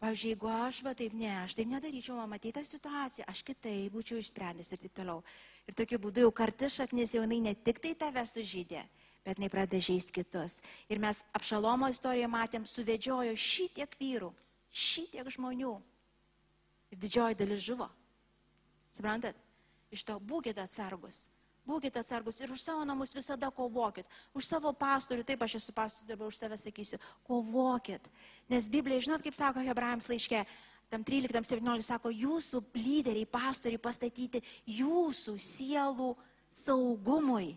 pavyzdžiui, 0.00 0.30
jeigu 0.32 0.50
aš 0.50 0.80
va 0.86 0.94
taip 0.96 1.14
ne, 1.14 1.30
aš 1.44 1.54
taip 1.58 1.70
nedaryčiau, 1.70 2.16
man 2.16 2.30
matyti 2.32 2.56
tą 2.58 2.64
situaciją, 2.66 3.26
aš 3.28 3.42
kitaip 3.46 3.92
būčiau 3.94 4.18
išsprendęs 4.22 4.72
ir 4.72 4.82
taip 4.82 4.94
toliau. 4.96 5.22
Ir 5.68 5.76
tokiu 5.78 6.00
būdu 6.02 6.24
jau 6.24 6.32
karti 6.34 6.70
šaknis 6.72 7.14
jau 7.14 7.22
jinai 7.26 7.40
ne 7.44 7.54
tik 7.54 7.82
tai 7.84 7.92
tave 7.98 8.24
sužydė, 8.26 8.86
bet 9.24 9.38
jinai 9.38 9.50
pradeda 9.52 9.82
žaisti 9.84 10.14
kitus. 10.14 10.60
Ir 10.88 11.00
mes 11.02 11.22
apšalomo 11.36 11.90
istoriją 11.92 12.30
matėm, 12.32 12.66
suvedžiojo 12.68 13.34
šitiek 13.36 13.96
vyrų, 14.00 14.30
šitiek 14.70 15.28
žmonių. 15.36 15.74
Ir 16.90 17.02
didžioji 17.02 17.38
dalis 17.38 17.62
žuvo. 17.64 17.90
Suprantat? 18.96 19.36
Iš 19.90 20.06
to 20.06 20.16
būkite 20.22 20.62
atsargus. 20.62 21.28
Būkite 21.66 22.00
atsargus 22.00 22.40
ir 22.40 22.50
už 22.50 22.62
savo 22.62 22.84
namus 22.88 23.12
visada 23.14 23.50
kovokit. 23.54 24.08
Už 24.34 24.46
savo 24.46 24.72
pastorių, 24.74 25.26
taip 25.26 25.42
aš 25.44 25.58
esu 25.60 25.74
pastorius, 25.76 26.08
dabar 26.08 26.30
už 26.30 26.38
save 26.38 26.58
sakysiu, 26.58 26.98
kovokit. 27.26 28.08
Nes 28.50 28.68
Biblija, 28.70 29.04
žinot, 29.06 29.22
kaip 29.22 29.36
sako 29.38 29.62
Hebrajams 29.66 30.08
laiške, 30.10 30.44
tam 30.90 31.04
13-17 31.06 31.86
sako, 31.86 32.10
jūsų 32.10 32.62
lyderiai, 32.74 33.28
pastoriai 33.28 33.82
pastatyti 33.82 34.42
jūsų 34.66 35.36
sielų 35.38 36.14
saugumui 36.50 37.54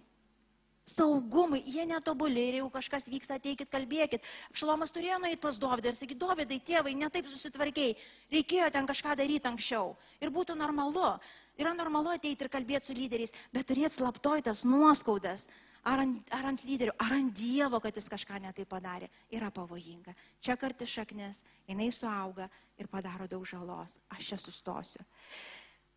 saugumui, 0.84 1.62
jie 1.66 1.86
netobuli 1.88 2.44
ir 2.50 2.58
jeigu 2.60 2.70
kažkas 2.72 3.08
vyksta, 3.12 3.38
ateikit, 3.40 3.70
kalbėkit. 3.72 4.24
Apšalomas 4.52 4.92
turėjo 4.92 5.20
nueiti 5.24 5.40
pas 5.42 5.58
Dovydą 5.60 5.94
ir 5.94 5.98
sakyti, 5.98 6.20
Dovydai, 6.20 6.60
tėvai, 6.60 6.94
netaip 7.00 7.30
susitvarkiai, 7.32 7.96
reikėjo 8.34 8.70
ten 8.76 8.90
kažką 8.90 9.16
daryti 9.20 9.48
anksčiau. 9.48 9.96
Ir 10.20 10.34
būtų 10.36 10.58
normalu. 10.60 11.16
Yra 11.60 11.74
normalu 11.78 12.12
ateiti 12.12 12.44
ir 12.44 12.52
kalbėti 12.52 12.90
su 12.90 12.98
lyderiais, 12.98 13.32
bet 13.54 13.70
turėti 13.70 13.96
slaptoitas 13.96 14.66
nuoskaudas. 14.68 15.48
Ar 15.84 16.00
ant, 16.00 16.30
ar 16.32 16.46
ant 16.48 16.62
lyderių, 16.64 16.94
ar 17.04 17.12
ant 17.12 17.34
Dievo, 17.36 17.80
kad 17.84 17.96
jis 17.96 18.08
kažką 18.08 18.38
netai 18.40 18.64
padarė, 18.64 19.10
yra 19.36 19.50
pavojinga. 19.52 20.14
Čia 20.40 20.56
karti 20.56 20.88
šaknis, 20.88 21.42
jinai 21.68 21.90
suauga 21.92 22.48
ir 22.80 22.88
padaro 22.88 23.28
daug 23.28 23.44
žalos. 23.44 23.98
Aš 24.16 24.30
čia 24.32 24.40
sustosiu. 24.40 25.04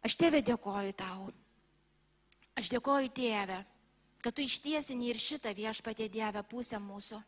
Aš 0.02 0.18
tėvė 0.18 0.42
dėkoju 0.42 0.96
tau. 0.98 1.30
Aš 2.58 2.72
dėkoju 2.74 3.14
tėvė 3.14 3.60
kad 4.26 4.34
tu 4.34 4.42
ištiesini 4.42 5.12
ir 5.12 5.20
šitą 5.22 5.52
viešpatė 5.54 6.08
Dievę 6.10 6.42
pusę 6.50 6.80
mūsų. 6.82 7.20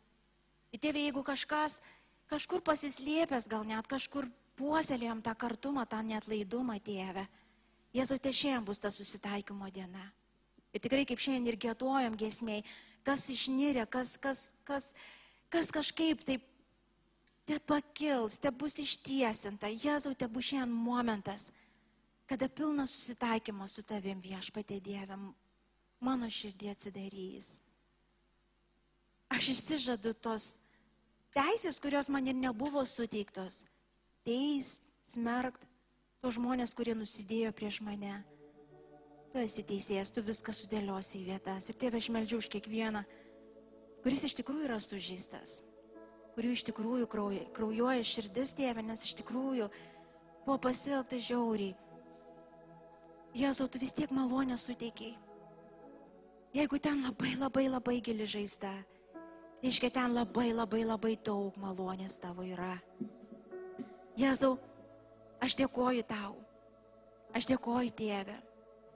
Ir 0.74 0.80
tėvė, 0.82 1.04
jeigu 1.06 1.22
kažkas 1.22 1.78
kažkur 2.26 2.58
pasislėpęs, 2.66 3.46
gal 3.46 3.62
net 3.62 3.86
kažkur 3.86 4.26
puoselėjom 4.58 5.22
tą 5.22 5.36
kartumą, 5.38 5.86
tą 5.86 6.02
netlaidumą, 6.02 6.80
tėvę, 6.82 7.28
Jėzau, 7.94 8.18
te 8.20 8.34
šiandien 8.34 8.66
bus 8.66 8.82
ta 8.82 8.90
susitaikymo 8.92 9.70
diena. 9.72 10.10
Ir 10.76 10.82
tikrai 10.84 11.06
kaip 11.08 11.22
šiandien 11.22 11.48
ir 11.48 11.56
gėduojam 11.62 12.18
gesmiai, 12.20 12.66
kas 13.06 13.24
išnyrė, 13.32 13.86
kas, 13.88 14.18
kas, 14.20 14.42
kas, 14.68 14.90
kas 15.48 15.70
kažkaip 15.72 16.26
taip 16.26 16.44
te 17.48 17.56
pakils, 17.64 18.36
te 18.42 18.50
bus 18.52 18.76
ištiesinta. 18.82 19.70
Jėzau, 19.72 20.12
te 20.18 20.28
bus 20.28 20.50
šiandien 20.50 20.74
momentas, 20.74 21.48
kada 22.28 22.50
pilnas 22.50 22.92
susitaikymas 22.92 23.78
su 23.78 23.86
tavim 23.86 24.20
viešpatė 24.20 24.82
Dievėm 24.84 25.30
mano 26.04 26.28
širdį 26.30 26.70
atsidarys. 26.72 27.58
Aš 29.28 29.50
išsižadu 29.52 30.14
tos 30.16 30.56
teisės, 31.36 31.80
kurios 31.82 32.08
man 32.08 32.26
ir 32.30 32.36
nebuvo 32.38 32.84
suteiktos. 32.88 33.64
Teist, 34.24 34.84
smerkt, 35.04 35.64
tos 36.22 36.36
žmonės, 36.38 36.74
kurie 36.76 36.94
nusidėjo 36.96 37.52
prieš 37.56 37.80
mane. 37.84 38.16
Tu 39.28 39.42
esi 39.42 39.64
teisėjas, 39.68 40.12
tu 40.14 40.24
viską 40.24 40.54
sudėliosi 40.56 41.20
į 41.20 41.26
vietas. 41.34 41.68
Ir 41.68 41.76
tėve 41.76 42.00
aš 42.00 42.08
meldžiu 42.14 42.40
už 42.40 42.48
kiekvieną, 42.54 43.04
kuris 44.04 44.24
iš 44.24 44.38
tikrųjų 44.40 44.70
yra 44.70 44.78
sužeistas, 44.80 45.60
kurių 46.32 46.54
iš 46.56 46.64
tikrųjų 46.70 47.10
krauj, 47.12 47.42
kraujuoja 47.56 48.06
širdis, 48.08 48.56
tėve, 48.56 48.84
nes 48.86 49.04
iš 49.04 49.18
tikrųjų 49.20 49.68
buvo 50.46 50.58
pasilgta 50.64 51.20
žiauriai. 51.20 51.76
Jėzau, 53.36 53.68
tu 53.68 53.78
vis 53.82 53.92
tiek 53.92 54.10
malonę 54.16 54.56
suteikiai. 54.56 55.27
Jeigu 56.54 56.78
ten 56.80 57.02
labai 57.04 57.34
labai 57.36 57.68
labai 57.68 58.00
gili 58.00 58.24
žaizda, 58.26 58.72
reiškia 59.62 59.90
ten 59.92 60.14
labai 60.16 60.48
labai 60.56 60.80
labai 60.84 61.16
daug 61.20 61.56
malonės 61.60 62.16
tavo 62.22 62.46
yra. 62.46 62.78
Jėzau, 64.16 64.54
aš 65.44 65.58
dėkoju 65.60 66.06
tau, 66.08 66.38
aš 67.36 67.50
dėkoju 67.50 67.92
tėvę, 68.00 68.38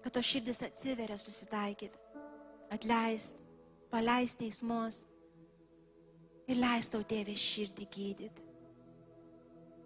kad 0.03 0.17
to 0.17 0.23
širdis 0.25 0.63
atsiveria 0.65 1.19
susitaikyt, 1.21 1.99
atleist, 2.73 3.45
paleist 3.93 4.41
teismus 4.41 5.03
ir 6.49 6.57
leist 6.57 6.97
tau 6.97 7.05
tėvė 7.05 7.37
širdį 7.37 7.89
gydyti. 7.93 8.49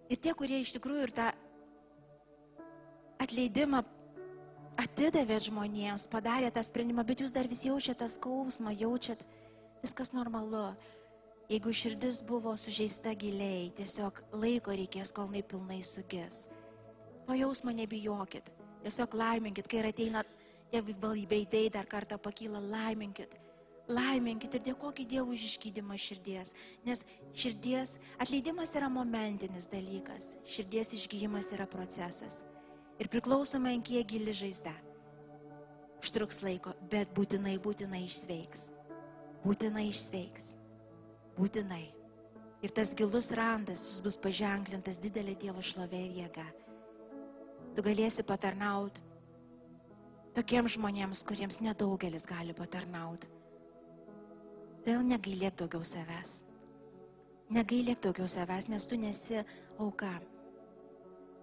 Ir 0.06 0.22
tie, 0.22 0.38
kurie 0.38 0.62
iš 0.62 0.76
tikrųjų 0.76 1.08
ir 1.08 1.16
tą 1.18 1.32
atleidimą 3.26 3.82
atidavėt 4.80 5.48
žmonėms, 5.48 6.06
padarė 6.12 6.50
tą 6.52 6.62
sprendimą, 6.64 7.04
bet 7.06 7.22
jūs 7.24 7.34
dar 7.34 7.48
vis 7.48 7.64
jaučiat 7.66 8.00
tą 8.02 8.08
skausmą, 8.12 8.74
jaučiat, 8.76 9.22
viskas 9.82 10.12
normalu. 10.16 10.74
Jeigu 11.46 11.70
širdis 11.70 12.24
buvo 12.26 12.56
sužeista 12.58 13.12
giliai, 13.14 13.70
tiesiog 13.78 14.18
laiko 14.34 14.74
reikės, 14.74 15.12
kol 15.14 15.28
jinai 15.30 15.44
pilnai 15.46 15.78
sugės. 15.86 16.46
To 17.26 17.36
jausmo 17.38 17.70
nebijokit, 17.74 18.50
tiesiog 18.82 19.14
laiminkit, 19.14 19.68
kai 19.70 19.84
ateina 19.86 20.24
tie 20.72 20.82
veidai 20.82 21.68
dar 21.70 21.86
kartą 21.86 22.18
pakyla, 22.18 22.60
laiminkit. 22.60 23.38
Laiminkit 23.86 24.56
ir 24.58 24.64
dėkokit 24.66 25.06
Dievui 25.06 25.36
už 25.38 25.44
išgydymą 25.46 25.94
širdies, 25.94 26.50
nes 26.82 27.04
širdies 27.38 28.00
atleidimas 28.18 28.74
yra 28.74 28.88
momentinis 28.90 29.70
dalykas, 29.70 30.34
širdies 30.42 30.90
išgyjimas 30.98 31.52
yra 31.54 31.68
procesas. 31.70 32.42
Ir 32.96 33.10
priklausomai, 33.12 33.76
kiek 33.84 34.08
gili 34.08 34.32
žaizda. 34.36 34.72
Užtruks 36.00 36.40
laiko, 36.44 36.72
bet 36.90 37.12
būtinai, 37.16 37.56
būtinai 37.62 38.04
išsveiks. 38.06 38.70
Būtinai 39.44 39.88
išsveiks. 39.90 40.54
Būtinai. 41.36 41.84
Ir 42.64 42.72
tas 42.72 42.94
gilus 42.96 43.28
randas 43.36 43.82
jis 43.84 44.00
bus 44.04 44.16
paženklintas 44.16 45.00
didelė 45.02 45.36
Dievo 45.38 45.62
šlovė 45.62 46.00
ir 46.06 46.22
jėga. 46.22 46.46
Tu 47.76 47.84
galėsi 47.84 48.24
patarnauti 48.24 49.04
tokiems 50.36 50.74
žmonėms, 50.76 51.22
kuriems 51.24 51.60
nedaugelis 51.64 52.26
gali 52.28 52.52
patarnauti. 52.56 53.28
Todėl 54.84 55.02
negailėk 55.02 55.56
daugiau 55.58 55.84
savęs. 55.84 56.42
Negailėk 57.56 58.02
daugiau 58.04 58.28
savęs, 58.28 58.68
nes 58.68 58.86
tu 58.86 58.98
nesi 59.00 59.40
auka. 59.80 60.12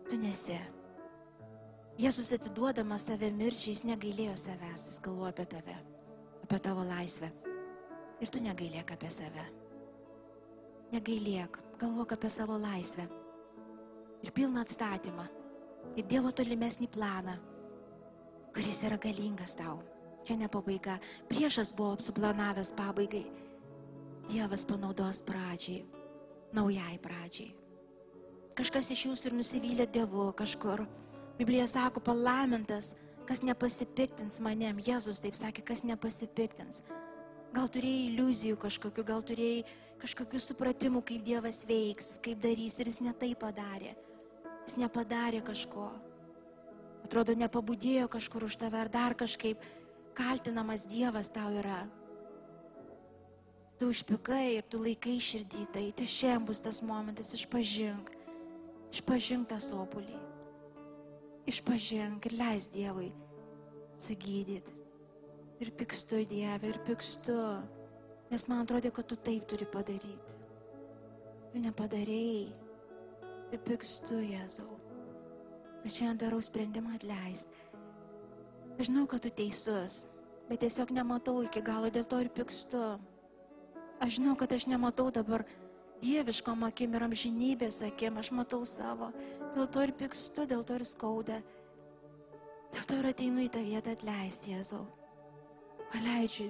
Tu 0.10 0.20
nesi. 0.22 0.60
Jėzus 2.02 2.32
atiduodamas 2.34 3.06
save 3.06 3.30
mirčiai, 3.30 3.76
jis 3.76 3.84
negailėjo 3.86 4.34
savęs, 4.40 4.88
jis 4.90 5.02
galvojo 5.06 5.30
apie 5.30 5.46
tave, 5.46 5.76
apie 6.42 6.58
tavo 6.66 6.82
laisvę. 6.88 7.30
Ir 8.24 8.32
tu 8.34 8.42
negailėk 8.42 8.96
apie 8.96 9.12
save. 9.14 9.44
Negailėk, 10.94 11.60
galvok 11.82 12.16
apie 12.16 12.32
savo 12.34 12.58
laisvę. 12.58 13.06
Ir 14.24 14.32
pilną 14.34 14.64
atstatymą. 14.64 15.28
Ir 16.00 16.08
Dievo 16.10 16.32
tolimesnį 16.34 16.88
planą, 16.90 17.36
kuris 18.56 18.80
yra 18.88 18.98
galingas 18.98 19.54
tau. 19.60 19.82
Čia 20.24 20.38
ne 20.40 20.48
pabaiga. 20.48 20.96
Priešas 21.30 21.74
buvo 21.76 22.00
suplanavęs 22.02 22.72
pabaigai. 22.78 23.26
Dievas 24.32 24.64
panaudos 24.66 25.22
pradžiai, 25.28 25.84
naujai 26.56 26.98
pradžiai. 27.04 27.54
kažkas 28.56 28.92
iš 28.94 29.06
jūsų 29.08 29.28
ir 29.30 29.34
nusivylė 29.34 29.86
Dievu 29.92 30.32
kažkur. 30.34 30.86
Biblija 31.38 31.68
sako, 31.68 32.00
palaimintas, 32.00 32.94
kas 33.28 33.42
nepasipiktins 33.42 34.40
manim. 34.44 34.82
Jėzus 34.84 35.22
taip 35.24 35.38
sakė, 35.38 35.64
kas 35.66 35.84
nepasipiktins. 35.88 36.84
Gal 37.54 37.70
turėjai 37.70 38.08
iliuzijų 38.12 38.58
kažkokių, 38.62 39.06
gal 39.06 39.24
turėjai 39.26 39.64
kažkokių 40.02 40.42
supratimų, 40.42 41.04
kaip 41.06 41.24
Dievas 41.26 41.64
veiks, 41.70 42.18
kaip 42.24 42.42
darys 42.44 42.80
ir 42.82 42.90
jis 42.92 43.00
netai 43.06 43.34
padarė. 43.40 43.94
Jis 44.66 44.78
nepadarė 44.82 45.42
kažko. 45.46 45.90
Atrodo, 47.04 47.36
nepabudėjo 47.38 48.08
kažkur 48.12 48.48
už 48.48 48.58
tave 48.62 48.80
ar 48.80 48.90
dar 48.92 49.16
kažkaip 49.18 49.62
kaltinamas 50.16 50.86
Dievas 50.88 51.30
tau 51.34 51.52
yra. 51.52 51.84
Tu 53.78 53.90
užpikai 53.90 54.60
ir 54.60 54.68
tu 54.70 54.80
laikai 54.80 55.18
širdį, 55.20 55.64
tai 55.74 55.86
tai 55.98 56.06
šiandien 56.08 56.46
bus 56.48 56.62
tas 56.64 56.80
momentas, 56.86 57.34
išpažink, 57.36 58.12
išpažink 58.94 59.50
tą 59.50 59.58
sopulį, 59.60 60.16
išpažink 61.50 62.28
ir 62.30 62.38
leis 62.40 62.70
Dievui 62.74 63.12
sugydyti. 64.00 64.80
Ir 65.62 65.72
pikstu 65.80 66.20
į 66.24 66.28
Dievą, 66.28 66.72
ir 66.74 66.80
pikstu, 66.88 67.36
nes 68.32 68.48
man 68.50 68.64
atrodo, 68.66 68.92
kad 68.92 69.08
tu 69.08 69.16
taip 69.16 69.46
turi 69.48 69.68
padaryti. 69.70 70.40
Tu 71.54 71.62
nepadarėjai 71.62 72.48
ir 73.54 73.62
pikstu 73.64 74.20
Jėzau. 74.26 74.72
Aš 75.84 76.00
šiandien 76.00 76.20
darau 76.26 76.42
sprendimą 76.44 76.96
atleisti. 76.98 77.60
Aš 78.80 78.90
žinau, 78.90 79.06
kad 79.08 79.22
tu 79.24 79.30
teisus, 79.30 80.08
bet 80.50 80.64
tiesiog 80.64 80.92
nematau 80.96 81.44
iki 81.46 81.62
galo, 81.64 81.92
dėl 81.94 82.08
to 82.10 82.20
ir 82.24 82.32
pikstu. 82.34 82.82
Aš 84.02 84.18
žinau, 84.18 84.34
kad 84.40 84.52
aš 84.56 84.66
nematau 84.72 85.12
dabar 85.14 85.46
dieviškom 86.04 86.66
akim 86.68 86.96
ir 86.98 87.06
amžinybės 87.08 87.82
akim, 87.88 88.20
aš 88.20 88.32
matau 88.36 88.64
savo. 88.68 89.12
Dėl 89.54 89.70
to 89.72 89.84
ir 89.86 89.94
pikstu, 89.98 90.48
dėl 90.50 90.66
to 90.68 90.78
ir 90.80 90.86
skauda. 90.88 91.40
Dėl 92.74 92.90
to 92.90 93.00
ir 93.00 93.08
ateinu 93.12 93.44
į 93.46 93.52
tą 93.54 93.62
vietą 93.64 93.94
atleisti, 93.96 94.54
Jėzau. 94.54 94.84
Paleidžiu, 95.94 96.48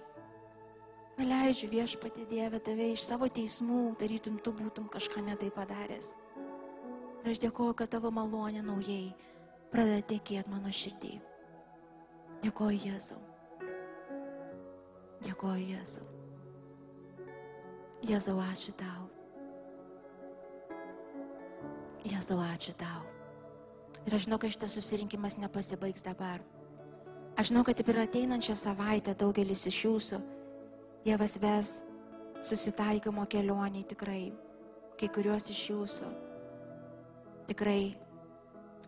paleidžiu 1.17 1.67
viešpatį 1.73 2.29
Dievę 2.31 2.61
tave 2.63 2.93
iš 2.93 3.03
savo 3.03 3.27
teismų, 3.27 3.81
tarytum 3.99 4.39
tu 4.39 4.53
būtum 4.55 4.87
kažką 4.91 5.25
netai 5.25 5.51
padaręs. 5.53 6.13
Ir 7.23 7.31
aš 7.33 7.43
dėkoju, 7.43 7.75
kad 7.79 7.91
tavo 7.91 8.11
malonė 8.11 8.63
naujai 8.63 9.13
pradeda 9.71 10.03
tekėti 10.13 10.51
mano 10.51 10.71
širdį. 10.71 11.13
Dėkoju 12.43 12.79
Jėzau. 12.87 13.19
Dėkoju 15.23 15.67
Jėzau. 15.73 16.07
Jėzau, 18.03 18.39
ačiū 18.43 18.75
tau. 18.79 19.22
Jėzau, 22.03 22.39
ačiū 22.43 22.75
tau. 22.75 23.01
Ir 24.03 24.17
aš 24.17 24.27
žinau, 24.27 24.37
kad 24.41 24.51
šitas 24.51 24.75
susirinkimas 24.75 25.37
nepasibaigs 25.39 26.03
dabar. 26.03 26.43
Aš 27.39 27.49
žinau, 27.49 27.63
kad 27.63 27.79
ir 27.79 27.99
ateinančią 28.03 28.55
savaitę 28.59 29.15
daugelis 29.17 29.63
iš 29.69 29.85
jūsų 29.87 30.19
Dievas 31.03 31.33
ves 31.35 31.69
susitaikymo 32.47 33.25
kelionį 33.27 33.81
tikrai, 33.91 34.29
kai 34.95 35.09
kuriuos 35.11 35.49
iš 35.51 35.63
jūsų. 35.67 36.11
Tikrai 37.49 37.95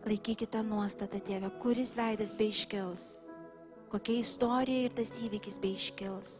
laikykite 0.06 0.62
nuostatą, 0.64 1.20
Dieve, 1.26 1.50
kuris 1.60 1.92
veidas 1.98 2.32
bei 2.38 2.54
iškils, 2.54 3.18
kokia 3.92 4.22
istorija 4.22 4.86
ir 4.86 4.96
tas 4.96 5.12
įvykis 5.20 5.60
bei 5.60 5.76
iškils. 5.76 6.38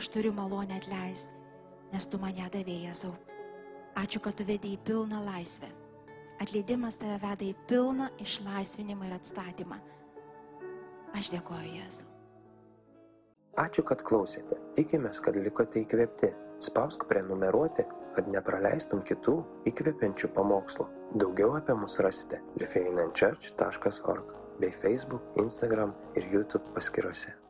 Aš 0.00 0.08
turiu 0.14 0.32
malonę 0.32 0.80
atleisti, 0.80 1.36
nes 1.92 2.08
tu 2.08 2.16
mane 2.22 2.48
davėjęsau. 2.56 3.12
Ačiū, 4.00 4.24
kad 4.24 4.40
tu 4.40 4.48
vedai 4.48 4.72
į 4.78 4.80
pilną 4.88 5.20
laisvę. 5.26 5.68
Atleidimas 6.40 6.96
tave 7.00 7.18
veda 7.22 7.44
į 7.44 7.52
pilną 7.68 8.08
išlaisvinimą 8.22 9.10
ir 9.10 9.16
atstatymą. 9.18 9.78
Aš 11.18 11.34
dėkoju 11.34 11.74
Jėzau. 11.76 12.08
Ačiū, 13.60 13.84
kad 13.84 14.00
klausėte. 14.00 14.56
Tikimės, 14.78 15.20
kad 15.20 15.36
likote 15.36 15.82
įkvėpti. 15.82 16.32
Spausk 16.62 17.04
prenumeruoti, 17.10 17.84
kad 18.16 18.30
nepraleistum 18.32 19.02
kitų 19.04 19.36
įkvepiančių 19.68 20.30
pamokslų. 20.32 20.88
Daugiau 21.20 21.58
apie 21.58 21.76
mus 21.76 21.98
rasite 22.00 22.40
lifeinanchurch.org 22.62 24.32
bei 24.62 24.72
Facebook, 24.72 25.28
Instagram 25.42 25.92
ir 26.16 26.32
YouTube 26.32 26.72
paskiruose. 26.72 27.41